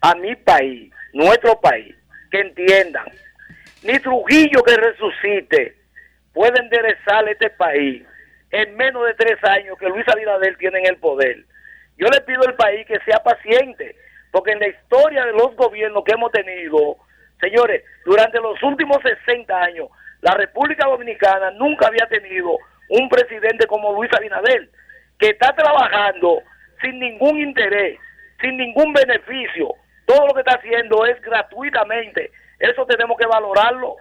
[0.00, 1.94] a mi país, nuestro país,
[2.30, 3.06] que entiendan,
[3.82, 5.76] ni Trujillo que resucite
[6.32, 8.02] puede enderezar este país
[8.50, 11.44] en menos de tres años que Luis Abinader tiene en el poder.
[11.96, 13.96] Yo le pido al país que sea paciente,
[14.30, 16.96] porque en la historia de los gobiernos que hemos tenido,
[17.40, 19.88] señores, durante los últimos 60 años,
[20.20, 22.58] la República Dominicana nunca había tenido
[22.88, 24.68] un presidente como Luis Abinader,
[25.18, 26.42] que está trabajando
[26.80, 27.98] sin ningún interés,
[28.40, 29.74] sin ningún beneficio.
[30.06, 32.30] Todo lo que está haciendo es gratuitamente.
[32.58, 33.96] Eso tenemos que valorarlo.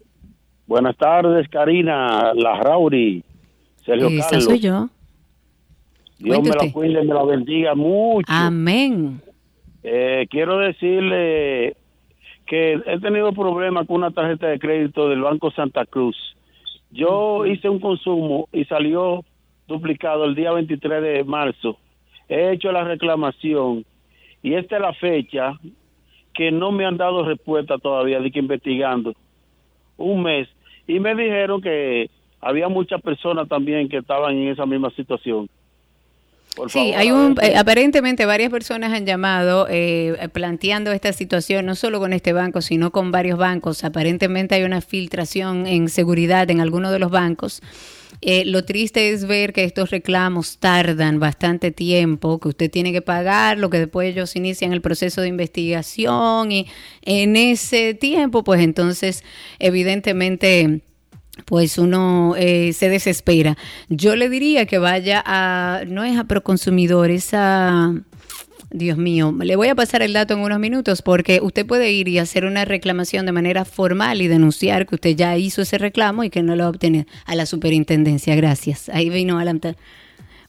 [0.67, 3.23] Buenas tardes, Karina, la Rauri,
[3.85, 4.45] Sergio Esa Carlos.
[4.45, 4.89] soy yo.
[6.19, 8.27] Dios me la cuide y me la bendiga mucho.
[8.29, 9.21] Amén.
[9.83, 11.77] Eh, quiero decirle
[12.47, 16.17] que he tenido problemas con una tarjeta de crédito del Banco Santa Cruz.
[16.95, 19.25] Yo hice un consumo y salió
[19.67, 21.77] duplicado el día 23 de marzo.
[22.29, 23.85] He hecho la reclamación
[24.45, 25.59] y esta es la fecha
[26.35, 29.13] que no me han dado respuesta todavía de que investigando.
[29.97, 30.49] Un mes.
[30.87, 32.11] Y me dijeron que
[32.41, 35.49] había muchas personas también que estaban en esa misma situación.
[36.55, 41.67] Por Sí, favor, hay un, eh, aparentemente varias personas han llamado eh, planteando esta situación,
[41.67, 43.83] no solo con este banco, sino con varios bancos.
[43.83, 47.61] Aparentemente hay una filtración en seguridad en algunos de los bancos.
[48.21, 53.03] Eh, lo triste es ver que estos reclamos tardan bastante tiempo, que usted tiene que
[53.03, 56.67] pagar, lo que después ellos inician el proceso de investigación y
[57.03, 59.25] en ese tiempo, pues entonces,
[59.59, 60.81] evidentemente
[61.45, 63.57] pues uno eh, se desespera.
[63.89, 67.93] Yo le diría que vaya a, no es a Proconsumidor, es a,
[68.75, 72.09] Dios mío, le voy a pasar el dato en unos minutos porque usted puede ir
[72.09, 76.25] y hacer una reclamación de manera formal y denunciar que usted ya hizo ese reclamo
[76.25, 78.35] y que no lo va a a la superintendencia.
[78.35, 78.89] Gracias.
[78.89, 79.61] Ahí vino Alan.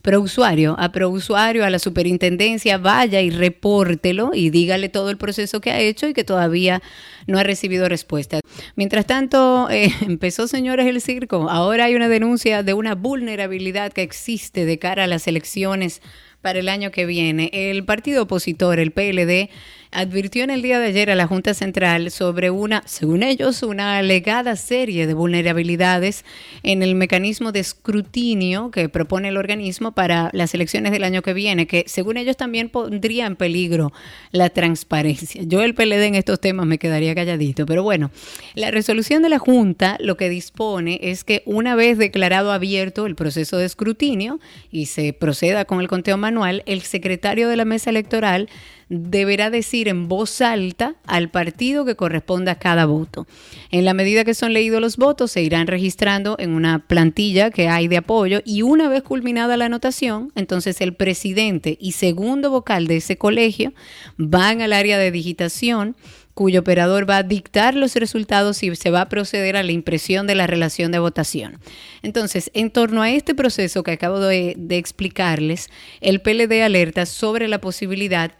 [0.06, 5.72] Prousuario, a prousuario, a la superintendencia, vaya y repórtelo y dígale todo el proceso que
[5.72, 6.80] ha hecho y que todavía
[7.26, 8.38] no ha recibido respuesta.
[8.76, 11.50] Mientras tanto, eh, empezó, señores, el circo.
[11.50, 16.00] Ahora hay una denuncia de una vulnerabilidad que existe de cara a las elecciones
[16.40, 17.50] para el año que viene.
[17.52, 19.50] El partido opositor, el PLD,
[19.90, 23.98] advirtió en el día de ayer a la Junta Central sobre una, según ellos, una
[23.98, 26.24] alegada serie de vulnerabilidades
[26.62, 31.34] en el mecanismo de escrutinio que propone el organismo para las elecciones del año que
[31.34, 33.92] viene, que según ellos también pondría en peligro
[34.32, 35.42] la transparencia.
[35.44, 38.10] Yo el PLD en estos temas me quedaría calladito, pero bueno,
[38.54, 43.14] la resolución de la Junta lo que dispone es que una vez declarado abierto el
[43.14, 44.40] proceso de escrutinio
[44.70, 48.48] y se proceda con el conteo manual, el secretario de la mesa electoral
[48.88, 53.26] deberá decir en voz alta al partido que corresponda a cada voto.
[53.70, 57.68] En la medida que son leídos los votos, se irán registrando en una plantilla que
[57.68, 62.86] hay de apoyo y una vez culminada la anotación, entonces el presidente y segundo vocal
[62.86, 63.72] de ese colegio
[64.16, 65.96] van al área de digitación
[66.36, 70.26] cuyo operador va a dictar los resultados y se va a proceder a la impresión
[70.26, 71.58] de la relación de votación.
[72.02, 75.70] Entonces, en torno a este proceso que acabo de, explicarles,
[76.02, 78.32] el PLD alerta sobre la posibilidad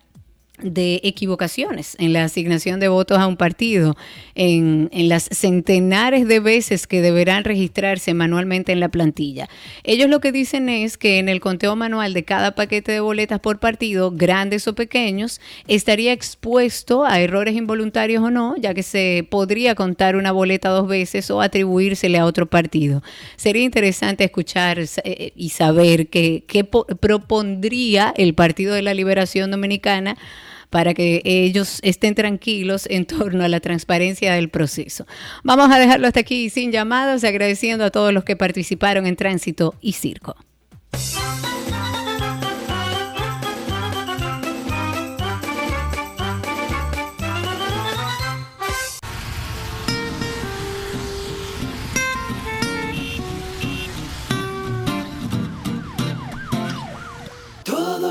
[0.62, 3.97] de equivocaciones en la asignación de votos a un partido,
[4.35, 9.49] en, en, las centenares de veces que deberán registrarse manualmente en la plantilla.
[9.85, 13.41] Ellos lo que dicen es que en el conteo manual de cada paquete de boletas
[13.41, 19.27] por partido, grandes o pequeños, estaría expuesto a errores involuntarios o no, ya que se
[19.31, 23.03] podría contar una boleta dos veces o atribuírsele a otro partido.
[23.37, 30.16] Sería interesante escuchar eh, y saber qué, qué propondría el Partido de la Liberación Dominicana
[30.70, 35.06] para que ellos estén tranquilos en torno a la transparencia del proceso.
[35.44, 39.74] Vamos a dejarlo hasta aquí sin llamadas, agradeciendo a todos los que participaron en Tránsito
[39.80, 40.36] y Circo.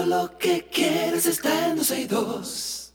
[0.05, 2.93] Todo lo que quieres está en 12 y 2.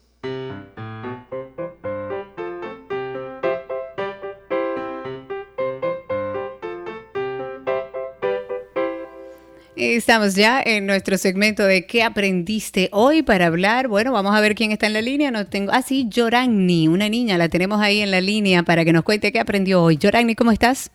[9.75, 13.89] Estamos ya en nuestro segmento de ¿Qué aprendiste hoy para hablar?
[13.89, 15.33] Bueno, vamos a ver quién está en la línea.
[15.33, 15.73] No tengo.
[15.73, 19.33] Ah, sí, Yorani, una niña, la tenemos ahí en la línea para que nos cuente
[19.33, 19.97] qué aprendió hoy.
[19.97, 20.93] Yorani, ¿cómo estás?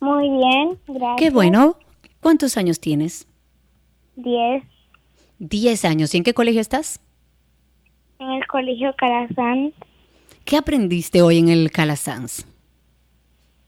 [0.00, 1.16] Muy bien, gracias.
[1.16, 1.78] Qué bueno.
[2.20, 3.26] ¿Cuántos años tienes?
[4.16, 4.73] Diez.
[5.38, 6.14] Diez años.
[6.14, 7.00] ¿Y en qué colegio estás?
[8.18, 9.72] En el colegio Calazán.
[10.44, 12.46] ¿Qué aprendiste hoy en el Calasanz?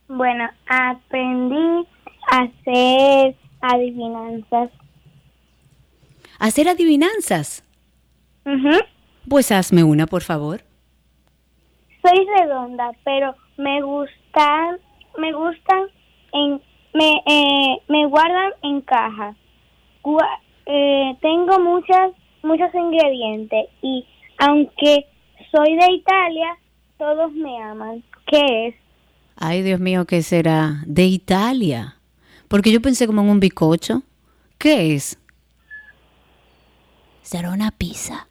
[0.07, 1.87] Bueno, aprendí
[2.31, 4.69] a hacer adivinanzas.
[6.39, 7.63] ¿Hacer adivinanzas?
[8.45, 8.77] Ujú.
[9.27, 10.61] Pues hazme una, por favor.
[12.01, 14.77] Soy redonda, pero me gustan,
[15.17, 15.87] me gustan
[16.31, 16.61] en,
[16.93, 19.35] me, eh, me guardan en caja.
[20.03, 22.11] Gua- eh, tengo muchas,
[22.43, 24.05] muchos ingredientes y
[24.37, 25.05] aunque
[25.51, 26.57] soy de Italia,
[26.97, 28.03] todos me aman.
[28.27, 28.75] ¿Qué es?
[29.37, 30.83] Ay, Dios mío, ¿qué será?
[30.85, 31.95] De Italia.
[32.47, 34.03] Porque yo pensé como en un bicocho.
[34.57, 35.19] ¿Qué es?
[37.21, 38.27] Será una pizza.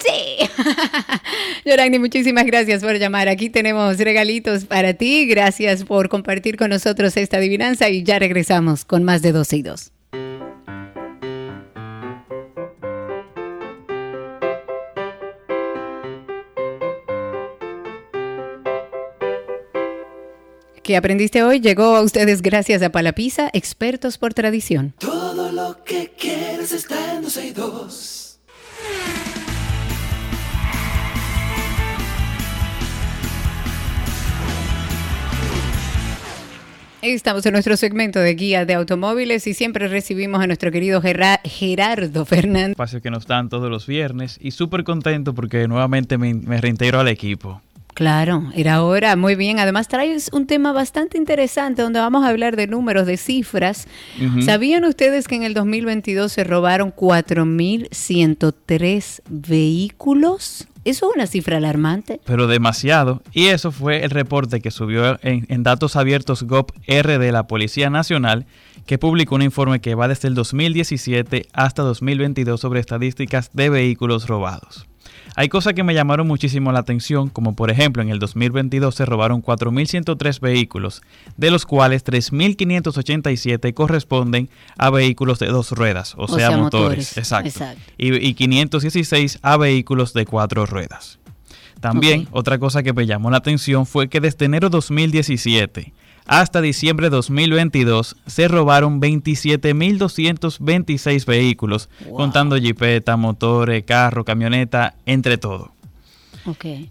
[0.00, 0.48] Sí.
[1.64, 3.28] Yorani, muchísimas gracias por llamar.
[3.28, 5.26] Aquí tenemos regalitos para ti.
[5.26, 9.62] Gracias por compartir con nosotros esta adivinanza y ya regresamos con más de 12 y
[9.62, 9.92] 2.
[20.84, 21.60] ¿Qué aprendiste hoy?
[21.60, 24.94] Llegó a ustedes gracias a Palapisa, expertos por tradición.
[24.98, 28.24] Todo lo que quieres está en 12 y 2.
[37.12, 42.24] Estamos en nuestro segmento de guía de automóviles y siempre recibimos a nuestro querido Gerardo
[42.24, 42.70] Fernández.
[42.70, 47.00] espacio que nos dan todos los viernes y súper contento porque nuevamente me, me reintegro
[47.00, 47.60] al equipo.
[47.92, 49.58] Claro, era hora, muy bien.
[49.58, 53.86] Además traes un tema bastante interesante donde vamos a hablar de números, de cifras.
[54.42, 60.68] ¿Sabían ustedes que en el 2022 se robaron 4.103 vehículos?
[60.84, 62.20] Eso es una cifra alarmante.
[62.24, 63.22] Pero demasiado.
[63.32, 67.90] Y eso fue el reporte que subió en, en datos abiertos GOP-R de la Policía
[67.90, 68.46] Nacional,
[68.86, 74.26] que publicó un informe que va desde el 2017 hasta 2022 sobre estadísticas de vehículos
[74.28, 74.86] robados.
[75.36, 79.04] Hay cosas que me llamaron muchísimo la atención, como por ejemplo en el 2022 se
[79.04, 81.02] robaron 4.103 vehículos,
[81.36, 84.48] de los cuales 3.587 corresponden
[84.78, 87.16] a vehículos de dos ruedas, o, sea, motores.
[87.16, 87.64] Exacto.
[87.98, 91.18] Y, y 516 a vehículos de cuatro ruedas.
[91.80, 95.92] También otra cosa que me llamó la atención fue que desde enero 2017
[96.26, 105.70] hasta diciembre de 2022 se robaron 27.226 vehículos, contando jipeta, motores, carro, camioneta, entre todo.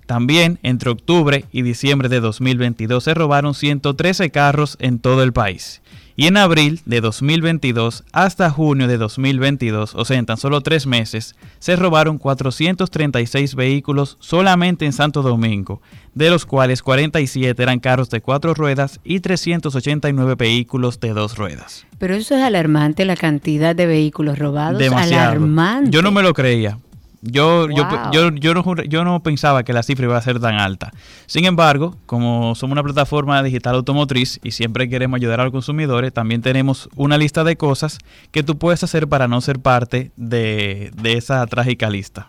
[0.05, 5.81] También entre octubre y diciembre de 2022 se robaron 113 carros en todo el país.
[6.15, 10.85] Y en abril de 2022 hasta junio de 2022, o sea, en tan solo tres
[10.85, 15.81] meses, se robaron 436 vehículos solamente en Santo Domingo,
[16.13, 21.87] de los cuales 47 eran carros de cuatro ruedas y 389 vehículos de dos ruedas.
[21.97, 24.77] Pero eso es alarmante, la cantidad de vehículos robados.
[24.77, 25.31] Demasiado.
[25.31, 25.89] Alarmante.
[25.89, 26.77] Yo no me lo creía.
[27.25, 30.55] Yo, yo, yo, yo, no, yo no pensaba que la cifra iba a ser tan
[30.55, 30.91] alta.
[31.25, 36.11] Sin embargo, como somos una plataforma digital automotriz y siempre queremos ayudar a los consumidores,
[36.11, 37.99] también tenemos una lista de cosas
[38.31, 42.27] que tú puedes hacer para no ser parte de, de esa trágica lista.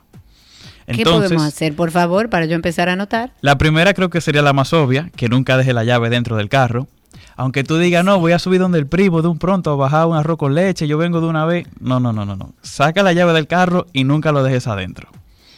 [0.87, 3.33] ¿Qué podemos hacer, por favor, para yo empezar a anotar?
[3.41, 6.49] La primera creo que sería la más obvia, que nunca deje la llave dentro del
[6.49, 6.87] carro.
[7.36, 10.06] Aunque tú digas, no, voy a subir donde el primo de un pronto a bajar
[10.06, 11.66] un arroz con leche, yo vengo de una vez.
[11.81, 12.52] No, no, no, no, no.
[12.62, 15.09] Saca la llave del carro y nunca lo dejes adentro.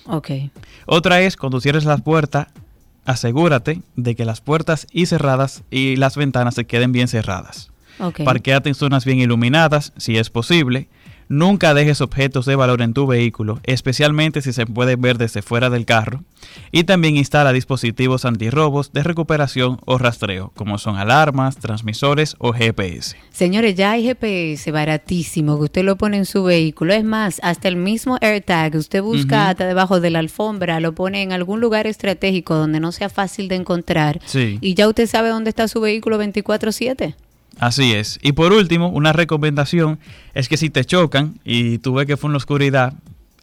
[0.07, 0.31] Ok.
[0.87, 2.49] Otra es, cuando cierres las puertas,
[3.05, 7.71] asegúrate de que las puertas y cerradas y las ventanas se queden bien cerradas.
[7.99, 8.23] Ok.
[8.25, 10.89] Parquéate en zonas bien iluminadas, si es posible.
[11.29, 15.71] Nunca dejes objetos de valor en tu vehículo, especialmente si se puede ver desde fuera
[15.71, 16.23] del carro.
[16.71, 23.17] Y también instala dispositivos antirrobos de recuperación o rastreo, como son alarmas, transmisores o GPS.
[23.33, 26.93] Señores, ya hay GPS baratísimo que usted lo pone en su vehículo.
[26.93, 31.23] Es más, hasta el mismo AirTag, usted busca hasta debajo de la alfombra, lo pone
[31.23, 34.21] en algún lugar estratégico donde no sea fácil de encontrar.
[34.27, 34.59] Sí.
[34.61, 37.17] Y ya usted sabe dónde está su vehículo 24/7.
[37.59, 38.19] Así es.
[38.23, 39.99] Y por último, una recomendación
[40.35, 42.95] es que si te chocan y tú ves que fue en la oscuridad,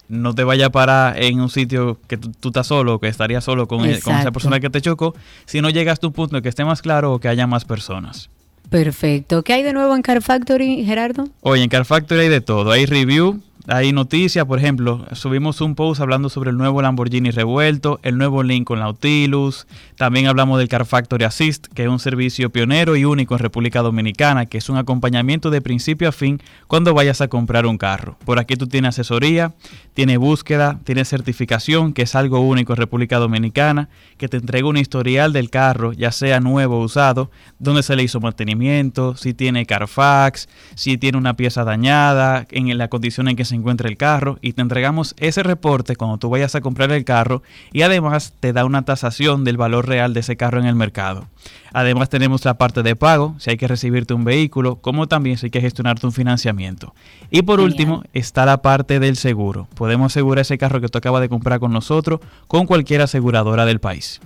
[0.08, 3.42] no te vaya a parar en un sitio que tú, tú estás solo, que estarías
[3.42, 5.14] solo con, con esa persona que te chocó,
[5.46, 7.64] si no llegas a un punto en que esté más claro o que haya más
[7.64, 8.30] personas.
[8.70, 9.42] Perfecto.
[9.42, 11.28] ¿Qué hay de nuevo en Car Factory, Gerardo?
[11.42, 12.72] Oye, en Car Factory hay de todo.
[12.72, 14.44] Hay review, hay noticias.
[14.44, 19.66] Por ejemplo, subimos un post hablando sobre el nuevo Lamborghini revuelto, el nuevo Lincoln Nautilus.
[19.96, 23.80] También hablamos del Car Factory Assist, que es un servicio pionero y único en República
[23.80, 28.18] Dominicana, que es un acompañamiento de principio a fin cuando vayas a comprar un carro.
[28.24, 29.54] Por aquí tú tienes asesoría,
[29.94, 33.88] tienes búsqueda, tienes certificación, que es algo único en República Dominicana,
[34.18, 38.02] que te entrega un historial del carro, ya sea nuevo o usado, donde se le
[38.02, 43.44] hizo mantenimiento, si tiene Carfax, si tiene una pieza dañada, en la condición en que
[43.44, 47.04] se encuentra el carro, y te entregamos ese reporte cuando tú vayas a comprar el
[47.04, 50.74] carro y además te da una tasación del valor real de ese carro en el
[50.74, 51.26] mercado.
[51.72, 55.46] Además tenemos la parte de pago, si hay que recibirte un vehículo, como también si
[55.46, 56.94] hay que gestionarte un financiamiento.
[57.30, 59.66] Y por último está la parte del seguro.
[59.74, 63.80] Podemos asegurar ese carro que tú acabas de comprar con nosotros con cualquier aseguradora del
[63.80, 64.20] país.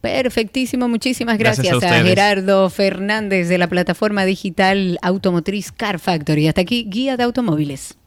[0.00, 2.04] Perfectísimo, muchísimas Gracias gracias, a a.
[2.04, 6.46] Gerardo Fernández de la plataforma digital automotriz Car Factory.
[6.46, 7.97] Hasta aquí, guía de automóviles.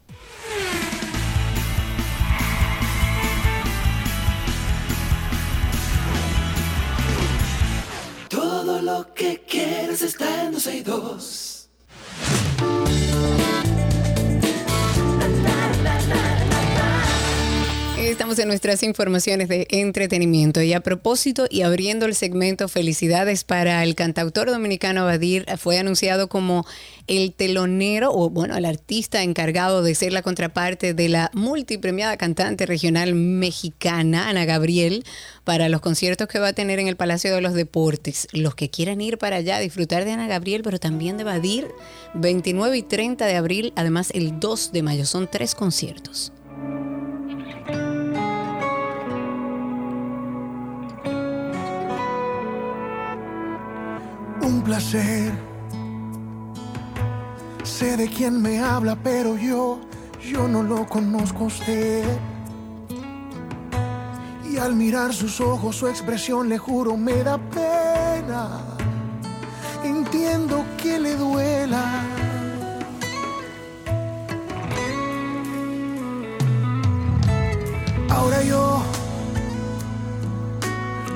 [8.81, 11.69] Lo que quieres está en 262.
[18.11, 23.81] Estamos en nuestras informaciones de entretenimiento y a propósito y abriendo el segmento Felicidades para
[23.83, 26.65] el cantautor dominicano Badir fue anunciado como
[27.07, 32.65] el telonero o bueno, el artista encargado de ser la contraparte de la multipremiada cantante
[32.65, 35.05] regional mexicana Ana Gabriel
[35.45, 38.27] para los conciertos que va a tener en el Palacio de los Deportes.
[38.33, 41.69] Los que quieran ir para allá disfrutar de Ana Gabriel, pero también de Badir,
[42.15, 46.33] 29 y 30 de abril, además el 2 de mayo, son tres conciertos.
[54.41, 55.31] Un placer.
[57.63, 59.79] Sé de quién me habla, pero yo,
[60.21, 62.03] yo no lo conozco a usted.
[64.49, 68.59] Y al mirar sus ojos, su expresión, le juro, me da pena.
[69.83, 72.03] Entiendo que le duela.
[78.09, 78.83] Ahora yo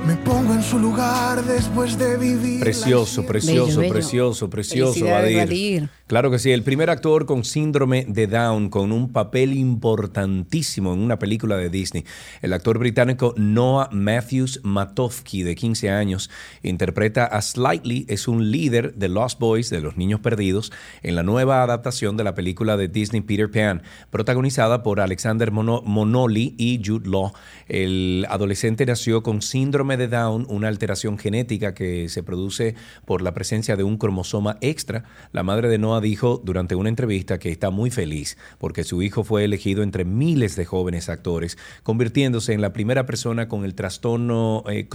[0.07, 2.60] me pongo en su lugar después de vivir.
[2.60, 3.94] Precioso, precioso, Bello, bello.
[3.94, 5.38] precioso, precioso, Badir.
[5.38, 5.90] Badir.
[6.07, 10.99] Claro que sí, el primer actor con síndrome de Down, con un papel importantísimo en
[10.99, 12.06] una película de Disney.
[12.44, 16.30] El actor británico Noah Matthews Matofsky, de 15 años,
[16.61, 20.72] interpreta a Slightly, es un líder de Lost Boys, de los niños perdidos,
[21.02, 25.82] en la nueva adaptación de la película de Disney Peter Pan, protagonizada por Alexander Mono-
[25.84, 27.34] Monoli y Jude Law.
[27.68, 33.34] El adolescente nació con síndrome de Down, una alteración genética que se produce por la
[33.34, 35.04] presencia de un cromosoma extra.
[35.32, 39.24] La madre de Noah dijo durante una entrevista que está muy feliz porque su hijo
[39.24, 44.64] fue elegido entre miles de jóvenes actores, convirtiéndose en la primera persona con el trastorno
[44.68, 44.88] eh,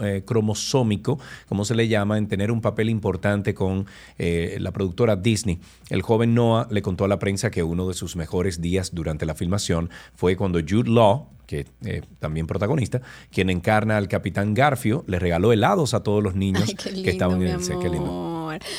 [0.00, 1.18] eh, cromosómico,
[1.48, 3.86] como se le llama, en tener un papel importante con
[4.18, 5.60] eh, la productora Disney.
[5.90, 9.26] El joven Noah le contó a la prensa que uno de sus mejores días durante
[9.26, 13.00] la filmación fue cuando Jude Law, que eh, también protagonista,
[13.32, 17.10] quien encarna al capitán Garfio, le regaló helados a todos los niños Ay, qué que
[17.10, 17.78] estaban en el set.
[17.80, 18.36] Qué lindo.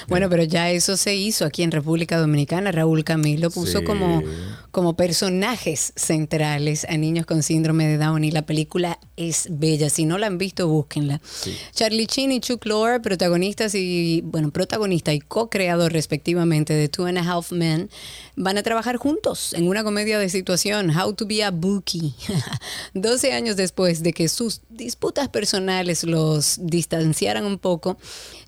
[0.08, 2.72] Bueno, pero ya eso se hizo aquí en República Dominicana.
[2.72, 3.86] Raúl Camilo puso Sí.
[3.86, 4.22] como,
[4.72, 9.90] como personajes centrales a niños con síndrome de Down y la película es bella.
[9.90, 11.20] Si no la han visto, búsquenla.
[11.74, 17.18] Charlie Chin y Chuck Lorre, protagonistas y, bueno, protagonista y co-creador respectivamente de Two and
[17.18, 17.90] a Half Men,
[18.38, 22.14] van a trabajar juntos en una comedia de situación, How to be a Bookie.
[22.94, 27.98] 12 años después de que sus disputas personales los distanciaran un poco,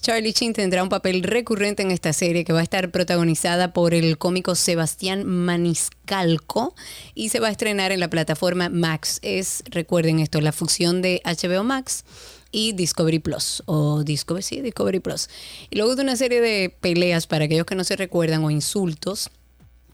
[0.02, 3.94] Charlie Chin tendrá un papel recurrente en esta serie que va a estar protagonizada por
[3.94, 6.73] el cómico Sebastián Maniscalco
[7.14, 9.19] y se va a estrenar en la plataforma Max.
[9.22, 12.03] Es, recuerden esto, la fusión de HBO Max
[12.52, 15.30] y Discovery Plus o Discovery, sí, Discovery Plus.
[15.69, 19.30] Y luego de una serie de peleas para aquellos que no se recuerdan o insultos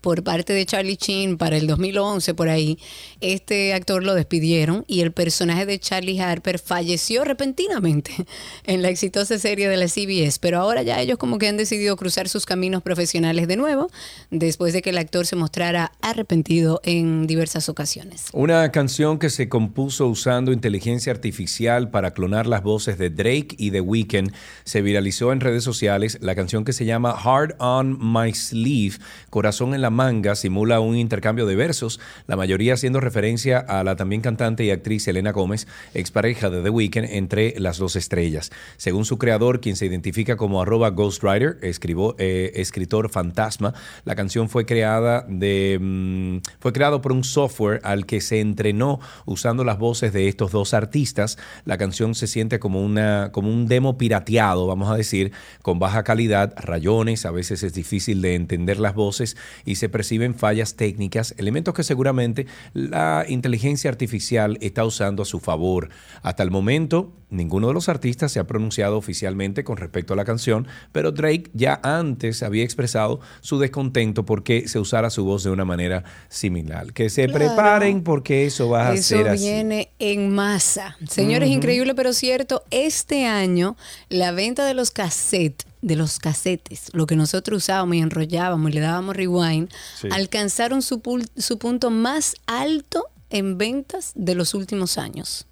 [0.02, 2.80] por parte de Charlie Chin para el 2011 por ahí,
[3.22, 8.12] este actor lo despidieron y el personaje de Charlie Harper falleció repentinamente
[8.66, 11.96] en la exitosa serie de la CBS, pero ahora ya ellos como que han decidido
[11.96, 13.90] cruzar sus caminos profesionales de nuevo
[14.32, 18.26] después de que el actor se mostrara arrepentido en diversas ocasiones.
[18.34, 23.72] Una canción que se compuso usando inteligencia artificial para clonar las voces de Drake y
[23.72, 24.32] The Weeknd
[24.64, 26.18] se viralizó en redes sociales.
[26.22, 28.98] La canción que se llama Hard on My Sleeve,
[29.30, 33.96] Corazón en la manga, simula un intercambio de versos, la mayoría haciendo referencia a la
[33.96, 38.52] también cantante y actriz Elena Gómez, expareja de The Weeknd, entre las dos estrellas.
[38.78, 43.74] Según su creador, quien se identifica como arroba Ghostwriter, eh, escritor fantasma,
[44.06, 49.00] la canción fue creada de mm, fue creado por un software al que se entrenó
[49.26, 51.38] usando las voces de estos dos artistas.
[51.66, 55.32] La canción se siente como una como un demo pirateado, vamos a decir,
[55.62, 60.36] con baja calidad, rayones, a veces es difícil de entender las voces y se perciben
[60.36, 65.90] fallas técnicas, elementos que seguramente la inteligencia artificial está usando a su favor.
[66.22, 70.24] Hasta el momento, ninguno de los artistas se ha pronunciado oficialmente con respecto a la
[70.26, 75.50] canción, pero Drake ya antes había expresado su descontento porque se usara su voz de
[75.52, 76.94] una manera similar.
[76.94, 77.40] Que se Claro.
[77.46, 79.44] preparen porque eso va a Eso ser así.
[79.44, 80.96] viene en masa.
[81.10, 83.76] Señores, increíble pero cierto, este año
[84.10, 88.74] la venta de los cassettes, de los casetes, lo que nosotros usábamos y enrollábamos y
[88.74, 90.08] le dábamos rewind, Sí.
[90.12, 91.02] alcanzaron su,
[91.36, 95.46] su punto más alto en ventas de los últimos años.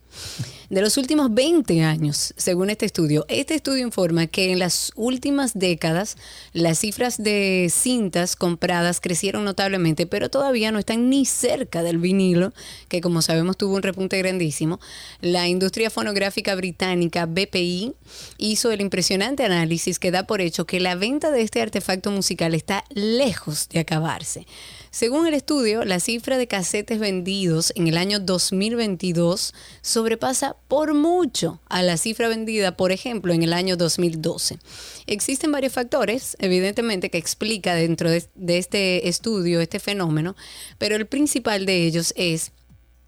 [0.69, 3.23] De los últimos 20 años, según este estudio.
[3.27, 6.17] Este estudio informa que en las últimas décadas
[6.53, 12.51] las cifras de cintas compradas crecieron notablemente, pero todavía no están ni cerca del vinilo,
[12.87, 14.79] que como sabemos tuvo un repunte grandísimo.
[15.21, 17.93] La industria fonográfica británica BPI
[18.39, 22.55] hizo el impresionante análisis que da por hecho que la venta de este artefacto musical
[22.55, 24.47] está lejos de acabarse.
[24.95, 31.59] Según el estudio, la cifra de casetes vendidos en el año 2022 sobrepasa por mucho
[31.69, 34.59] a la cifra vendida, por ejemplo, en el año 2012.
[35.07, 40.35] Existen varios factores, evidentemente, que explica dentro de, de este estudio este fenómeno,
[40.77, 42.51] pero el principal de ellos es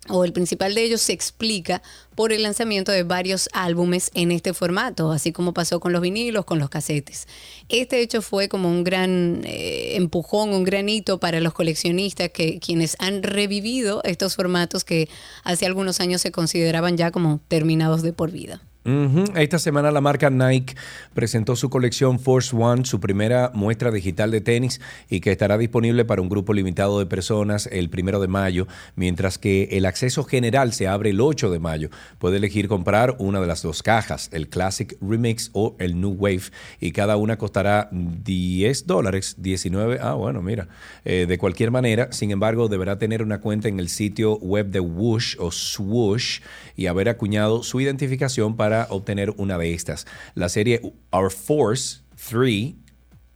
[0.09, 1.81] o el principal de ellos se explica
[2.15, 6.45] por el lanzamiento de varios álbumes en este formato, así como pasó con los vinilos,
[6.45, 7.27] con los casetes.
[7.69, 12.59] Este hecho fue como un gran eh, empujón, un gran hito para los coleccionistas que
[12.59, 15.09] quienes han revivido estos formatos que
[15.43, 18.61] hace algunos años se consideraban ya como terminados de por vida.
[18.87, 19.25] Ujú.
[19.35, 20.75] Esta semana la marca Nike
[21.13, 26.05] presentó su colección Force One, su primera muestra digital de tenis y que estará disponible
[26.05, 28.65] para un grupo limitado de personas el primero de mayo,
[28.95, 31.89] mientras que el acceso general se abre el 8 de mayo.
[32.17, 36.43] Puede elegir comprar una de las dos cajas, el Classic Remix o el New Wave,
[36.79, 40.69] y cada una costará 10 dólares, 19, ah bueno, mira,
[41.03, 44.79] Eh, de cualquier manera, sin embargo, deberá tener una cuenta en el sitio web de
[44.79, 46.39] Whoosh o Swoosh
[46.75, 50.05] y haber acuñado su identificación para obtener una de estas.
[50.35, 52.75] La serie Our Force 3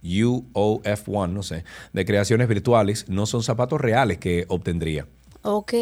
[0.02, 5.06] UOF1, no sé, de creaciones virtuales, no son zapatos reales que obtendría.
[5.42, 5.74] Ok.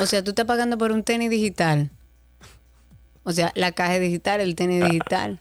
[0.00, 1.90] O sea, tú estás pagando por un tenis digital.
[3.24, 5.38] O sea, la caja digital, el tenis digital.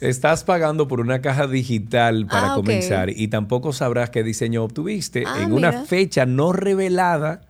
[0.00, 5.24] Estás pagando por una caja digital para Ah, comenzar y tampoco sabrás qué diseño obtuviste
[5.26, 7.42] Ah, en una fecha no revelada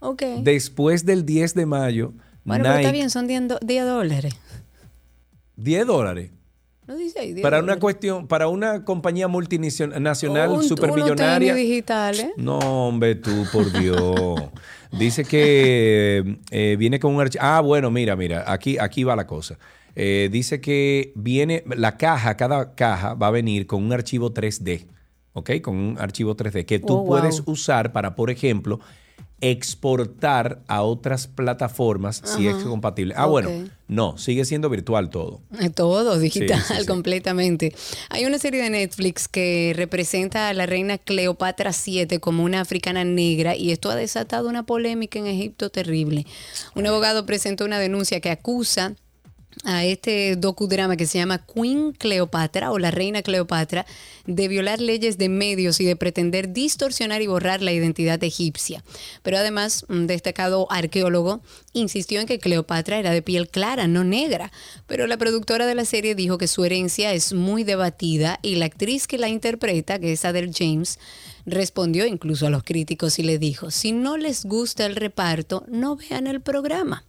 [0.00, 0.22] Ok.
[0.42, 2.12] después del 10 de mayo.
[2.48, 4.34] Bueno, pero está Nike, bien, son 10 do- 10 dólares.
[5.56, 6.30] 10 dólares.
[6.86, 7.80] No dice ahí 10 Para una dólares.
[7.82, 11.52] cuestión, para una compañía multinacional Un- supermillonaria.
[11.54, 12.28] tenis digitales.
[12.36, 14.42] No, hombre, tú, por Dios.
[14.90, 17.44] Dice que eh, viene con un archivo.
[17.44, 19.58] Ah, bueno, mira, mira, aquí, aquí va la cosa.
[19.94, 24.86] Eh, dice que viene, la caja, cada caja va a venir con un archivo 3D,
[25.34, 25.50] ¿ok?
[25.60, 27.06] Con un archivo 3D que tú Oh, wow.
[27.06, 28.80] puedes usar para, por ejemplo,
[29.40, 33.14] exportar a otras plataformas si es compatible.
[33.16, 33.50] Ah, bueno,
[33.86, 35.40] no, sigue siendo virtual todo.
[35.60, 36.86] Eh, Todo digital, Sí, sí, sí.
[36.86, 37.74] completamente.
[38.10, 43.04] Hay una serie de Netflix que representa a la reina Cleopatra VII como una africana
[43.04, 46.26] negra y esto ha desatado una polémica en Egipto terrible.
[46.74, 48.94] Un abogado presentó una denuncia que acusa
[49.64, 53.86] a este docudrama que se llama Queen Cleopatra o la reina Cleopatra
[54.26, 58.84] de violar leyes de medios y de pretender distorsionar y borrar la identidad egipcia.
[59.22, 61.40] Pero además, un destacado arqueólogo
[61.72, 64.52] insistió en que Cleopatra era de piel clara, no negra.
[64.86, 68.66] Pero la productora de la serie dijo que su herencia es muy debatida y la
[68.66, 70.98] actriz que la interpreta, que es Adele James,
[71.50, 75.96] respondió incluso a los críticos y le dijo, si no les gusta el reparto, no
[75.96, 77.04] vean el programa.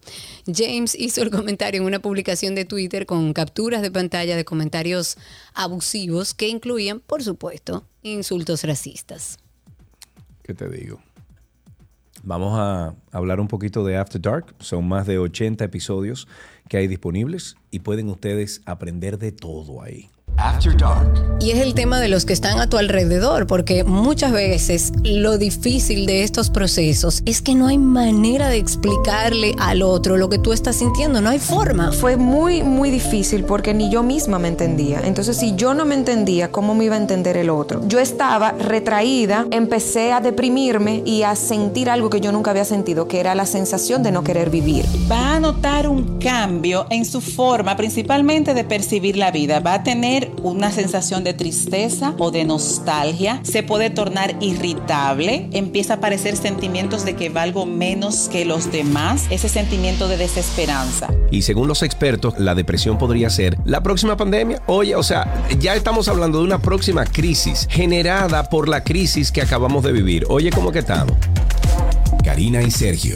[0.47, 5.17] James hizo el comentario en una publicación de Twitter con capturas de pantalla de comentarios
[5.53, 9.37] abusivos que incluían, por supuesto, insultos racistas.
[10.43, 10.99] ¿Qué te digo?
[12.23, 14.55] Vamos a hablar un poquito de After Dark.
[14.59, 16.27] Son más de 80 episodios
[16.67, 20.09] que hay disponibles y pueden ustedes aprender de todo ahí.
[20.39, 21.29] After Dark.
[21.41, 25.37] Y es el tema de los que están a tu alrededor, porque muchas veces lo
[25.37, 30.37] difícil de estos procesos es que no hay manera de explicarle al otro lo que
[30.37, 31.93] tú estás sintiendo, no hay forma.
[31.93, 34.99] Fue muy, muy difícil porque ni yo misma me entendía.
[35.05, 37.81] Entonces, si yo no me entendía, ¿cómo me iba a entender el otro?
[37.87, 43.07] Yo estaba retraída, empecé a deprimirme y a sentir algo que yo nunca había sentido,
[43.07, 44.85] que era la sensación de no querer vivir.
[45.09, 49.61] va a notar un cambio en su forma, principalmente de percibir la vida.
[49.61, 53.39] Va a tener una sensación de tristeza o de nostalgia.
[53.43, 55.49] Se puede tornar irritable.
[55.51, 59.27] Empieza a aparecer sentimientos de que valgo menos que los demás.
[59.29, 61.07] Ese sentimiento de desesperanza.
[61.31, 64.61] Y según los expertos, la depresión podría ser la próxima pandemia.
[64.67, 69.41] Oye, o sea, ya estamos hablando de una próxima crisis generada por la crisis que
[69.41, 70.25] acabamos de vivir.
[70.29, 71.13] Oye, ¿cómo que estamos?
[72.23, 73.15] Karina y Sergio.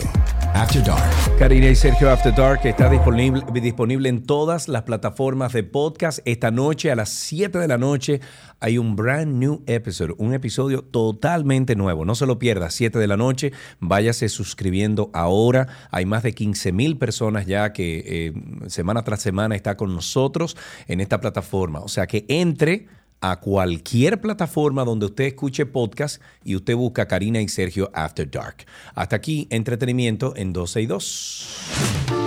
[0.54, 1.38] After Dark.
[1.40, 6.20] Karina y Sergio After Dark está disponible, disponible en todas las plataformas de podcast.
[6.26, 8.22] Esta noche a las 7 de la noche
[8.60, 12.06] hay un brand new episode, un episodio totalmente nuevo.
[12.06, 13.52] No se lo pierda, 7 de la noche.
[13.80, 15.68] Váyase suscribiendo ahora.
[15.90, 18.34] Hay más de 15 mil personas ya que eh,
[18.68, 20.56] semana tras semana está con nosotros
[20.88, 21.80] en esta plataforma.
[21.80, 22.88] O sea que entre
[23.24, 28.66] a cualquier plataforma donde usted escuche podcast y usted busca Karina y Sergio After Dark.
[28.96, 32.23] Hasta aquí, entretenimiento en 12 y 2.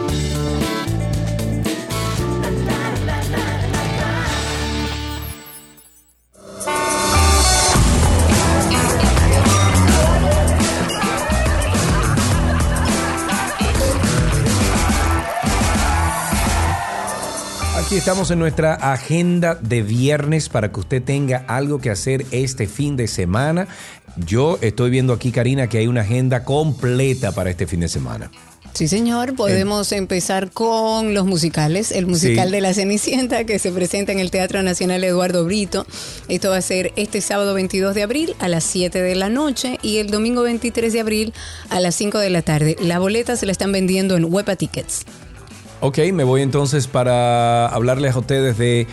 [17.86, 22.66] Aquí estamos en nuestra agenda de viernes para que usted tenga algo que hacer este
[22.66, 23.68] fin de semana.
[24.16, 28.28] Yo estoy viendo aquí, Karina, que hay una agenda completa para este fin de semana.
[28.72, 31.92] Sí, señor, podemos empezar con los musicales.
[31.92, 32.52] El musical Sí.
[32.56, 35.86] de La Cenicienta que se presenta en el Teatro Nacional Eduardo Brito.
[36.28, 39.78] Esto va a ser este sábado 22 de abril a las 7 de la noche
[39.80, 41.32] y el domingo 23 de abril
[41.70, 42.76] a las 5 de la tarde.
[42.80, 45.06] La boleta se la están vendiendo en Huepa Tickets.
[45.86, 48.86] Ok, me voy entonces para hablarles a ustedes de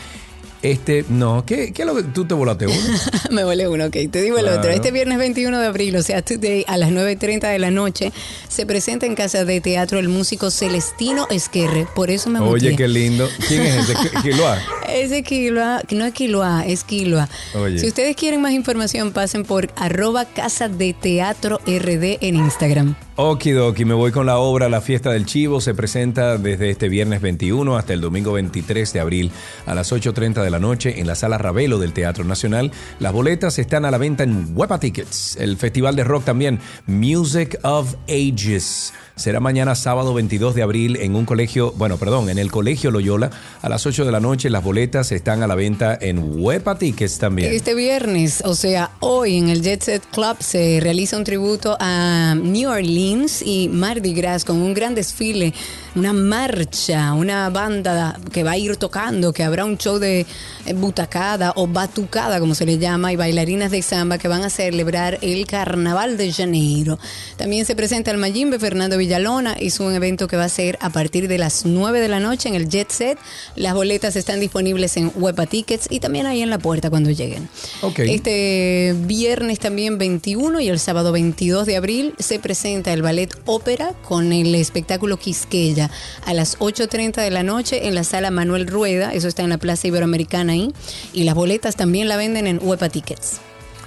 [0.62, 2.78] Este, no, ¿qué, qué es lo que tú te volaste uno?
[3.32, 3.98] Me volé uno, ok.
[4.10, 4.60] Te digo el Claro.
[4.60, 4.72] otro.
[4.72, 8.14] Este viernes 21 de abril, o sea, today, a las 9.30 de la noche,
[8.48, 11.86] se presenta en Casa de Teatro el músico Celestino Esquerre.
[11.94, 12.76] Por eso me Oye, muteé.
[12.78, 13.28] qué lindo.
[13.46, 13.94] ¿Quién es ese?
[13.98, 14.58] ¿Qui- ¿Quién lo ha?
[14.88, 17.28] Es de Quilua, no es Quilua, es Quilua.
[17.56, 17.80] Oye.
[17.80, 22.96] Si ustedes quieren más información, pasen por arroba Casa de Teatro RD en Instagram.
[23.16, 25.62] Okidoki, me voy con la obra La Fiesta del Chivo.
[25.62, 29.32] Se presenta desde este viernes 21 hasta el domingo 23 de abril
[29.68, 32.72] a las 8.30 de la noche en la Sala Ravelo del Teatro Nacional.
[33.00, 35.36] Las boletas están a la venta en Huepa Tickets.
[35.36, 38.94] El Festival de Rock también, Music of Ages.
[39.16, 43.30] Será mañana sábado 22 de abril en un colegio, bueno, perdón, en el Colegio Loyola
[43.62, 44.50] a las 8 de la noche.
[44.50, 47.54] Las boletas están a la venta en Huepa Tickets también.
[47.54, 52.34] Este viernes, o sea, hoy en el Jet Set Club se realiza un tributo a
[52.36, 55.54] New Orleans y Mardi Gras con un gran desfile,
[55.96, 60.26] una marcha, una banda que va a ir tocando, que habrá un show de
[60.66, 64.50] eh, butacada o batucada, como se le llama, y bailarinas de samba que van a
[64.50, 66.98] celebrar el Carnaval de Janeiro.
[67.38, 70.90] También se presenta el Mayimbe Fernando Villalona, es un evento que va a ser a
[70.90, 73.20] partir de las 9 de la noche en el Jet Set.
[73.56, 77.50] Las boletas están disponibles en Huepa Tickets y también ahí en la puerta cuando lleguen.
[77.98, 83.94] Este viernes también 21 y el sábado 22 de abril se presenta el ballet ópera
[84.08, 85.83] con el espectáculo Quisqueya
[86.26, 89.58] a las 8.30 de la noche en la sala Manuel Rueda, eso está en la
[89.58, 90.74] Plaza Iberoamericana ahí,
[91.14, 93.40] y las boletas también la venden en Huepa Tickets.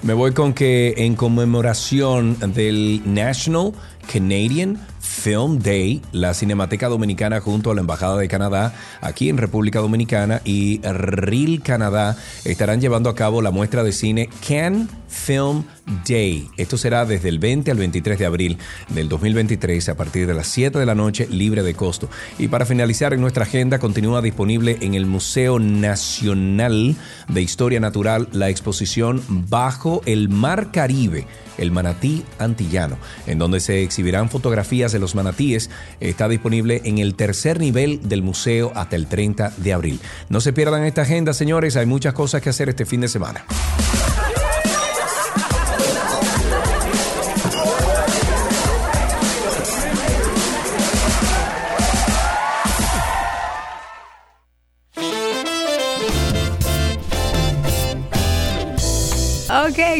[0.03, 3.73] Me voy con que en conmemoración del National
[4.13, 9.79] Canadian Film Day, la Cinemateca Dominicana junto a la Embajada de Canadá aquí en República
[9.79, 15.65] Dominicana y RIL Canadá estarán llevando a cabo la muestra de cine Can Film
[16.07, 16.49] Day.
[16.57, 18.59] Esto será desde el 20 al 23 de abril
[18.89, 22.11] del 2023 a partir de las 7 de la noche libre de costo.
[22.39, 26.97] Y para finalizar en nuestra agenda continúa disponible en el Museo Nacional
[27.29, 31.27] de Historia Natural la exposición Bajo el Mar Caribe
[31.59, 35.71] el manatí antillano, en donde se exhibirán fotografías los manatíes.
[36.01, 40.01] Está disponible en el tercer nivel del museo hasta el 30 de abril.
[40.29, 43.45] No se pierdan esta agenda, señores, hay muchas cosas que hacer este fin de semana.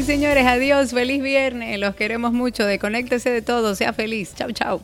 [0.07, 4.81] Señores, adiós, feliz viernes, los queremos mucho, desconéctese de todo, sea feliz, chau, chau.